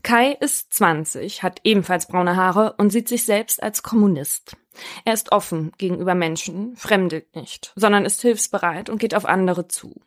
[0.01, 4.57] Kai ist 20, hat ebenfalls braune Haare und sieht sich selbst als Kommunist.
[5.05, 10.01] Er ist offen gegenüber Menschen, fremdet nicht, sondern ist hilfsbereit und geht auf andere zu.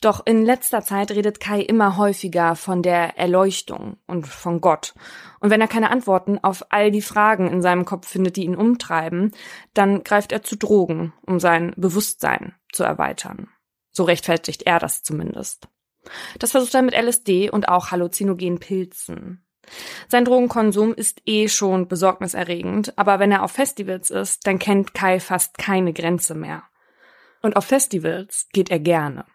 [0.00, 4.94] Doch in letzter Zeit redet Kai immer häufiger von der Erleuchtung und von Gott.
[5.40, 8.54] Und wenn er keine Antworten auf all die Fragen in seinem Kopf findet, die ihn
[8.54, 9.32] umtreiben,
[9.74, 13.48] dann greift er zu Drogen, um sein Bewusstsein zu erweitern.
[13.90, 15.68] So rechtfertigt er das zumindest.
[16.38, 19.44] Das versucht er mit LSD und auch halluzinogenen Pilzen.
[20.06, 25.18] Sein Drogenkonsum ist eh schon besorgniserregend, aber wenn er auf Festivals ist, dann kennt Kai
[25.18, 26.62] fast keine Grenze mehr.
[27.42, 29.26] Und auf Festivals geht er gerne.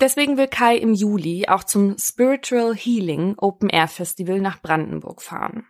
[0.00, 5.66] Deswegen will Kai im Juli auch zum Spiritual Healing Open Air Festival nach Brandenburg fahren.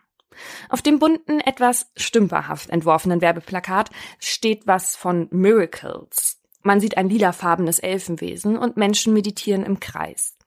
[0.69, 6.41] Auf dem bunten, etwas stümperhaft entworfenen Werbeplakat steht was von Miracles.
[6.61, 10.37] Man sieht ein lilafarbenes Elfenwesen und Menschen meditieren im Kreis.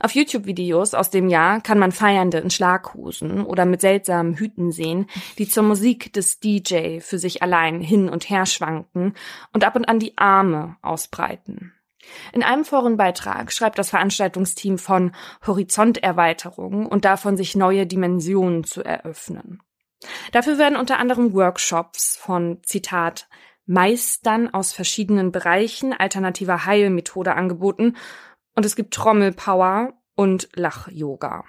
[0.00, 5.06] Auf YouTube-Videos aus dem Jahr kann man Feiernde in Schlaghosen oder mit seltsamen Hüten sehen,
[5.38, 9.14] die zur Musik des DJ für sich allein hin und her schwanken
[9.52, 11.72] und ab und an die Arme ausbreiten.
[12.32, 15.12] In einem Forenbeitrag schreibt das Veranstaltungsteam von
[15.46, 19.62] Horizonterweiterung und davon, sich neue Dimensionen zu eröffnen.
[20.32, 23.28] Dafür werden unter anderem Workshops von, Zitat,
[23.66, 27.96] Meistern aus verschiedenen Bereichen alternativer Heilmethode angeboten
[28.54, 31.44] und es gibt Trommelpower und Lach-Yoga.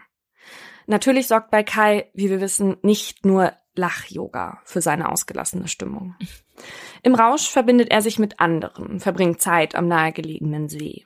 [0.86, 6.16] Natürlich sorgt bei Kai, wie wir wissen, nicht nur Lach-Yoga für seine ausgelassene Stimmung.
[7.02, 11.06] Im Rausch verbindet er sich mit anderen, verbringt Zeit am nahegelegenen See.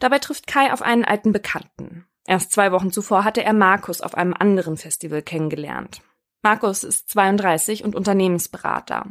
[0.00, 2.06] Dabei trifft Kai auf einen alten Bekannten.
[2.26, 6.02] Erst zwei Wochen zuvor hatte er Markus auf einem anderen Festival kennengelernt.
[6.42, 9.06] Markus ist 32 und Unternehmensberater.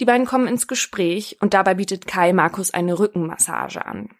[0.00, 4.10] Die beiden kommen ins Gespräch und dabei bietet Kai Markus eine Rückenmassage an.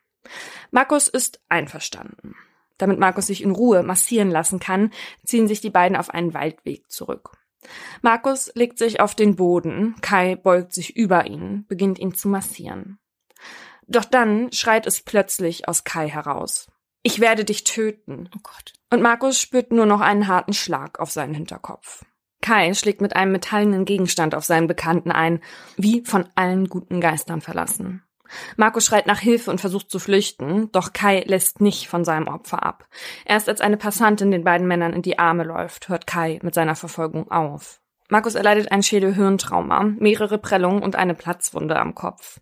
[0.71, 2.35] Markus ist einverstanden.
[2.79, 4.93] Damit Markus sich in Ruhe massieren lassen kann,
[5.25, 7.33] ziehen sich die beiden auf einen Waldweg zurück.
[8.03, 12.99] Markus legt sich auf den Boden, Kai beugt sich über ihn, beginnt ihn zu massieren.
[13.87, 16.71] Doch dann schreit es plötzlich aus Kai heraus.
[17.03, 18.29] Ich werde dich töten.
[18.35, 18.73] Oh Gott.
[18.91, 22.05] Und Markus spürt nur noch einen harten Schlag auf seinen Hinterkopf.
[22.41, 25.41] Kai schlägt mit einem metallenen Gegenstand auf seinen Bekannten ein,
[25.77, 28.03] wie von allen guten Geistern verlassen.
[28.57, 32.63] Markus schreit nach Hilfe und versucht zu flüchten, doch Kai lässt nicht von seinem Opfer
[32.63, 32.87] ab.
[33.25, 36.75] Erst als eine Passantin den beiden Männern in die Arme läuft, hört Kai mit seiner
[36.75, 37.81] Verfolgung auf.
[38.13, 42.41] Markus erleidet ein Schädel-Hirntrauma, mehrere Prellungen und eine Platzwunde am Kopf.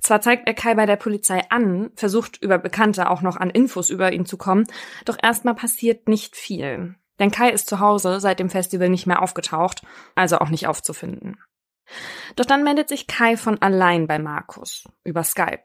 [0.00, 3.90] Zwar zeigt er Kai bei der Polizei an, versucht über Bekannte auch noch an Infos
[3.90, 4.66] über ihn zu kommen,
[5.04, 6.94] doch erstmal passiert nicht viel.
[7.18, 9.82] Denn Kai ist zu Hause seit dem Festival nicht mehr aufgetaucht,
[10.14, 11.36] also auch nicht aufzufinden.
[12.36, 15.64] Doch dann meldet sich Kai von allein bei Markus über Skype.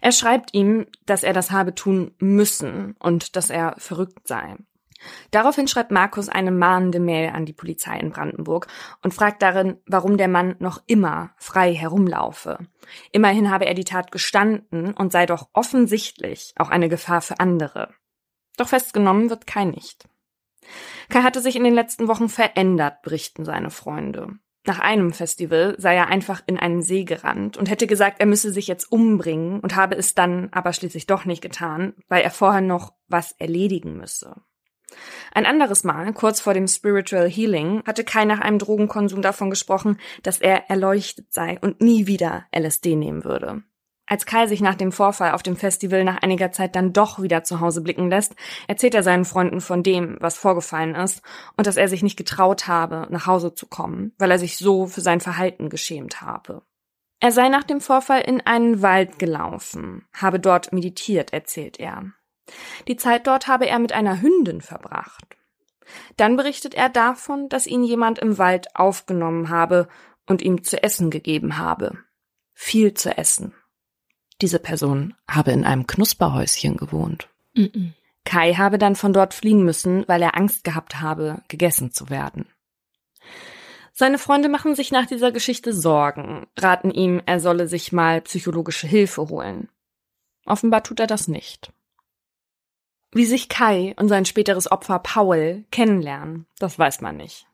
[0.00, 4.56] Er schreibt ihm, dass er das habe tun müssen und dass er verrückt sei.
[5.30, 8.66] Daraufhin schreibt Markus eine mahnende Mail an die Polizei in Brandenburg
[9.02, 12.58] und fragt darin, warum der Mann noch immer frei herumlaufe.
[13.12, 17.94] Immerhin habe er die Tat gestanden und sei doch offensichtlich auch eine Gefahr für andere.
[18.56, 20.06] Doch festgenommen wird Kai nicht.
[21.08, 24.38] Kai hatte sich in den letzten Wochen verändert, berichten seine Freunde.
[24.66, 28.52] Nach einem Festival sei er einfach in einen See gerannt und hätte gesagt, er müsse
[28.52, 32.60] sich jetzt umbringen und habe es dann aber schließlich doch nicht getan, weil er vorher
[32.60, 34.34] noch was erledigen müsse.
[35.32, 39.98] Ein anderes Mal, kurz vor dem Spiritual Healing, hatte Kai nach einem Drogenkonsum davon gesprochen,
[40.22, 43.62] dass er erleuchtet sei und nie wieder LSD nehmen würde.
[44.10, 47.44] Als Kai sich nach dem Vorfall auf dem Festival nach einiger Zeit dann doch wieder
[47.44, 48.34] zu Hause blicken lässt,
[48.66, 51.22] erzählt er seinen Freunden von dem, was vorgefallen ist
[51.56, 54.88] und dass er sich nicht getraut habe, nach Hause zu kommen, weil er sich so
[54.88, 56.62] für sein Verhalten geschämt habe.
[57.20, 62.06] Er sei nach dem Vorfall in einen Wald gelaufen, habe dort meditiert, erzählt er.
[62.88, 65.36] Die Zeit dort habe er mit einer Hündin verbracht.
[66.16, 69.86] Dann berichtet er davon, dass ihn jemand im Wald aufgenommen habe
[70.26, 71.96] und ihm zu essen gegeben habe.
[72.54, 73.54] Viel zu essen.
[74.40, 77.28] Diese Person habe in einem Knusperhäuschen gewohnt.
[77.54, 77.92] Mm -mm.
[78.24, 82.46] Kai habe dann von dort fliehen müssen, weil er Angst gehabt habe, gegessen zu werden.
[83.92, 88.86] Seine Freunde machen sich nach dieser Geschichte Sorgen, raten ihm, er solle sich mal psychologische
[88.86, 89.68] Hilfe holen.
[90.46, 91.72] Offenbar tut er das nicht.
[93.12, 97.46] Wie sich Kai und sein späteres Opfer Paul kennenlernen, das weiß man nicht.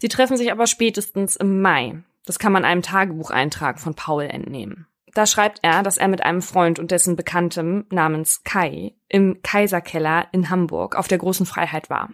[0.00, 2.02] Sie treffen sich aber spätestens im Mai.
[2.24, 4.86] Das kann man einem Tagebucheintrag von Paul entnehmen.
[5.14, 10.26] Da schreibt er, dass er mit einem Freund und dessen Bekanntem namens Kai im Kaiserkeller
[10.32, 12.10] in Hamburg auf der großen Freiheit war.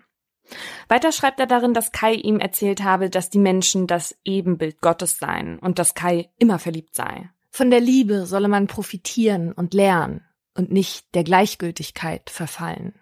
[0.89, 5.19] Weiter schreibt er darin, dass Kai ihm erzählt habe, dass die Menschen das Ebenbild Gottes
[5.19, 7.31] seien und dass Kai immer verliebt sei.
[7.51, 10.25] Von der Liebe solle man profitieren und lernen
[10.55, 12.95] und nicht der Gleichgültigkeit verfallen.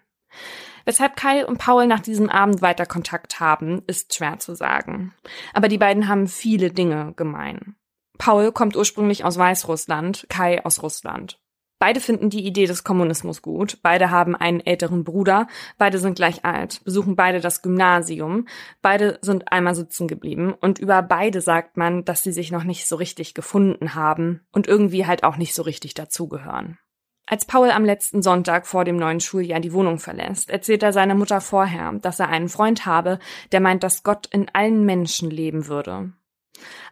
[0.85, 5.13] Weshalb Kai und Paul nach diesem Abend weiter Kontakt haben, ist schwer zu sagen.
[5.53, 7.75] Aber die beiden haben viele Dinge gemein.
[8.19, 11.39] Paul kommt ursprünglich aus Weißrussland, Kai aus Russland.
[11.79, 15.47] Beide finden die Idee des Kommunismus gut, beide haben einen älteren Bruder,
[15.77, 18.49] beide sind gleich alt, besuchen beide das Gymnasium,
[18.81, 22.85] beide sind einmal sitzen geblieben und über beide sagt man, dass sie sich noch nicht
[22.85, 26.77] so richtig gefunden haben und irgendwie halt auch nicht so richtig dazugehören.
[27.25, 31.15] Als Paul am letzten Sonntag vor dem neuen Schuljahr die Wohnung verlässt, erzählt er seiner
[31.15, 33.19] Mutter vorher, dass er einen Freund habe,
[33.53, 36.11] der meint, dass Gott in allen Menschen leben würde.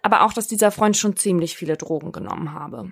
[0.01, 2.91] Aber auch, dass dieser Freund schon ziemlich viele Drogen genommen habe.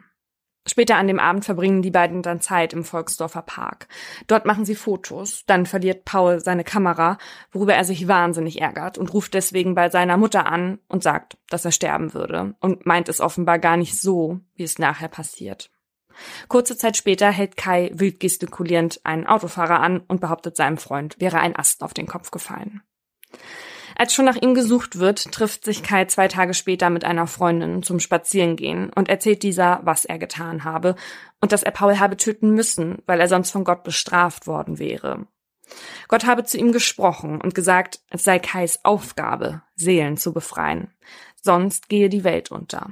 [0.68, 3.88] Später an dem Abend verbringen die beiden dann Zeit im Volksdorfer Park.
[4.26, 7.20] Dort machen sie Fotos, dann verliert Paul seine Kamera,
[7.52, 11.66] worüber er sich wahnsinnig ärgert und ruft deswegen bei seiner Mutter an und sagt, dass
[11.66, 15.70] er sterben würde und meint es offenbar gar nicht so, wie es nachher passiert.
[16.48, 21.40] Kurze Zeit später hält Kai wild gestikulierend einen Autofahrer an und behauptet seinem Freund, wäre
[21.40, 22.82] ein Ast auf den Kopf gefallen.
[23.98, 27.82] Als schon nach ihm gesucht wird, trifft sich Kai zwei Tage später mit einer Freundin
[27.82, 30.96] zum Spazierengehen und erzählt dieser, was er getan habe
[31.40, 35.28] und dass er Paul habe töten müssen, weil er sonst von Gott bestraft worden wäre.
[36.10, 40.94] Gott habe zu ihm gesprochen und gesagt, es sei Kais Aufgabe, Seelen zu befreien,
[41.42, 42.92] sonst gehe die Welt unter.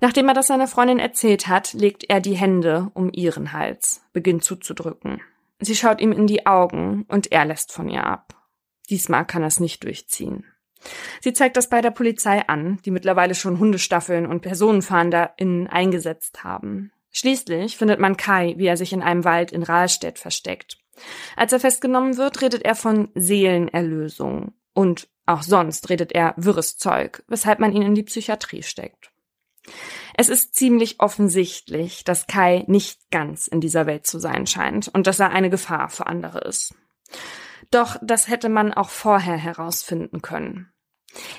[0.00, 4.44] Nachdem er das seiner Freundin erzählt hat, legt er die Hände um ihren Hals, beginnt
[4.44, 5.22] zuzudrücken.
[5.60, 8.33] Sie schaut ihm in die Augen und er lässt von ihr ab.
[8.90, 10.44] Diesmal kann er es nicht durchziehen.
[11.20, 16.92] Sie zeigt das bei der Polizei an, die mittlerweile schon Hundestaffeln und PersonenfahnderInnen eingesetzt haben.
[17.10, 20.78] Schließlich findet man Kai, wie er sich in einem Wald in Rahlstedt versteckt.
[21.36, 24.52] Als er festgenommen wird, redet er von Seelenerlösung.
[24.74, 29.12] Und auch sonst redet er wirres Zeug, weshalb man ihn in die Psychiatrie steckt.
[30.16, 35.06] Es ist ziemlich offensichtlich, dass Kai nicht ganz in dieser Welt zu sein scheint und
[35.06, 36.74] dass er eine Gefahr für andere ist.
[37.70, 40.74] Doch das hätte man auch vorher herausfinden können.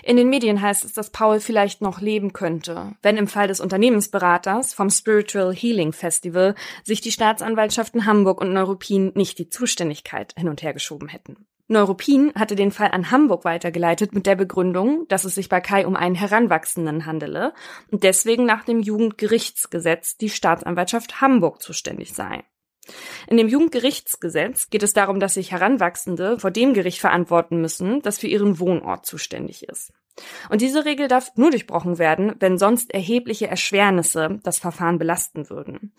[0.04, 3.60] In den Medien heißt es, dass Paul vielleicht noch leben könnte, wenn im Fall des
[3.60, 10.50] Unternehmensberaters vom Spiritual Healing Festival sich die Staatsanwaltschaften Hamburg und Neuruppin nicht die Zuständigkeit hin
[10.50, 11.48] und her geschoben hätten.
[11.68, 15.88] Neuruppin hatte den Fall an Hamburg weitergeleitet mit der Begründung, dass es sich bei Kai
[15.88, 17.54] um einen Heranwachsenden handele
[17.90, 22.44] und deswegen nach dem Jugendgerichtsgesetz die Staatsanwaltschaft Hamburg zuständig sei.
[23.28, 28.20] In dem Jugendgerichtsgesetz geht es darum, dass sich Heranwachsende vor dem Gericht verantworten müssen, das
[28.20, 29.92] für ihren Wohnort zuständig ist.
[30.50, 35.94] Und diese Regel darf nur durchbrochen werden, wenn sonst erhebliche Erschwernisse das Verfahren belasten würden.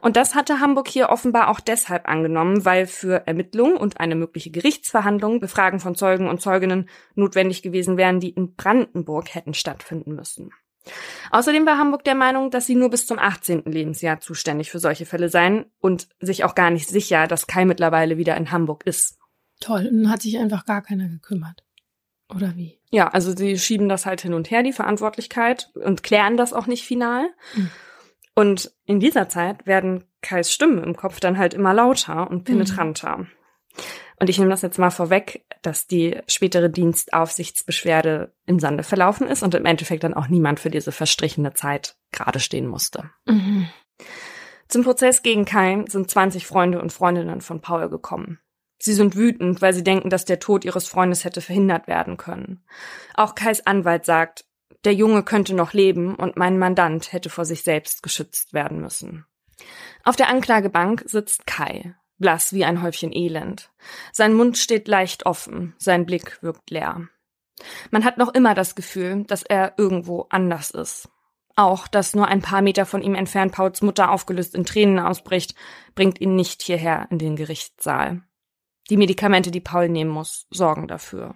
[0.00, 4.50] Und das hatte Hamburg hier offenbar auch deshalb angenommen, weil für Ermittlung und eine mögliche
[4.50, 10.52] Gerichtsverhandlung Befragen von Zeugen und Zeuginnen notwendig gewesen wären, die in Brandenburg hätten stattfinden müssen.
[11.30, 13.64] Außerdem war Hamburg der Meinung, dass sie nur bis zum 18.
[13.64, 18.16] Lebensjahr zuständig für solche Fälle seien und sich auch gar nicht sicher, dass Kai mittlerweile
[18.18, 19.18] wieder in Hamburg ist.
[19.60, 21.64] Toll, und dann hat sich einfach gar keiner gekümmert.
[22.34, 22.80] Oder wie?
[22.90, 26.66] Ja, also sie schieben das halt hin und her, die Verantwortlichkeit, und klären das auch
[26.66, 27.28] nicht final.
[27.54, 27.70] Mhm.
[28.34, 33.18] Und in dieser Zeit werden Kais Stimmen im Kopf dann halt immer lauter und penetranter.
[33.18, 33.28] Mhm.
[34.18, 39.42] Und ich nehme das jetzt mal vorweg, dass die spätere Dienstaufsichtsbeschwerde im Sande verlaufen ist
[39.42, 43.10] und im Endeffekt dann auch niemand für diese verstrichene Zeit gerade stehen musste.
[43.26, 43.68] Mhm.
[44.68, 48.40] Zum Prozess gegen Kai sind 20 Freunde und Freundinnen von Paul gekommen.
[48.78, 52.64] Sie sind wütend, weil sie denken, dass der Tod ihres Freundes hätte verhindert werden können.
[53.14, 54.44] Auch Kais Anwalt sagt,
[54.84, 59.24] der Junge könnte noch leben und mein Mandant hätte vor sich selbst geschützt werden müssen.
[60.04, 63.70] Auf der Anklagebank sitzt Kai, blass wie ein Häufchen Elend.
[64.12, 67.08] Sein Mund steht leicht offen, sein Blick wirkt leer.
[67.90, 71.08] Man hat noch immer das Gefühl, dass er irgendwo anders ist.
[71.54, 75.54] Auch, dass nur ein paar Meter von ihm entfernt Pauls Mutter aufgelöst in Tränen ausbricht,
[75.94, 78.22] bringt ihn nicht hierher in den Gerichtssaal.
[78.90, 81.34] Die Medikamente, die Paul nehmen muss, sorgen dafür.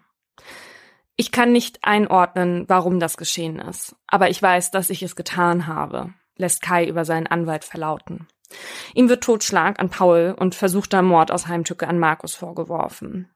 [1.16, 5.66] Ich kann nicht einordnen, warum das geschehen ist, aber ich weiß, dass ich es getan
[5.66, 8.28] habe, lässt Kai über seinen Anwalt verlauten.
[8.94, 13.28] Ihm wird Totschlag an Paul und versuchter Mord aus Heimtücke an Markus vorgeworfen.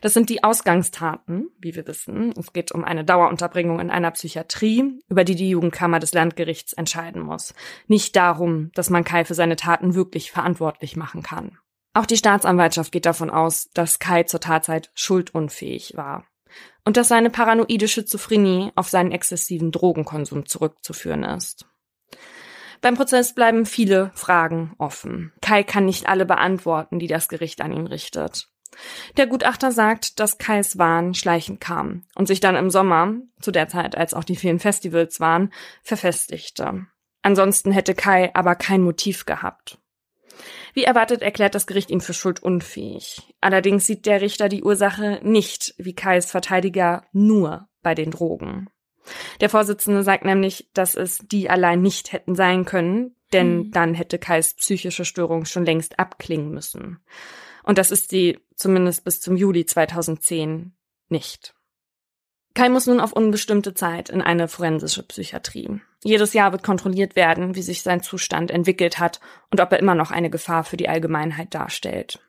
[0.00, 2.32] Das sind die Ausgangstaten, wie wir wissen.
[2.38, 7.22] Es geht um eine Dauerunterbringung in einer Psychiatrie, über die die Jugendkammer des Landgerichts entscheiden
[7.22, 7.54] muss.
[7.86, 11.58] Nicht darum, dass man Kai für seine Taten wirklich verantwortlich machen kann.
[11.94, 16.26] Auch die Staatsanwaltschaft geht davon aus, dass Kai zur Tatzeit schuldunfähig war
[16.84, 21.66] und dass seine paranoide Schizophrenie auf seinen exzessiven Drogenkonsum zurückzuführen ist.
[22.84, 25.32] Beim Prozess bleiben viele Fragen offen.
[25.40, 28.50] Kai kann nicht alle beantworten, die das Gericht an ihn richtet.
[29.16, 33.68] Der Gutachter sagt, dass Kais Wahn schleichend kam und sich dann im Sommer, zu der
[33.68, 35.50] Zeit, als auch die vielen Festivals waren,
[35.82, 36.86] verfestigte.
[37.22, 39.78] Ansonsten hätte Kai aber kein Motiv gehabt.
[40.74, 43.34] Wie erwartet erklärt das Gericht ihn für schuldunfähig.
[43.40, 48.68] Allerdings sieht der Richter die Ursache nicht, wie Kais Verteidiger, nur bei den Drogen.
[49.40, 53.70] Der Vorsitzende sagt nämlich, dass es die allein nicht hätten sein können, denn mhm.
[53.72, 57.00] dann hätte Kais psychische Störung schon längst abklingen müssen.
[57.62, 60.74] Und das ist sie zumindest bis zum Juli 2010
[61.08, 61.54] nicht.
[62.54, 65.80] Kai muss nun auf unbestimmte Zeit in eine forensische Psychiatrie.
[66.04, 69.96] Jedes Jahr wird kontrolliert werden, wie sich sein Zustand entwickelt hat und ob er immer
[69.96, 72.20] noch eine Gefahr für die Allgemeinheit darstellt.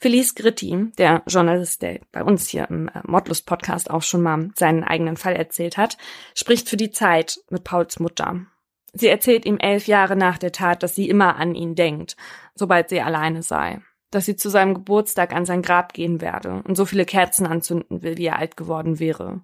[0.00, 4.50] Felice Gritti, der Journalist, der bei uns hier im äh, Modlust Podcast auch schon mal
[4.54, 5.96] seinen eigenen Fall erzählt hat,
[6.34, 8.46] spricht für die Zeit mit Pauls Mutter.
[8.92, 12.16] Sie erzählt ihm elf Jahre nach der Tat, dass sie immer an ihn denkt,
[12.54, 13.80] sobald sie alleine sei
[14.10, 18.02] dass sie zu seinem Geburtstag an sein Grab gehen werde und so viele Kerzen anzünden
[18.02, 19.42] will, wie er alt geworden wäre.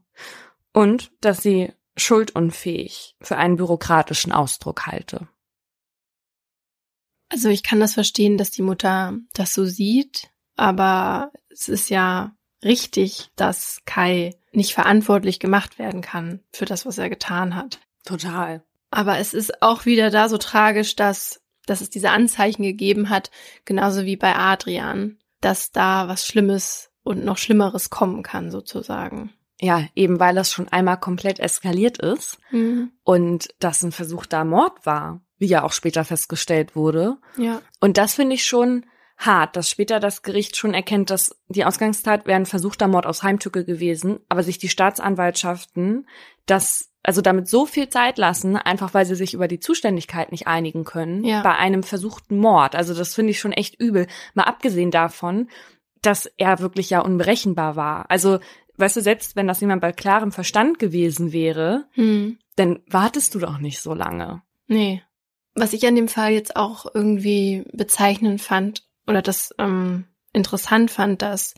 [0.73, 5.29] Und dass sie schuldunfähig für einen bürokratischen Ausdruck halte.
[7.35, 12.37] Also ich kann das verstehen, dass die Mutter das so sieht, aber es ist ja
[12.63, 17.81] richtig, dass Kai nicht verantwortlich gemacht werden kann für das, was er getan hat.
[18.05, 18.63] Total.
[18.93, 23.33] Aber es ist auch wieder da so tragisch, dass dass es diese Anzeichen gegeben hat,
[23.65, 29.33] genauso wie bei Adrian, dass da was Schlimmes und noch Schlimmeres kommen kann, sozusagen.
[29.61, 32.93] Ja, eben weil das schon einmal komplett eskaliert ist mhm.
[33.03, 37.19] und das ein versuchter Mord war, wie ja auch später festgestellt wurde.
[37.37, 37.61] Ja.
[37.81, 38.87] Und das finde ich schon
[39.19, 43.23] hart, dass später das Gericht schon erkennt, dass die Ausgangstat wäre ein versuchter Mord aus
[43.23, 46.09] Heimtücke gewesen, aber sich die Staatsanwaltschaften
[46.47, 50.47] das also damit so viel Zeit lassen, einfach weil sie sich über die Zuständigkeit nicht
[50.47, 51.43] einigen können, ja.
[51.43, 52.75] bei einem versuchten Mord.
[52.75, 54.07] Also das finde ich schon echt übel.
[54.33, 55.51] Mal abgesehen davon,
[56.01, 58.11] dass er wirklich ja unberechenbar war.
[58.11, 58.39] Also,
[58.79, 62.39] weißt du, selbst wenn das jemand bei klarem Verstand gewesen wäre, hm.
[62.57, 64.43] dann wartest du doch nicht so lange.
[64.67, 65.03] Nee.
[65.55, 71.23] Was ich an dem Fall jetzt auch irgendwie bezeichnend fand, oder das ähm, interessant fand,
[71.23, 71.55] dass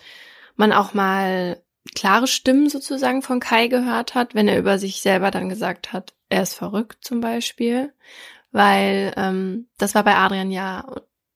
[0.57, 1.63] man auch mal
[1.95, 6.15] klare Stimmen sozusagen von Kai gehört hat, wenn er über sich selber dann gesagt hat,
[6.29, 7.93] er ist verrückt zum Beispiel,
[8.51, 10.85] weil ähm, das war bei Adrian ja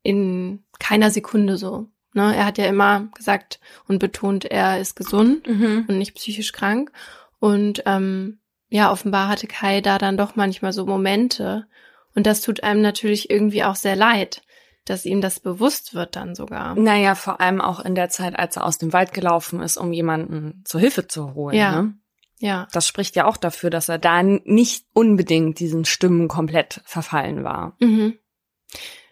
[0.03, 1.89] in keiner Sekunde so.
[2.15, 2.35] Ne?
[2.35, 5.85] Er hat ja immer gesagt und betont, er ist gesund mhm.
[5.89, 6.91] und nicht psychisch krank.
[7.39, 11.67] Und ähm, ja, offenbar hatte Kai da dann doch manchmal so Momente.
[12.15, 14.43] Und das tut einem natürlich irgendwie auch sehr leid,
[14.85, 16.75] dass ihm das bewusst wird dann sogar.
[16.75, 19.93] Naja, vor allem auch in der Zeit, als er aus dem Wald gelaufen ist, um
[19.93, 21.57] jemanden zur Hilfe zu holen.
[21.57, 21.83] Ja.
[21.83, 21.95] Ne?
[22.39, 22.69] Ja.
[22.73, 27.77] Das spricht ja auch dafür, dass er da nicht unbedingt diesen Stimmen komplett verfallen war.
[27.81, 28.19] Mhm.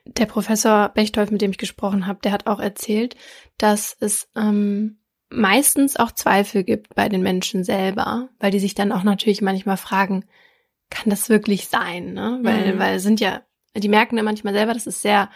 [0.07, 3.17] Der Professor Bechtolf, mit dem ich gesprochen habe, der hat auch erzählt,
[3.59, 8.93] dass es ähm, meistens auch Zweifel gibt bei den Menschen selber, weil die sich dann
[8.93, 10.25] auch natürlich manchmal fragen,
[10.91, 12.13] kann das wirklich sein?
[12.15, 12.41] Ne?
[12.43, 12.79] Weil, mhm.
[12.79, 13.43] weil sind ja,
[13.77, 15.29] die merken ja manchmal selber, dass es sehr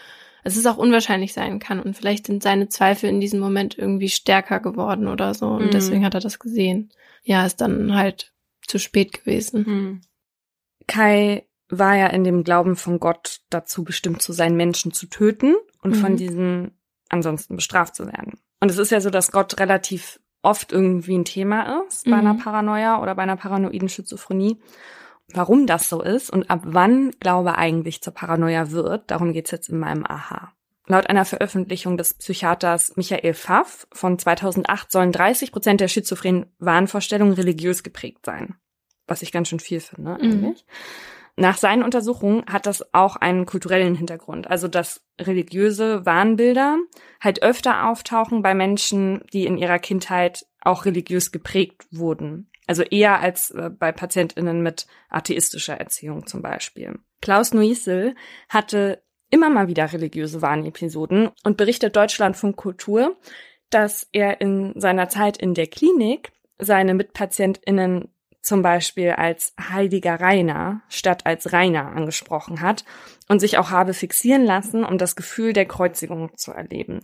[0.45, 4.09] es ist auch unwahrscheinlich sein kann und vielleicht sind seine Zweifel in diesem Moment irgendwie
[4.09, 5.71] stärker geworden oder so und mhm.
[5.71, 6.91] deswegen hat er das gesehen.
[7.23, 8.33] Ja, ist dann halt
[8.67, 9.65] zu spät gewesen.
[9.67, 10.01] Mhm.
[10.89, 15.55] Kai war ja in dem Glauben von Gott dazu bestimmt zu sein, Menschen zu töten
[15.81, 16.01] und mhm.
[16.01, 16.73] von diesen
[17.09, 18.41] ansonsten bestraft zu werden.
[18.61, 22.35] Und es ist ja so, dass Gott relativ oft irgendwie ein Thema ist bei einer
[22.35, 22.39] mhm.
[22.39, 24.61] Paranoia oder bei einer paranoiden Schizophrenie
[25.35, 29.11] warum das so ist und ab wann Glaube eigentlich zur Paranoia wird.
[29.11, 30.53] Darum geht's jetzt in meinem Aha.
[30.87, 37.35] Laut einer Veröffentlichung des Psychiaters Michael Pfaff von 2008 sollen 30 Prozent der schizophrenen Wahnvorstellungen
[37.35, 38.57] religiös geprägt sein.
[39.07, 40.17] Was ich ganz schön viel finde, mhm.
[40.21, 40.65] eigentlich.
[41.37, 44.51] Nach seinen Untersuchungen hat das auch einen kulturellen Hintergrund.
[44.51, 46.77] Also, dass religiöse Wahnbilder
[47.21, 52.49] halt öfter auftauchen bei Menschen, die in ihrer Kindheit auch religiös geprägt wurden.
[52.67, 56.99] Also eher als äh, bei PatientInnen mit atheistischer Erziehung zum Beispiel.
[57.21, 58.15] Klaus Nuisel
[58.49, 63.17] hatte immer mal wieder religiöse Warnepisoden und berichtet Deutschlandfunk Kultur,
[63.71, 68.09] dass er in seiner Zeit in der Klinik seine MitpatientInnen
[68.43, 72.85] zum Beispiel als heiliger Rainer statt als Rainer angesprochen hat
[73.29, 77.01] und sich auch habe fixieren lassen, um das Gefühl der Kreuzigung zu erleben.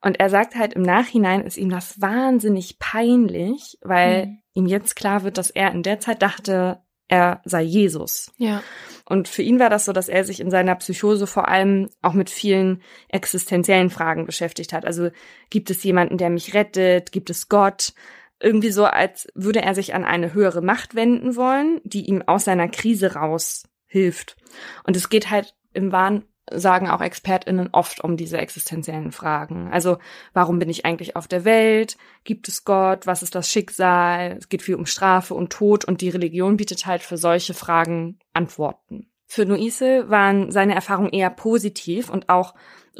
[0.00, 4.38] Und er sagt halt im Nachhinein ist ihm das wahnsinnig peinlich, weil mhm.
[4.58, 8.30] Ihm jetzt klar wird, dass er in der Zeit dachte, er sei Jesus.
[8.36, 8.62] Ja.
[9.06, 12.12] Und für ihn war das so, dass er sich in seiner Psychose vor allem auch
[12.12, 14.84] mit vielen existenziellen Fragen beschäftigt hat.
[14.84, 15.10] Also
[15.48, 17.12] gibt es jemanden, der mich rettet?
[17.12, 17.94] Gibt es Gott?
[18.40, 22.44] Irgendwie so, als würde er sich an eine höhere Macht wenden wollen, die ihm aus
[22.44, 24.36] seiner Krise raus hilft.
[24.84, 29.70] Und es geht halt im Wahn sagen auch ExpertInnen oft um diese existenziellen Fragen.
[29.72, 29.98] Also,
[30.32, 31.96] warum bin ich eigentlich auf der Welt?
[32.24, 33.06] Gibt es Gott?
[33.06, 34.36] Was ist das Schicksal?
[34.38, 38.18] Es geht viel um Strafe und Tod und die Religion bietet halt für solche Fragen
[38.32, 39.10] Antworten.
[39.30, 42.54] Für Nuise waren seine Erfahrungen eher positiv und auch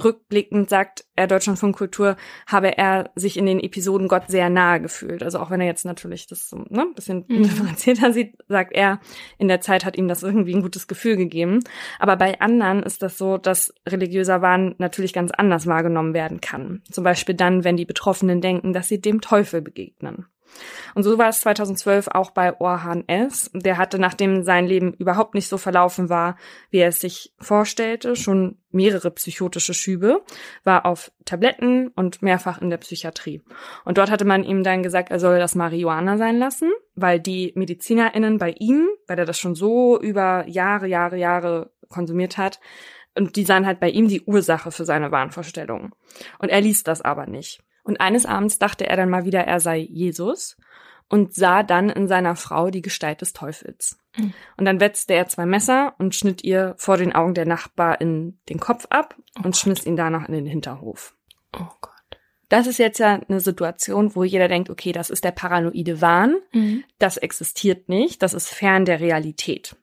[0.04, 2.16] rückblickend sagt er Deutschlandfunk Kultur,
[2.46, 5.22] habe er sich in den Episoden Gott sehr nahe gefühlt.
[5.22, 7.42] Also auch wenn er jetzt natürlich das so ne, ein bisschen mhm.
[7.42, 9.00] differenzierter sieht, sagt er,
[9.38, 11.60] in der Zeit hat ihm das irgendwie ein gutes Gefühl gegeben.
[11.98, 16.82] Aber bei anderen ist das so, dass religiöser Wahn natürlich ganz anders wahrgenommen werden kann.
[16.90, 20.26] Zum Beispiel dann, wenn die Betroffenen denken, dass sie dem Teufel begegnen.
[20.94, 23.50] Und so war es 2012 auch bei Orhan S.
[23.54, 26.36] Der hatte, nachdem sein Leben überhaupt nicht so verlaufen war,
[26.70, 30.22] wie er es sich vorstellte, schon mehrere psychotische Schübe,
[30.64, 33.42] war auf Tabletten und mehrfach in der Psychiatrie.
[33.84, 37.52] Und dort hatte man ihm dann gesagt, er solle das Marihuana sein lassen, weil die
[37.54, 42.60] MedizinerInnen bei ihm, weil er das schon so über Jahre, Jahre, Jahre konsumiert hat,
[43.18, 45.92] und die sahen halt bei ihm die Ursache für seine Wahnvorstellungen.
[46.38, 47.60] Und er ließ das aber nicht.
[47.88, 50.58] Und eines Abends dachte er dann mal wieder, er sei Jesus
[51.08, 53.98] und sah dann in seiner Frau die Gestalt des Teufels.
[54.14, 54.34] Mhm.
[54.58, 58.38] Und dann wetzte er zwei Messer und schnitt ihr vor den Augen der Nachbar in
[58.50, 59.56] den Kopf ab oh und Gott.
[59.56, 61.16] schmiss ihn danach in den Hinterhof.
[61.58, 61.94] Oh Gott.
[62.50, 66.36] Das ist jetzt ja eine Situation, wo jeder denkt, okay, das ist der paranoide Wahn,
[66.52, 66.84] mhm.
[66.98, 69.76] das existiert nicht, das ist fern der Realität.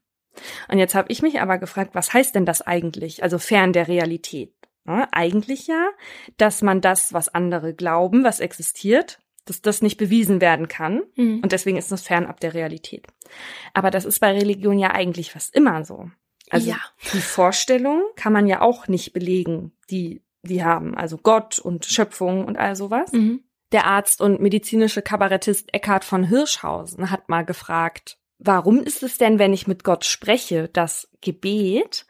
[0.67, 3.23] Und jetzt habe ich mich aber gefragt, was heißt denn das eigentlich?
[3.23, 4.53] Also fern der Realität.
[4.87, 5.89] Ja, eigentlich ja,
[6.37, 11.03] dass man das, was andere glauben, was existiert, dass das nicht bewiesen werden kann.
[11.15, 11.41] Mhm.
[11.41, 13.07] Und deswegen ist das fernab der Realität.
[13.73, 16.09] Aber das ist bei Religion ja eigentlich fast immer so.
[16.49, 16.77] Also ja.
[17.13, 20.95] die Vorstellung kann man ja auch nicht belegen, die die haben.
[20.95, 23.11] Also Gott und Schöpfung und all sowas.
[23.11, 23.43] Mhm.
[23.71, 29.39] Der Arzt und medizinische Kabarettist Eckhard von Hirschhausen hat mal gefragt, warum ist es denn,
[29.39, 32.05] wenn ich mit Gott spreche, das Gebet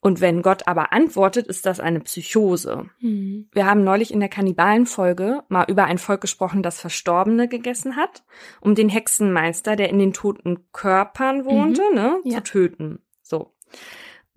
[0.00, 2.88] und wenn Gott aber antwortet, ist das eine Psychose.
[3.00, 3.48] Mhm.
[3.52, 8.24] Wir haben neulich in der Kannibalenfolge mal über ein Volk gesprochen, das Verstorbene gegessen hat,
[8.60, 11.94] um den Hexenmeister, der in den toten Körpern wohnte, mhm.
[11.94, 12.38] ne, ja.
[12.38, 13.02] zu töten.
[13.22, 13.54] So.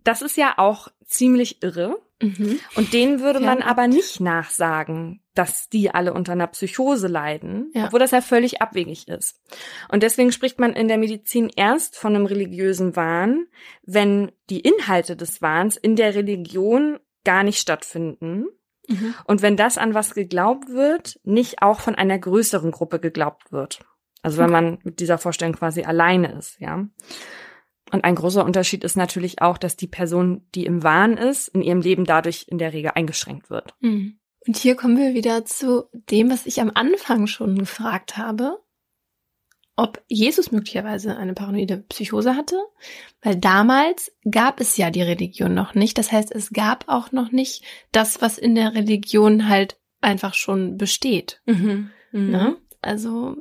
[0.03, 1.97] Das ist ja auch ziemlich irre.
[2.23, 2.59] Mhm.
[2.75, 7.85] Und denen würde man aber nicht nachsagen, dass die alle unter einer Psychose leiden, ja.
[7.85, 9.41] obwohl das ja völlig abwegig ist.
[9.89, 13.47] Und deswegen spricht man in der Medizin erst von einem religiösen Wahn,
[13.83, 18.45] wenn die Inhalte des Wahns in der Religion gar nicht stattfinden.
[18.87, 19.15] Mhm.
[19.25, 23.79] Und wenn das an was geglaubt wird, nicht auch von einer größeren Gruppe geglaubt wird.
[24.21, 26.85] Also wenn man mit dieser Vorstellung quasi alleine ist, ja.
[27.93, 31.61] Und ein großer Unterschied ist natürlich auch, dass die Person, die im Wahn ist, in
[31.61, 33.75] ihrem Leben dadurch in der Regel eingeschränkt wird.
[33.81, 34.17] Mhm.
[34.47, 38.57] Und hier kommen wir wieder zu dem, was ich am Anfang schon gefragt habe,
[39.75, 42.57] ob Jesus möglicherweise eine paranoide Psychose hatte,
[43.21, 45.99] weil damals gab es ja die Religion noch nicht.
[45.99, 50.79] Das heißt, es gab auch noch nicht das, was in der Religion halt einfach schon
[50.79, 51.41] besteht.
[51.45, 51.91] Mhm.
[52.11, 52.31] Mhm.
[52.31, 52.57] Ne?
[52.81, 53.37] Also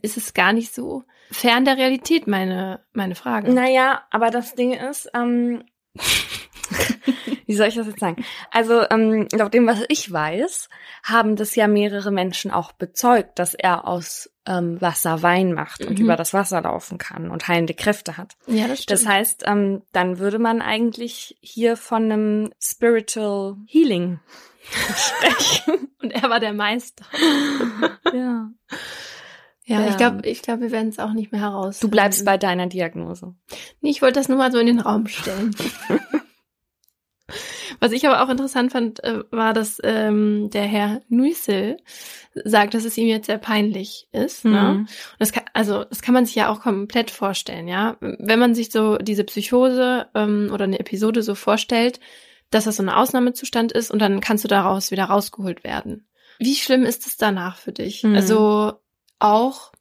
[0.00, 3.52] ist es gar nicht so fern der Realität, meine, meine Frage.
[3.52, 5.64] Naja, aber das Ding ist, ähm,
[7.46, 8.24] wie soll ich das jetzt sagen?
[8.50, 10.68] Also, ähm, laut dem, was ich weiß,
[11.02, 15.98] haben das ja mehrere Menschen auch bezeugt, dass er aus ähm, Wasser Wein macht und
[15.98, 16.04] mhm.
[16.04, 18.36] über das Wasser laufen kann und heilende Kräfte hat.
[18.46, 19.00] Ja, das stimmt.
[19.00, 24.20] Das heißt, ähm, dann würde man eigentlich hier von einem Spiritual Healing
[24.96, 25.88] sprechen.
[26.00, 27.04] und er war der Meister.
[28.12, 28.50] ja.
[29.64, 31.78] Ja, ja, ich glaube, ich glaube, wir werden es auch nicht mehr heraus.
[31.78, 33.34] Du bleibst bei deiner Diagnose.
[33.80, 35.54] Nee, ich wollte das nur mal so in den Raum stellen.
[37.80, 41.78] Was ich aber auch interessant fand, äh, war, dass ähm, der Herr Nuisel
[42.44, 44.44] sagt, dass es ihm jetzt sehr peinlich ist.
[44.44, 44.50] Ne?
[44.50, 44.56] Mhm.
[44.56, 44.86] Ne?
[45.18, 47.96] Das kann, also das kann man sich ja auch komplett vorstellen, ja.
[48.00, 52.00] Wenn man sich so diese Psychose ähm, oder eine Episode so vorstellt,
[52.50, 56.06] dass das so ein Ausnahmezustand ist und dann kannst du daraus wieder rausgeholt werden.
[56.38, 58.02] Wie schlimm ist es danach für dich?
[58.02, 58.14] Mhm.
[58.14, 58.74] Also
[59.22, 59.72] auch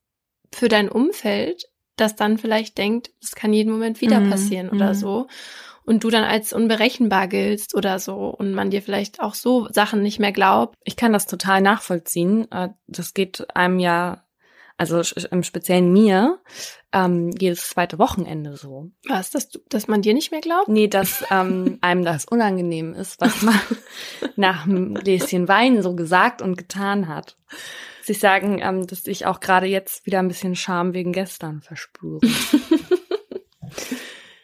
[0.54, 1.66] für dein Umfeld,
[1.96, 4.30] das dann vielleicht denkt, das kann jeden Moment wieder mhm.
[4.30, 4.96] passieren oder mhm.
[4.96, 5.28] so
[5.84, 10.02] und du dann als unberechenbar giltst oder so und man dir vielleicht auch so Sachen
[10.02, 10.76] nicht mehr glaubt.
[10.84, 12.50] Ich kann das total nachvollziehen.
[12.52, 14.24] Äh, das geht einem ja,
[14.82, 16.40] also im Speziellen mir,
[16.92, 18.90] ähm, jedes zweite Wochenende so.
[19.08, 20.70] Was, dass, du, dass man dir nicht mehr glaubt?
[20.70, 23.60] Nee, dass ähm, einem das unangenehm ist, was man
[24.36, 27.38] nach einem Gläschen Wein so gesagt und getan hat.
[28.00, 31.62] Muss ich sagen, ähm, dass ich auch gerade jetzt wieder ein bisschen Scham wegen gestern
[31.62, 32.20] verspüre.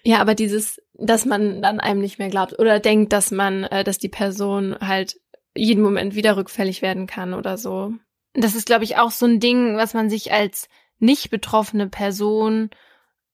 [0.04, 3.84] Ja, aber dieses, dass man dann einem nicht mehr glaubt oder denkt, dass man, äh,
[3.84, 5.20] dass die Person halt
[5.54, 7.92] jeden Moment wieder rückfällig werden kann oder so.
[8.38, 10.70] Das ist, glaube ich, auch so ein Ding, was man sich als
[11.00, 12.70] nicht betroffene Person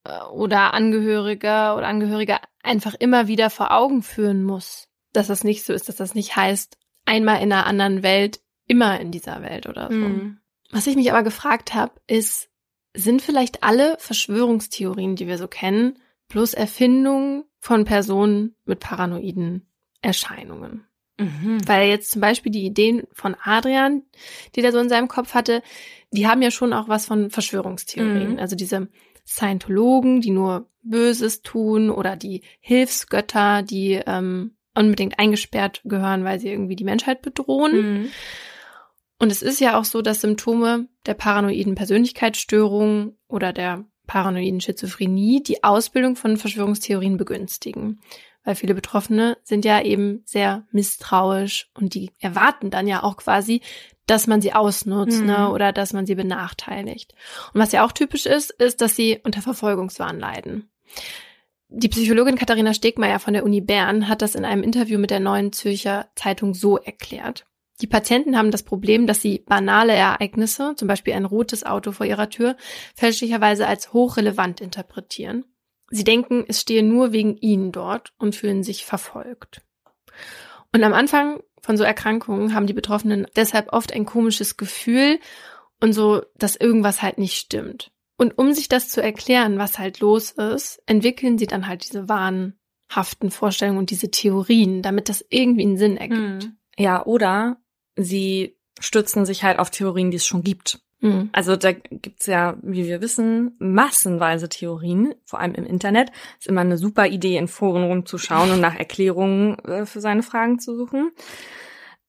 [0.05, 4.87] äh, oder Angehöriger oder Angehöriger einfach immer wieder vor Augen führen muss.
[5.11, 8.99] Dass das nicht so ist, dass das nicht heißt, einmal in einer anderen Welt, immer
[8.99, 9.97] in dieser Welt oder so.
[9.97, 10.39] Mhm.
[10.71, 12.49] Was ich mich aber gefragt habe, ist,
[12.93, 15.99] sind vielleicht alle Verschwörungstheorien, die wir so kennen,
[16.29, 19.67] bloß Erfindungen von Personen mit paranoiden
[20.01, 20.87] Erscheinungen?
[21.19, 21.59] Mhm.
[21.67, 24.03] Weil jetzt zum Beispiel die Ideen von Adrian,
[24.55, 25.61] die der so in seinem Kopf hatte,
[26.11, 28.33] die haben ja schon auch was von Verschwörungstheorien.
[28.33, 28.39] Mhm.
[28.39, 28.87] Also diese
[29.25, 36.49] Scientologen, die nur Böses tun oder die Hilfsgötter, die ähm, unbedingt eingesperrt gehören, weil sie
[36.49, 37.75] irgendwie die Menschheit bedrohen.
[37.75, 38.09] Mhm.
[39.19, 45.41] Und es ist ja auch so, dass Symptome der paranoiden Persönlichkeitsstörung oder der paranoiden Schizophrenie
[45.41, 48.01] die Ausbildung von Verschwörungstheorien begünstigen
[48.43, 53.61] weil viele Betroffene sind ja eben sehr misstrauisch und die erwarten dann ja auch quasi,
[54.05, 55.43] dass man sie ausnutzt ne, mhm.
[55.43, 57.13] ne, oder dass man sie benachteiligt.
[57.53, 60.69] Und was ja auch typisch ist, ist, dass sie unter Verfolgungswahn leiden.
[61.69, 65.19] Die Psychologin Katharina Stegmeier von der Uni Bern hat das in einem Interview mit der
[65.19, 67.45] Neuen Zürcher Zeitung so erklärt.
[67.81, 72.05] Die Patienten haben das Problem, dass sie banale Ereignisse, zum Beispiel ein rotes Auto vor
[72.05, 72.55] ihrer Tür,
[72.95, 75.45] fälschlicherweise als hochrelevant interpretieren.
[75.95, 79.61] Sie denken, es stehe nur wegen ihnen dort und fühlen sich verfolgt.
[80.71, 85.19] Und am Anfang von so Erkrankungen haben die Betroffenen deshalb oft ein komisches Gefühl
[85.79, 87.91] und so, dass irgendwas halt nicht stimmt.
[88.17, 92.09] Und um sich das zu erklären, was halt los ist, entwickeln sie dann halt diese
[92.09, 96.45] wahnhaften Vorstellungen und diese Theorien, damit das irgendwie einen Sinn ergibt.
[96.45, 96.57] Hm.
[96.79, 97.57] Ja, oder
[97.95, 100.79] sie stützen sich halt auf Theorien, die es schon gibt.
[101.03, 101.29] Mhm.
[101.33, 106.11] Also da gibt's ja, wie wir wissen, massenweise Theorien, vor allem im Internet.
[106.39, 110.59] Ist immer eine super Idee, in Foren rumzuschauen und nach Erklärungen äh, für seine Fragen
[110.59, 111.11] zu suchen.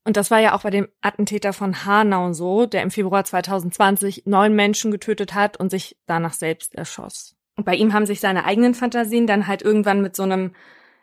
[0.05, 4.27] Und das war ja auch bei dem Attentäter von Hanau so, der im Februar 2020
[4.27, 7.35] neun Menschen getötet hat und sich danach selbst erschoss.
[7.57, 10.53] Und bei ihm haben sich seine eigenen Fantasien dann halt irgendwann mit so einem,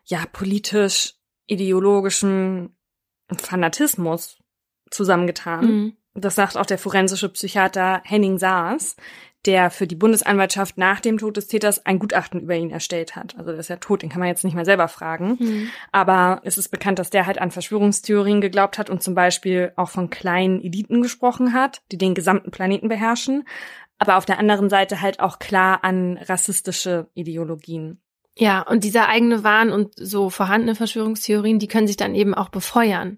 [0.06, 1.16] ja, politisch
[1.48, 2.76] ideologischen
[3.36, 4.38] Fanatismus
[4.90, 5.66] zusammengetan.
[5.66, 5.98] Mhm.
[6.14, 8.96] Das sagt auch der forensische Psychiater Henning Saas,
[9.46, 13.36] der für die Bundesanwaltschaft nach dem Tod des Täters ein Gutachten über ihn erstellt hat.
[13.38, 15.38] Also der ist ja tot, den kann man jetzt nicht mehr selber fragen.
[15.40, 15.70] Mhm.
[15.92, 19.90] Aber es ist bekannt, dass der halt an Verschwörungstheorien geglaubt hat und zum Beispiel auch
[19.90, 23.46] von kleinen Eliten gesprochen hat, die den gesamten Planeten beherrschen.
[23.98, 28.02] Aber auf der anderen Seite halt auch klar an rassistische Ideologien.
[28.38, 32.50] Ja, und dieser eigene Wahn und so vorhandene Verschwörungstheorien, die können sich dann eben auch
[32.50, 33.18] befeuern.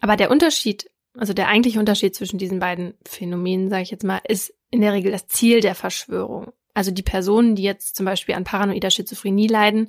[0.00, 0.90] Aber der Unterschied
[1.20, 4.94] also der eigentliche Unterschied zwischen diesen beiden Phänomenen, sage ich jetzt mal, ist in der
[4.94, 6.52] Regel das Ziel der Verschwörung.
[6.72, 9.88] Also die Personen, die jetzt zum Beispiel an paranoider Schizophrenie leiden,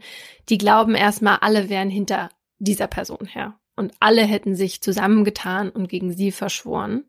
[0.50, 3.58] die glauben erstmal, alle wären hinter dieser Person her.
[3.78, 7.06] Und alle hätten sich zusammengetan und gegen sie verschworen.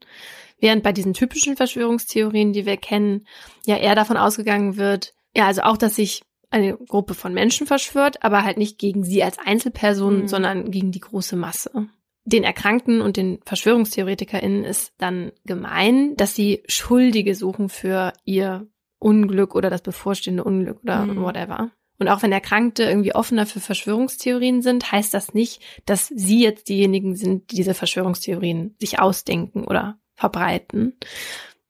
[0.61, 3.27] Während bei diesen typischen Verschwörungstheorien, die wir kennen,
[3.67, 8.23] ja eher davon ausgegangen wird, ja, also auch, dass sich eine Gruppe von Menschen verschwört,
[8.23, 10.29] aber halt nicht gegen sie als Einzelperson, mhm.
[10.29, 11.89] sondern gegen die große Masse
[12.25, 18.67] den Erkrankten und den VerschwörungstheoretikerInnen ist dann gemein, dass sie Schuldige suchen für ihr
[18.99, 21.23] Unglück oder das bevorstehende Unglück oder mhm.
[21.23, 21.71] whatever.
[21.99, 26.69] Und auch wenn Erkrankte irgendwie offener für Verschwörungstheorien sind, heißt das nicht, dass sie jetzt
[26.69, 30.97] diejenigen sind, die diese Verschwörungstheorien sich ausdenken oder verbreiten.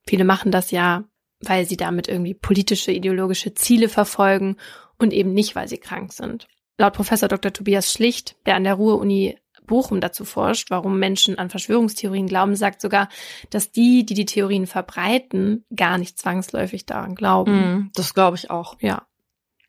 [0.07, 1.05] Viele machen das ja,
[1.41, 4.57] weil sie damit irgendwie politische, ideologische Ziele verfolgen
[4.99, 6.49] und eben nicht, weil sie krank sind.
[6.79, 7.53] Laut Professor Dr.
[7.53, 12.80] Tobias Schlicht, der an der Ruhr-Uni Bochum dazu forscht, warum Menschen an Verschwörungstheorien glauben, sagt
[12.80, 13.09] sogar,
[13.51, 17.52] dass die, die die Theorien verbreiten, gar nicht zwangsläufig daran glauben.
[17.52, 18.76] Mm, das glaube ich auch.
[18.80, 19.06] Ja.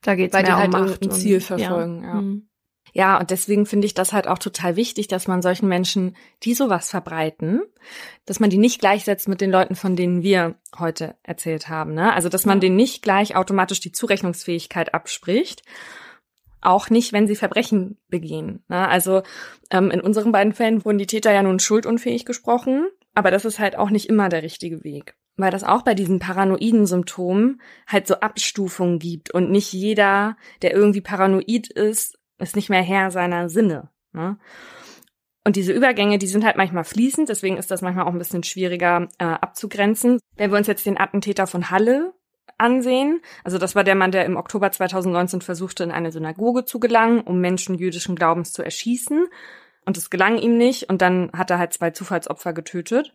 [0.02, 2.04] Da geht es mehr die halt um Macht ein Ziel verfolgen.
[2.04, 2.08] Ja.
[2.08, 2.16] Ja.
[2.16, 2.48] Mm.
[2.94, 6.54] ja, und deswegen finde ich das halt auch total wichtig, dass man solchen Menschen, die
[6.54, 7.62] sowas verbreiten,
[8.26, 11.94] dass man die nicht gleichsetzt mit den Leuten, von denen wir heute erzählt haben.
[11.94, 12.14] Ne?
[12.14, 15.64] Also, dass man denen nicht gleich automatisch die Zurechnungsfähigkeit abspricht
[16.66, 18.64] auch nicht, wenn sie Verbrechen begehen.
[18.68, 18.88] Ne?
[18.88, 19.24] Also
[19.70, 23.60] ähm, in unseren beiden Fällen wurden die Täter ja nun schuldunfähig gesprochen, aber das ist
[23.60, 25.16] halt auch nicht immer der richtige Weg.
[25.36, 30.74] Weil das auch bei diesen paranoiden Symptomen halt so Abstufungen gibt und nicht jeder, der
[30.74, 33.90] irgendwie paranoid ist, ist nicht mehr Herr seiner Sinne.
[34.12, 34.38] Ne?
[35.46, 38.44] Und diese Übergänge, die sind halt manchmal fließend, deswegen ist das manchmal auch ein bisschen
[38.44, 40.20] schwieriger äh, abzugrenzen.
[40.38, 42.14] Wenn wir uns jetzt den Attentäter von Halle
[42.58, 43.22] ansehen.
[43.44, 47.22] Also das war der Mann, der im Oktober 2019 versuchte, in eine Synagoge zu gelangen,
[47.22, 49.28] um Menschen jüdischen Glaubens zu erschießen.
[49.86, 50.90] Und es gelang ihm nicht.
[50.90, 53.14] Und dann hat er halt zwei Zufallsopfer getötet.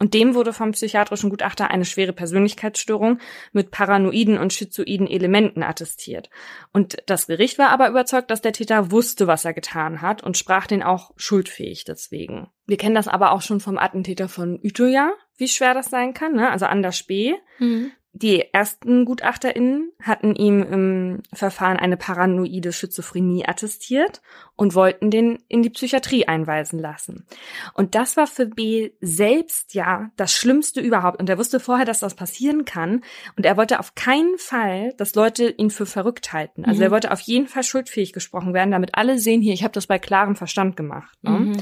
[0.00, 3.18] Und dem wurde vom psychiatrischen Gutachter eine schwere Persönlichkeitsstörung
[3.52, 6.30] mit paranoiden und schizoiden Elementen attestiert.
[6.72, 10.36] Und das Gericht war aber überzeugt, dass der Täter wusste, was er getan hat und
[10.36, 12.48] sprach den auch schuldfähig deswegen.
[12.66, 16.34] Wir kennen das aber auch schon vom Attentäter von Utøya, wie schwer das sein kann,
[16.34, 16.50] ne?
[16.50, 17.34] also Anders Spee.
[17.58, 17.90] Mhm.
[18.20, 24.22] Die ersten GutachterInnen hatten ihm im Verfahren eine paranoide Schizophrenie attestiert
[24.56, 27.26] und wollten den in die Psychiatrie einweisen lassen.
[27.74, 31.20] Und das war für B selbst ja das Schlimmste überhaupt.
[31.20, 33.04] Und er wusste vorher, dass das passieren kann.
[33.36, 36.64] Und er wollte auf keinen Fall, dass Leute ihn für verrückt halten.
[36.64, 36.82] Also mhm.
[36.82, 39.86] er wollte auf jeden Fall schuldfähig gesprochen werden, damit alle sehen hier, ich habe das
[39.86, 41.16] bei klarem Verstand gemacht.
[41.22, 41.30] Ne?
[41.30, 41.56] Mhm.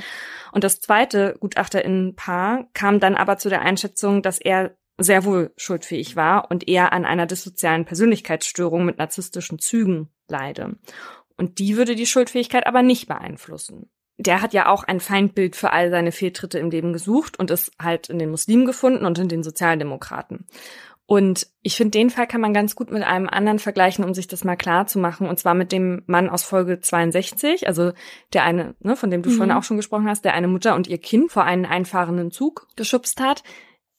[0.52, 6.16] Und das zweite GutachterInnen-Paar kam dann aber zu der Einschätzung, dass er sehr wohl schuldfähig
[6.16, 10.76] war und eher an einer dissozialen Persönlichkeitsstörung mit narzisstischen Zügen leide.
[11.36, 13.90] Und die würde die Schuldfähigkeit aber nicht beeinflussen.
[14.18, 17.72] Der hat ja auch ein Feindbild für all seine Fehltritte im Leben gesucht und ist
[17.80, 20.46] halt in den Muslimen gefunden und in den Sozialdemokraten.
[21.08, 24.26] Und ich finde, den Fall kann man ganz gut mit einem anderen vergleichen, um sich
[24.26, 25.28] das mal klar zu machen.
[25.28, 27.92] Und zwar mit dem Mann aus Folge 62, also
[28.32, 29.34] der eine, ne, von dem du mhm.
[29.34, 32.66] vorhin auch schon gesprochen hast, der eine Mutter und ihr Kind vor einen einfahrenden Zug
[32.74, 33.44] geschubst hat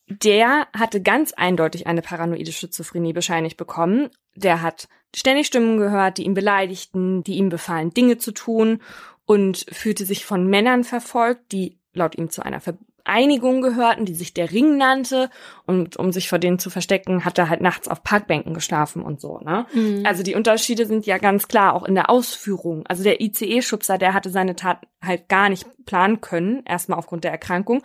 [0.10, 4.10] der hatte ganz eindeutig eine paranoide Schizophrenie bescheinigt bekommen.
[4.36, 8.82] Der hat ständig Stimmen gehört, die ihn beleidigten, die ihm befahlen, Dinge zu tun
[9.26, 14.34] und fühlte sich von Männern verfolgt, die laut ihm zu einer Vereinigung gehörten, die sich
[14.34, 15.30] der Ring nannte.
[15.66, 19.20] Und um sich vor denen zu verstecken, hat er halt nachts auf Parkbänken geschlafen und
[19.20, 19.40] so.
[19.40, 19.66] Ne?
[19.74, 20.06] Mhm.
[20.06, 22.86] Also die Unterschiede sind ja ganz klar, auch in der Ausführung.
[22.88, 27.32] Also der ICE-Schubser, der hatte seine Tat halt gar nicht planen können, erstmal aufgrund der
[27.32, 27.82] Erkrankung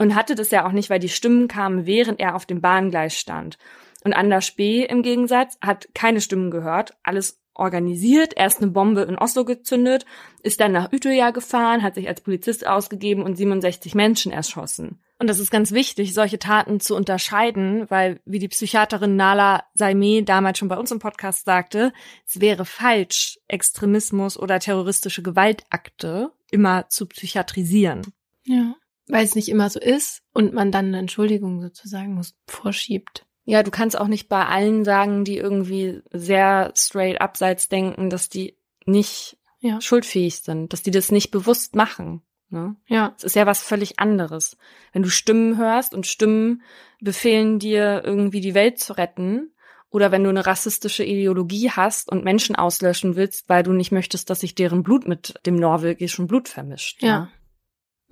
[0.00, 3.14] und hatte das ja auch nicht, weil die Stimmen kamen, während er auf dem Bahngleis
[3.14, 3.58] stand.
[4.02, 9.18] Und Anders Spee im Gegensatz hat keine Stimmen gehört, alles organisiert, erst eine Bombe in
[9.18, 10.06] Oslo gezündet,
[10.42, 15.02] ist dann nach Utøya gefahren, hat sich als Polizist ausgegeben und 67 Menschen erschossen.
[15.18, 20.22] Und das ist ganz wichtig, solche Taten zu unterscheiden, weil, wie die Psychiaterin Nala Saimeh
[20.22, 21.92] damals schon bei uns im Podcast sagte,
[22.26, 28.00] es wäre falsch, Extremismus oder terroristische Gewaltakte immer zu psychiatrisieren.
[28.44, 28.76] Ja
[29.10, 33.26] weil es nicht immer so ist und man dann eine Entschuldigung sozusagen muss, vorschiebt.
[33.44, 38.28] Ja, du kannst auch nicht bei allen sagen, die irgendwie sehr straight abseits denken, dass
[38.28, 38.56] die
[38.86, 39.80] nicht ja.
[39.80, 42.22] schuldfähig sind, dass die das nicht bewusst machen.
[42.48, 42.76] Ne?
[42.86, 43.14] Ja.
[43.16, 44.56] Es ist ja was völlig anderes.
[44.92, 46.62] Wenn du Stimmen hörst und Stimmen
[47.00, 49.52] befehlen dir irgendwie die Welt zu retten,
[49.90, 54.30] oder wenn du eine rassistische Ideologie hast und Menschen auslöschen willst, weil du nicht möchtest,
[54.30, 57.02] dass sich deren Blut mit dem norwegischen Blut vermischt.
[57.02, 57.08] Ja.
[57.08, 57.28] ja.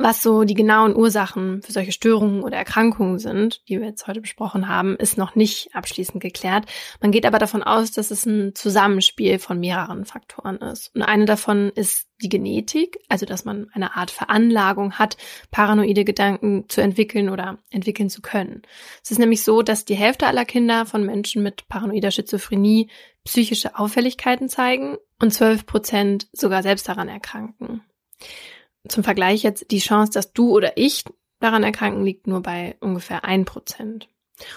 [0.00, 4.20] Was so die genauen Ursachen für solche Störungen oder Erkrankungen sind, die wir jetzt heute
[4.20, 6.66] besprochen haben, ist noch nicht abschließend geklärt.
[7.00, 10.94] Man geht aber davon aus, dass es ein Zusammenspiel von mehreren Faktoren ist.
[10.94, 15.16] Und eine davon ist die Genetik, also dass man eine Art Veranlagung hat,
[15.50, 18.62] paranoide Gedanken zu entwickeln oder entwickeln zu können.
[19.02, 22.88] Es ist nämlich so, dass die Hälfte aller Kinder von Menschen mit paranoider Schizophrenie
[23.24, 27.82] psychische Auffälligkeiten zeigen und 12 Prozent sogar selbst daran erkranken
[28.88, 31.04] zum Vergleich jetzt die Chance, dass du oder ich
[31.40, 34.08] daran erkranken, liegt nur bei ungefähr ein Prozent.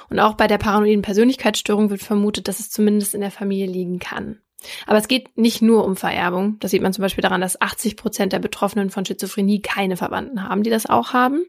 [0.09, 3.99] Und auch bei der paranoiden Persönlichkeitsstörung wird vermutet, dass es zumindest in der Familie liegen
[3.99, 4.39] kann.
[4.85, 6.57] Aber es geht nicht nur um Vererbung.
[6.59, 10.47] Das sieht man zum Beispiel daran, dass 80 Prozent der Betroffenen von Schizophrenie keine Verwandten
[10.47, 11.45] haben, die das auch haben.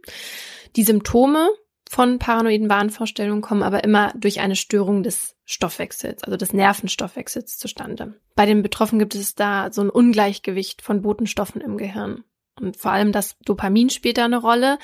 [0.77, 1.51] Die Symptome
[1.91, 8.15] von paranoiden Wahnvorstellungen kommen aber immer durch eine Störung des Stoffwechsels, also des Nervenstoffwechsels zustande.
[8.35, 12.25] Bei den Betroffenen gibt es da so ein Ungleichgewicht von Botenstoffen im Gehirn.
[12.61, 14.79] Und vor allem das Dopamin spielt da eine Rolle.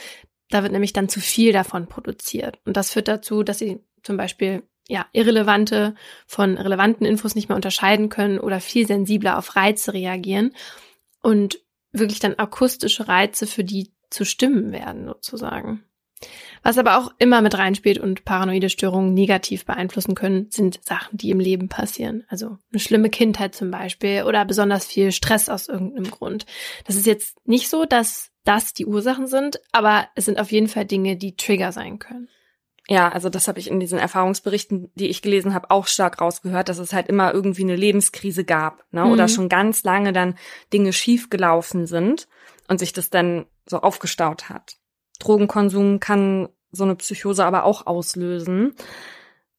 [0.51, 2.59] Da wird nämlich dann zu viel davon produziert.
[2.65, 5.95] Und das führt dazu, dass sie zum Beispiel ja, irrelevante
[6.27, 10.55] von relevanten Infos nicht mehr unterscheiden können oder viel sensibler auf Reize reagieren
[11.23, 11.61] und
[11.93, 15.85] wirklich dann akustische Reize für die zu Stimmen werden sozusagen.
[16.63, 21.31] Was aber auch immer mit reinspielt und paranoide Störungen negativ beeinflussen können, sind Sachen, die
[21.31, 22.25] im Leben passieren.
[22.29, 26.47] Also eine schlimme Kindheit zum Beispiel oder besonders viel Stress aus irgendeinem Grund.
[26.85, 30.69] Das ist jetzt nicht so, dass das die Ursachen sind, aber es sind auf jeden
[30.69, 32.29] Fall Dinge, die Trigger sein können.
[32.91, 36.71] Ja, also das habe ich in diesen Erfahrungsberichten, die ich gelesen habe, auch stark rausgehört,
[36.71, 39.05] dass es halt immer irgendwie eine Lebenskrise gab, ne?
[39.05, 39.13] Mhm.
[39.13, 40.37] Oder schon ganz lange dann
[40.73, 42.29] Dinge schiefgelaufen sind
[42.67, 44.78] und sich das dann so aufgestaut hat.
[45.19, 48.75] Drogenkonsum kann so eine Psychose aber auch auslösen.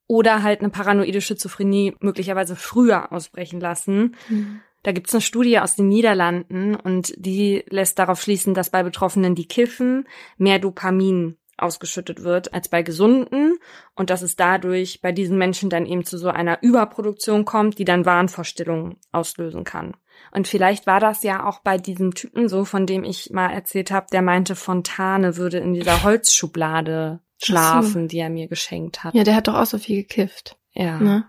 [0.06, 4.16] Oder halt eine paranoide Schizophrenie möglicherweise früher ausbrechen lassen.
[4.28, 4.60] Mhm.
[4.82, 9.34] Da gibt's eine Studie aus den Niederlanden und die lässt darauf schließen, dass bei Betroffenen,
[9.34, 10.08] die kiffen,
[10.38, 13.58] mehr Dopamin ausgeschüttet wird als bei Gesunden
[13.94, 17.84] und dass es dadurch bei diesen Menschen dann eben zu so einer Überproduktion kommt, die
[17.84, 19.94] dann Wahnvorstellungen auslösen kann.
[20.32, 23.90] Und vielleicht war das ja auch bei diesem Typen so, von dem ich mal erzählt
[23.90, 28.08] habe, der meinte, Fontane würde in dieser Holzschublade schlafen, so.
[28.08, 29.14] die er mir geschenkt hat.
[29.14, 30.56] Ja, der hat doch auch so viel gekifft.
[30.72, 30.98] Ja.
[30.98, 31.24] Ne?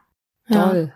[0.47, 0.67] ja.
[0.67, 0.93] Doll.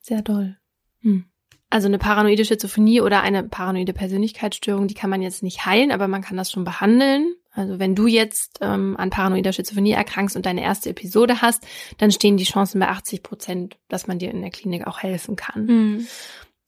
[0.00, 0.56] Sehr doll.
[1.00, 1.24] Hm.
[1.72, 6.08] Also eine paranoide Schizophrenie oder eine paranoide Persönlichkeitsstörung, die kann man jetzt nicht heilen, aber
[6.08, 7.36] man kann das schon behandeln.
[7.52, 11.64] Also wenn du jetzt ähm, an paranoider Schizophrenie erkrankst und deine erste Episode hast,
[11.98, 15.36] dann stehen die Chancen bei 80 Prozent, dass man dir in der Klinik auch helfen
[15.36, 15.66] kann.
[15.66, 16.06] Mhm.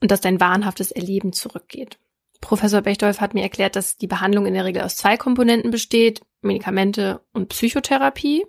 [0.03, 1.99] Und dass dein wahnhaftes Erleben zurückgeht.
[2.41, 6.23] Professor Bechdolf hat mir erklärt, dass die Behandlung in der Regel aus zwei Komponenten besteht,
[6.41, 8.45] Medikamente und Psychotherapie.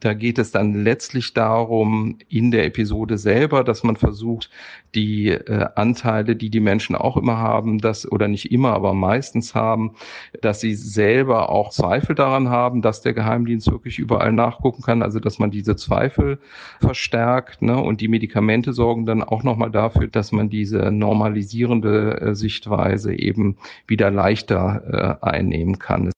[0.00, 4.50] Da geht es dann letztlich darum, in der Episode selber, dass man versucht,
[4.94, 9.54] die äh, Anteile, die die Menschen auch immer haben, dass oder nicht immer, aber meistens
[9.54, 9.92] haben,
[10.40, 15.20] dass sie selber auch Zweifel daran haben, dass der Geheimdienst wirklich überall nachgucken kann, also
[15.20, 16.38] dass man diese Zweifel
[16.80, 17.62] verstärkt.
[17.62, 17.76] Ne?
[17.76, 23.56] Und die Medikamente sorgen dann auch nochmal dafür, dass man diese normalisierende äh, Sichtweise eben
[23.86, 26.10] wieder leichter äh, einnehmen kann.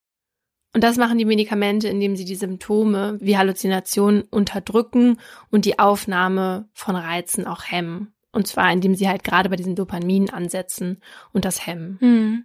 [0.74, 5.18] Und das machen die Medikamente, indem sie die Symptome wie Halluzinationen unterdrücken
[5.50, 8.12] und die Aufnahme von Reizen auch hemmen.
[8.32, 11.00] Und zwar, indem sie halt gerade bei diesen Dopamin ansetzen
[11.32, 11.98] und das hemmen.
[12.00, 12.44] Mhm.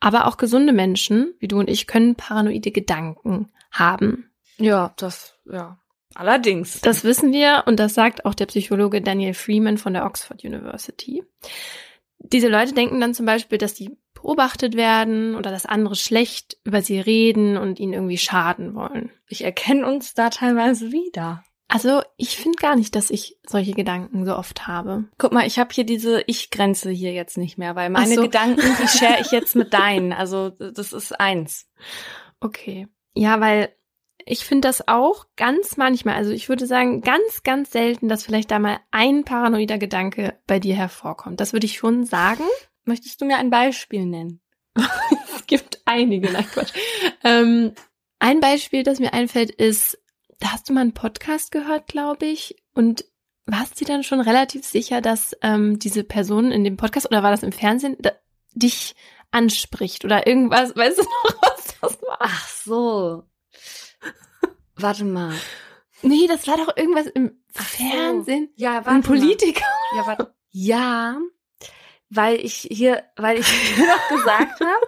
[0.00, 4.30] Aber auch gesunde Menschen, wie du und ich, können paranoide Gedanken haben.
[4.56, 5.78] Ja, das, ja.
[6.14, 6.80] Allerdings.
[6.80, 11.22] Das wissen wir und das sagt auch der Psychologe Daniel Freeman von der Oxford University.
[12.18, 16.82] Diese Leute denken dann zum Beispiel, dass die beobachtet werden oder dass andere schlecht über
[16.82, 19.10] sie reden und ihnen irgendwie schaden wollen.
[19.28, 21.44] Ich erkenne uns da teilweise wieder.
[21.68, 25.04] Also ich finde gar nicht, dass ich solche Gedanken so oft habe.
[25.18, 28.22] Guck mal, ich habe hier diese Ich-Grenze hier jetzt nicht mehr, weil meine so.
[28.22, 30.12] Gedanken, die share ich jetzt mit deinen.
[30.12, 31.68] Also das ist eins.
[32.40, 32.88] Okay.
[33.14, 33.72] Ja, weil
[34.26, 38.50] ich finde das auch ganz manchmal, also ich würde sagen, ganz, ganz selten, dass vielleicht
[38.50, 41.40] da mal ein paranoider Gedanke bei dir hervorkommt.
[41.40, 42.44] Das würde ich schon sagen.
[42.84, 44.40] Möchtest du mir ein Beispiel nennen?
[44.76, 46.72] es gibt einige, nein Quatsch.
[47.24, 47.72] Ähm,
[48.18, 49.98] ein Beispiel, das mir einfällt, ist,
[50.38, 53.04] da hast du mal einen Podcast gehört, glaube ich, und
[53.46, 57.30] warst du dann schon relativ sicher, dass ähm, diese Person in dem Podcast oder war
[57.30, 58.12] das im Fernsehen da,
[58.52, 58.94] dich
[59.30, 60.76] anspricht oder irgendwas?
[60.76, 62.18] Weißt du noch, was das war?
[62.20, 63.24] Ach so.
[64.76, 65.34] Warte mal.
[66.02, 68.48] Nee, das war doch irgendwas im Ach Fernsehen.
[68.56, 68.64] So.
[68.64, 69.64] Ja, warte Ein Politiker.
[69.92, 69.98] Mal.
[69.98, 70.34] Ja, warte.
[70.50, 71.18] Ja,
[72.10, 74.86] weil ich hier, weil ich hier noch gesagt habe,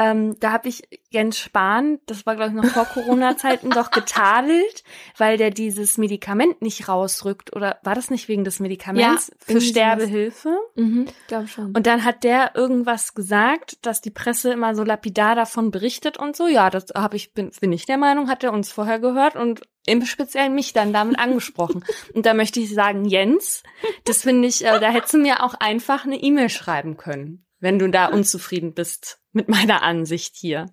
[0.00, 4.82] ähm, da habe ich Jens Spahn, das war glaube ich noch vor Corona-Zeiten, doch getadelt,
[5.18, 7.54] weil der dieses Medikament nicht rausrückt.
[7.54, 10.56] Oder war das nicht wegen des Medikaments ja, für Sterbehilfe?
[10.74, 11.76] Mhm, glaube schon.
[11.76, 16.34] Und dann hat der irgendwas gesagt, dass die Presse immer so lapidar davon berichtet und
[16.34, 16.46] so.
[16.46, 19.60] Ja, das habe ich bin, bin ich der Meinung, hat er uns vorher gehört und
[19.90, 21.84] im Speziellen mich dann damit angesprochen.
[22.14, 23.62] Und da möchte ich sagen, Jens,
[24.04, 27.78] das finde ich, äh, da hättest du mir auch einfach eine E-Mail schreiben können, wenn
[27.78, 30.66] du da unzufrieden bist mit meiner Ansicht hier.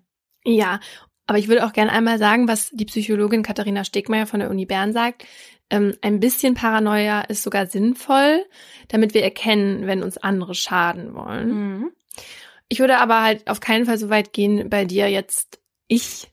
[0.44, 0.80] Ja,
[1.26, 4.64] aber ich würde auch gerne einmal sagen, was die Psychologin Katharina Stegmeier von der Uni
[4.64, 5.26] Bern sagt.
[5.70, 8.44] Ähm, ein bisschen Paranoia ist sogar sinnvoll,
[8.88, 11.48] damit wir erkennen, wenn uns andere schaden wollen.
[11.50, 11.92] Mhm.
[12.68, 16.28] Ich würde aber halt auf keinen Fall so weit gehen, bei dir jetzt ich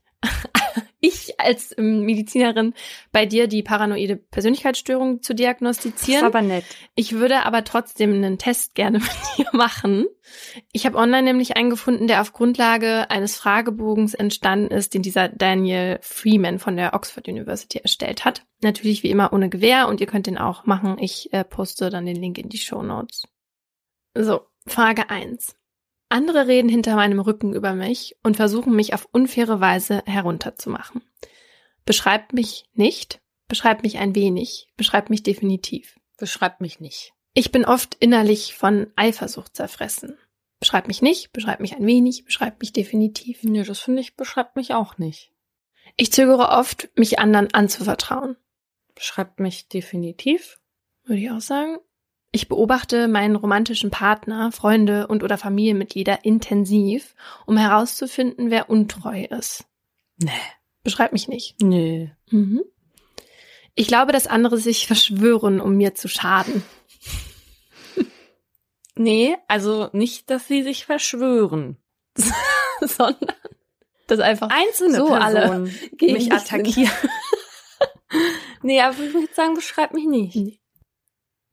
[1.00, 2.74] ich als ähm, Medizinerin
[3.12, 6.22] bei dir die paranoide Persönlichkeitsstörung zu diagnostizieren.
[6.22, 6.64] Das ist aber nett.
[6.94, 10.06] Ich würde aber trotzdem einen Test gerne mit dir machen.
[10.72, 15.28] Ich habe online nämlich einen gefunden, der auf Grundlage eines Fragebogens entstanden ist, den dieser
[15.28, 18.44] Daniel Freeman von der Oxford University erstellt hat.
[18.62, 20.96] Natürlich wie immer ohne Gewähr und ihr könnt den auch machen.
[20.98, 23.24] Ich äh, poste dann den Link in die Show Notes.
[24.14, 25.55] So, Frage eins.
[26.08, 31.02] Andere reden hinter meinem Rücken über mich und versuchen mich auf unfaire Weise herunterzumachen.
[31.84, 35.98] Beschreibt mich nicht, beschreibt mich ein wenig, beschreibt mich definitiv.
[36.18, 37.12] Beschreibt mich nicht.
[37.34, 40.16] Ich bin oft innerlich von Eifersucht zerfressen.
[40.58, 43.42] Beschreibt mich nicht, beschreibt mich ein wenig, beschreibt mich definitiv.
[43.42, 45.32] Nee, das finde ich, beschreibt mich auch nicht.
[45.96, 48.36] Ich zögere oft, mich anderen anzuvertrauen.
[48.94, 50.58] Beschreibt mich definitiv.
[51.04, 51.76] Würde ich auch sagen.
[52.36, 57.14] Ich beobachte meinen romantischen Partner, Freunde und oder Familienmitglieder intensiv,
[57.46, 59.64] um herauszufinden, wer untreu ist.
[60.18, 60.28] Nee.
[60.82, 61.56] Beschreib mich nicht.
[61.62, 62.12] Nee.
[62.28, 62.62] Mhm.
[63.74, 66.62] Ich glaube, dass andere sich verschwören, um mir zu schaden.
[68.96, 71.78] nee, also nicht, dass sie sich verschwören,
[72.82, 73.34] sondern
[74.08, 75.70] dass einfach einzelne so Personen alle
[76.02, 76.92] mich attackieren.
[78.62, 80.36] nee, aber ich würde sagen, beschreib mich nicht.
[80.36, 80.60] Nee.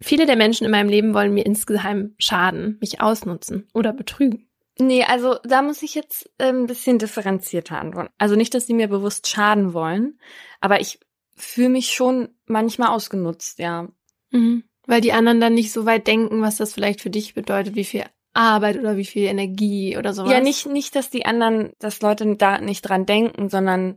[0.03, 4.49] Viele der Menschen in meinem Leben wollen mir insgeheim schaden, mich ausnutzen oder betrügen.
[4.77, 8.09] Nee, also da muss ich jetzt äh, ein bisschen differenzierter antworten.
[8.17, 10.19] Also nicht, dass sie mir bewusst schaden wollen,
[10.59, 10.99] aber ich
[11.35, 13.87] fühle mich schon manchmal ausgenutzt, ja.
[14.31, 14.63] Mhm.
[14.85, 17.85] Weil die anderen dann nicht so weit denken, was das vielleicht für dich bedeutet, wie
[17.85, 18.03] viel
[18.33, 20.31] Arbeit oder wie viel Energie oder sowas.
[20.31, 23.95] Ja, nicht, nicht, dass die anderen, dass Leute da nicht dran denken, sondern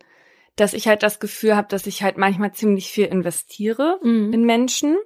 [0.54, 4.32] dass ich halt das Gefühl habe, dass ich halt manchmal ziemlich viel investiere mhm.
[4.32, 4.96] in Menschen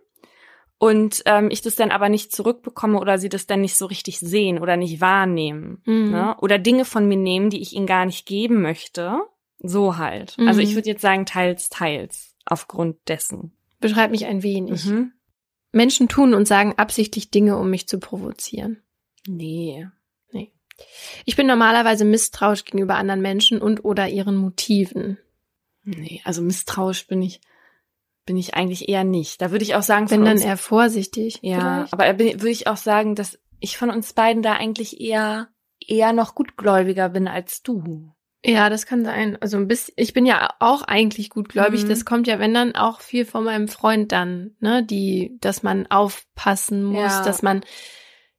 [0.82, 4.18] und ähm, ich das dann aber nicht zurückbekomme oder sie das dann nicht so richtig
[4.18, 5.82] sehen oder nicht wahrnehmen.
[5.84, 6.10] Mhm.
[6.10, 6.36] Ne?
[6.40, 9.18] Oder Dinge von mir nehmen, die ich ihnen gar nicht geben möchte.
[9.58, 10.38] So halt.
[10.38, 10.48] Mhm.
[10.48, 13.52] Also ich würde jetzt sagen, teils, teils, aufgrund dessen.
[13.78, 14.86] Beschreib mich ein wenig.
[14.86, 15.12] Mhm.
[15.70, 18.82] Menschen tun und sagen absichtlich Dinge, um mich zu provozieren.
[19.28, 19.86] Nee.
[20.32, 20.50] Nee.
[21.26, 25.18] Ich bin normalerweise misstrauisch gegenüber anderen Menschen und oder ihren Motiven.
[25.84, 27.42] Nee, also misstrauisch bin ich
[28.26, 29.40] bin ich eigentlich eher nicht.
[29.40, 31.38] Da würde ich auch sagen, bin dann eher vorsichtig.
[31.42, 31.92] Ja, vielleicht?
[31.92, 35.48] aber würde ich auch sagen, dass ich von uns beiden da eigentlich eher
[35.86, 38.12] eher noch gutgläubiger bin als du.
[38.44, 39.36] Ja, das kann sein.
[39.40, 41.84] Also ein bisschen, ich bin ja auch eigentlich gutgläubig.
[41.84, 41.88] Mhm.
[41.88, 45.86] Das kommt ja, wenn dann auch viel von meinem Freund dann, ne, die, dass man
[45.90, 47.24] aufpassen muss, ja.
[47.24, 47.62] dass man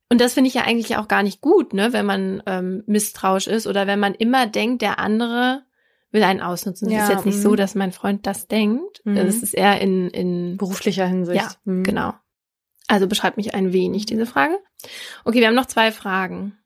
[0.09, 3.47] und das finde ich ja eigentlich auch gar nicht gut, ne, wenn man ähm, misstrauisch
[3.47, 5.63] ist oder wenn man immer denkt, der andere
[6.11, 6.87] will einen ausnutzen.
[6.87, 7.55] Es ja, ist jetzt nicht so, mhm.
[7.57, 9.01] dass mein Freund das denkt.
[9.05, 9.15] Mhm.
[9.15, 11.41] Das ist eher in, in beruflicher Hinsicht.
[11.41, 11.83] Ja, mhm.
[11.83, 12.13] genau.
[12.87, 14.59] Also beschreibt mich ein wenig diese Frage.
[15.23, 16.57] Okay, wir haben noch zwei Fragen.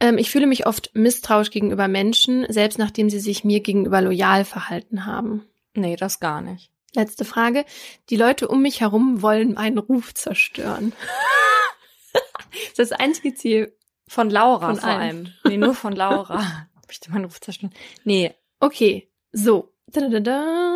[0.00, 4.44] Ähm, ich fühle mich oft misstrauisch gegenüber Menschen, selbst nachdem sie sich mir gegenüber loyal
[4.44, 5.46] verhalten haben.
[5.74, 6.70] Nee, das gar nicht.
[6.94, 7.64] Letzte Frage.
[8.10, 10.92] Die Leute um mich herum wollen meinen Ruf zerstören.
[12.12, 12.22] das
[12.70, 13.74] ist das einzige Ziel.
[14.08, 15.32] Von Laura von vor allem.
[15.44, 16.66] Nee, nur von Laura.
[16.88, 17.74] Möchte meinen Ruf zerstören.
[18.04, 19.72] Nee, Okay, so.
[19.86, 20.68] Da, da, da,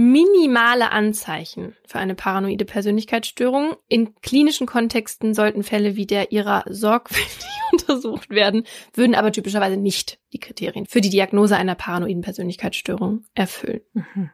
[0.00, 3.74] Minimale Anzeichen für eine paranoide Persönlichkeitsstörung.
[3.88, 8.62] In klinischen Kontexten sollten Fälle wie der ihrer sorgfältig untersucht werden,
[8.94, 13.80] würden aber typischerweise nicht die Kriterien für die Diagnose einer paranoiden Persönlichkeitsstörung erfüllen.
[13.92, 14.30] Mhm.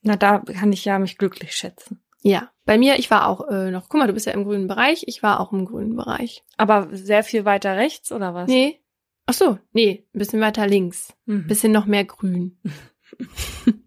[0.00, 2.00] Na, da kann ich ja mich glücklich schätzen.
[2.22, 4.68] Ja, bei mir, ich war auch äh, noch, guck mal, du bist ja im grünen
[4.68, 6.42] Bereich, ich war auch im grünen Bereich.
[6.56, 8.48] Aber sehr viel weiter rechts oder was?
[8.48, 8.80] Nee,
[9.26, 11.14] Ach so, nee, ein bisschen weiter links.
[11.26, 11.46] Mhm.
[11.46, 12.58] Bisschen noch mehr grün.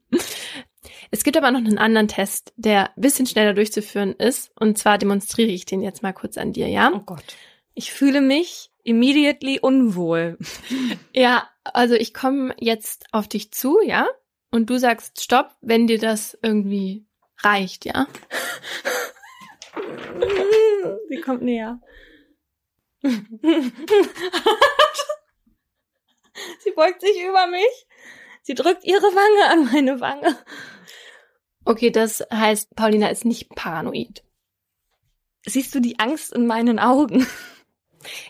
[1.12, 4.52] es gibt aber noch einen anderen Test, der ein bisschen schneller durchzuführen ist.
[4.60, 6.92] Und zwar demonstriere ich den jetzt mal kurz an dir, ja?
[6.94, 7.36] Oh Gott.
[7.76, 10.40] Ich fühle mich immediately unwohl.
[11.14, 14.08] ja, also ich komme jetzt auf dich zu, ja?
[14.50, 17.06] Und du sagst Stopp, wenn dir das irgendwie
[17.44, 18.08] reicht, ja?
[21.10, 21.80] Sie kommt näher.
[26.60, 27.88] Sie beugt sich über mich.
[28.42, 30.38] Sie drückt ihre Wange an meine Wange.
[31.66, 34.24] Okay, das heißt, Paulina ist nicht paranoid.
[35.46, 37.28] Siehst du die Angst in meinen Augen?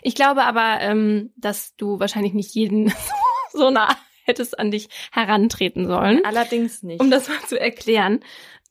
[0.02, 2.92] Ich glaube aber, ähm, dass du wahrscheinlich nicht jeden
[3.52, 6.24] so nah hättest an dich herantreten sollen.
[6.24, 7.00] Allerdings nicht.
[7.00, 8.20] Um das mal zu erklären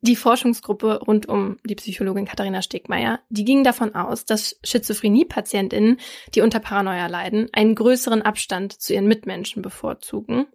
[0.02, 6.00] die Forschungsgruppe rund um die Psychologin Katharina Stegmeier, die ging davon aus, dass Schizophrenie-PatientInnen,
[6.36, 10.46] die unter Paranoia leiden, einen größeren Abstand zu ihren Mitmenschen bevorzugen.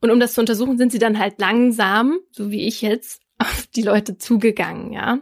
[0.00, 3.66] Und um das zu untersuchen, sind sie dann halt langsam, so wie ich jetzt, auf
[3.74, 5.18] die Leute zugegangen, ja.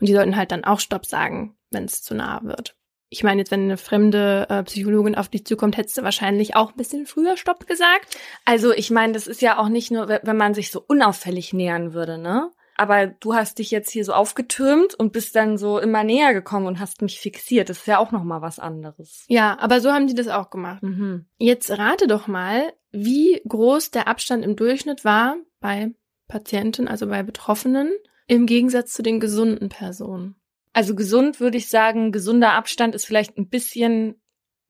[0.00, 2.76] Und die sollten halt dann auch Stopp sagen, wenn es zu nah wird.
[3.08, 6.72] Ich meine, jetzt, wenn eine fremde äh, Psychologin auf dich zukommt, hättest du wahrscheinlich auch
[6.72, 8.16] ein bisschen früher Stopp gesagt.
[8.44, 11.92] Also ich meine, das ist ja auch nicht nur, wenn man sich so unauffällig nähern
[11.92, 12.50] würde, ne?
[12.76, 16.66] Aber du hast dich jetzt hier so aufgetürmt und bist dann so immer näher gekommen
[16.66, 17.70] und hast mich fixiert.
[17.70, 19.24] Das ist ja auch noch mal was anderes.
[19.28, 20.82] Ja, aber so haben die das auch gemacht.
[20.82, 21.26] Mhm.
[21.38, 25.92] Jetzt rate doch mal, wie groß der Abstand im Durchschnitt war bei
[26.28, 27.92] Patienten, also bei Betroffenen,
[28.26, 30.36] im Gegensatz zu den gesunden Personen.
[30.72, 34.20] Also gesund würde ich sagen, gesunder Abstand ist vielleicht ein bisschen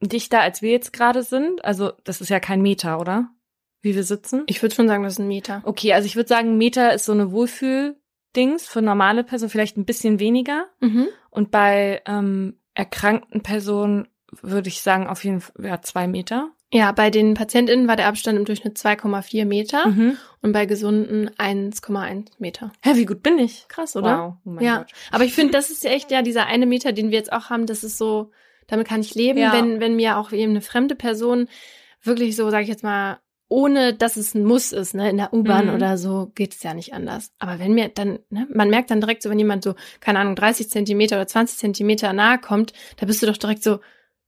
[0.00, 1.64] dichter, als wir jetzt gerade sind.
[1.64, 3.30] Also das ist ja kein Meter, oder?
[3.80, 4.44] Wie wir sitzen?
[4.46, 5.62] Ich würde schon sagen, das ist ein Meter.
[5.64, 9.76] Okay, also ich würde sagen, ein Meter ist so eine Wohlfühl-Dings für normale Personen, vielleicht
[9.76, 10.66] ein bisschen weniger.
[10.80, 11.08] Mhm.
[11.30, 14.08] Und bei ähm, erkrankten Personen
[14.42, 16.50] würde ich sagen, auf jeden Fall ja, zwei Meter.
[16.72, 20.16] Ja, bei den PatientInnen war der Abstand im Durchschnitt 2,4 Meter mhm.
[20.42, 22.72] und bei Gesunden 1,1 Meter.
[22.82, 23.66] Hä, wie gut bin ich?
[23.68, 24.38] Krass, oder?
[24.44, 24.78] Wow, oh ja.
[24.78, 24.92] Gott.
[25.12, 27.50] Aber ich finde, das ist ja echt ja dieser eine Meter, den wir jetzt auch
[27.50, 28.32] haben, das ist so,
[28.66, 29.52] damit kann ich leben, ja.
[29.52, 31.48] wenn, wenn mir auch eben eine fremde Person
[32.02, 35.32] wirklich so, sage ich jetzt mal, ohne dass es ein Muss ist, ne, in der
[35.32, 35.74] U-Bahn mhm.
[35.74, 37.32] oder so, geht es ja nicht anders.
[37.38, 40.34] Aber wenn mir dann, ne, man merkt dann direkt so, wenn jemand so, keine Ahnung,
[40.34, 43.80] 30 Zentimeter oder 20 Zentimeter nahe kommt, da bist du doch direkt so,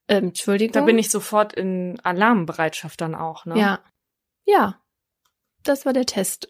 [0.08, 0.72] ähm, Entschuldigung.
[0.72, 3.58] Da bin ich sofort in Alarmbereitschaft dann auch, ne?
[3.58, 3.80] Ja.
[4.44, 4.80] Ja.
[5.64, 6.48] Das war der Test.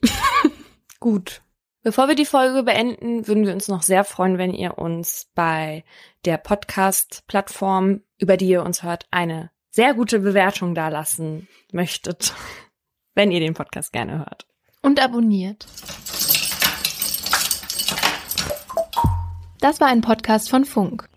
[1.01, 1.43] Gut.
[1.83, 5.85] Bevor wir die Folge beenden, würden wir uns noch sehr freuen, wenn ihr uns bei
[6.25, 12.35] der Podcast-Plattform, über die ihr uns hört, eine sehr gute Bewertung dalassen möchtet,
[13.15, 14.47] wenn ihr den Podcast gerne hört.
[14.83, 15.67] Und abonniert.
[19.61, 21.09] Das war ein Podcast von Funk.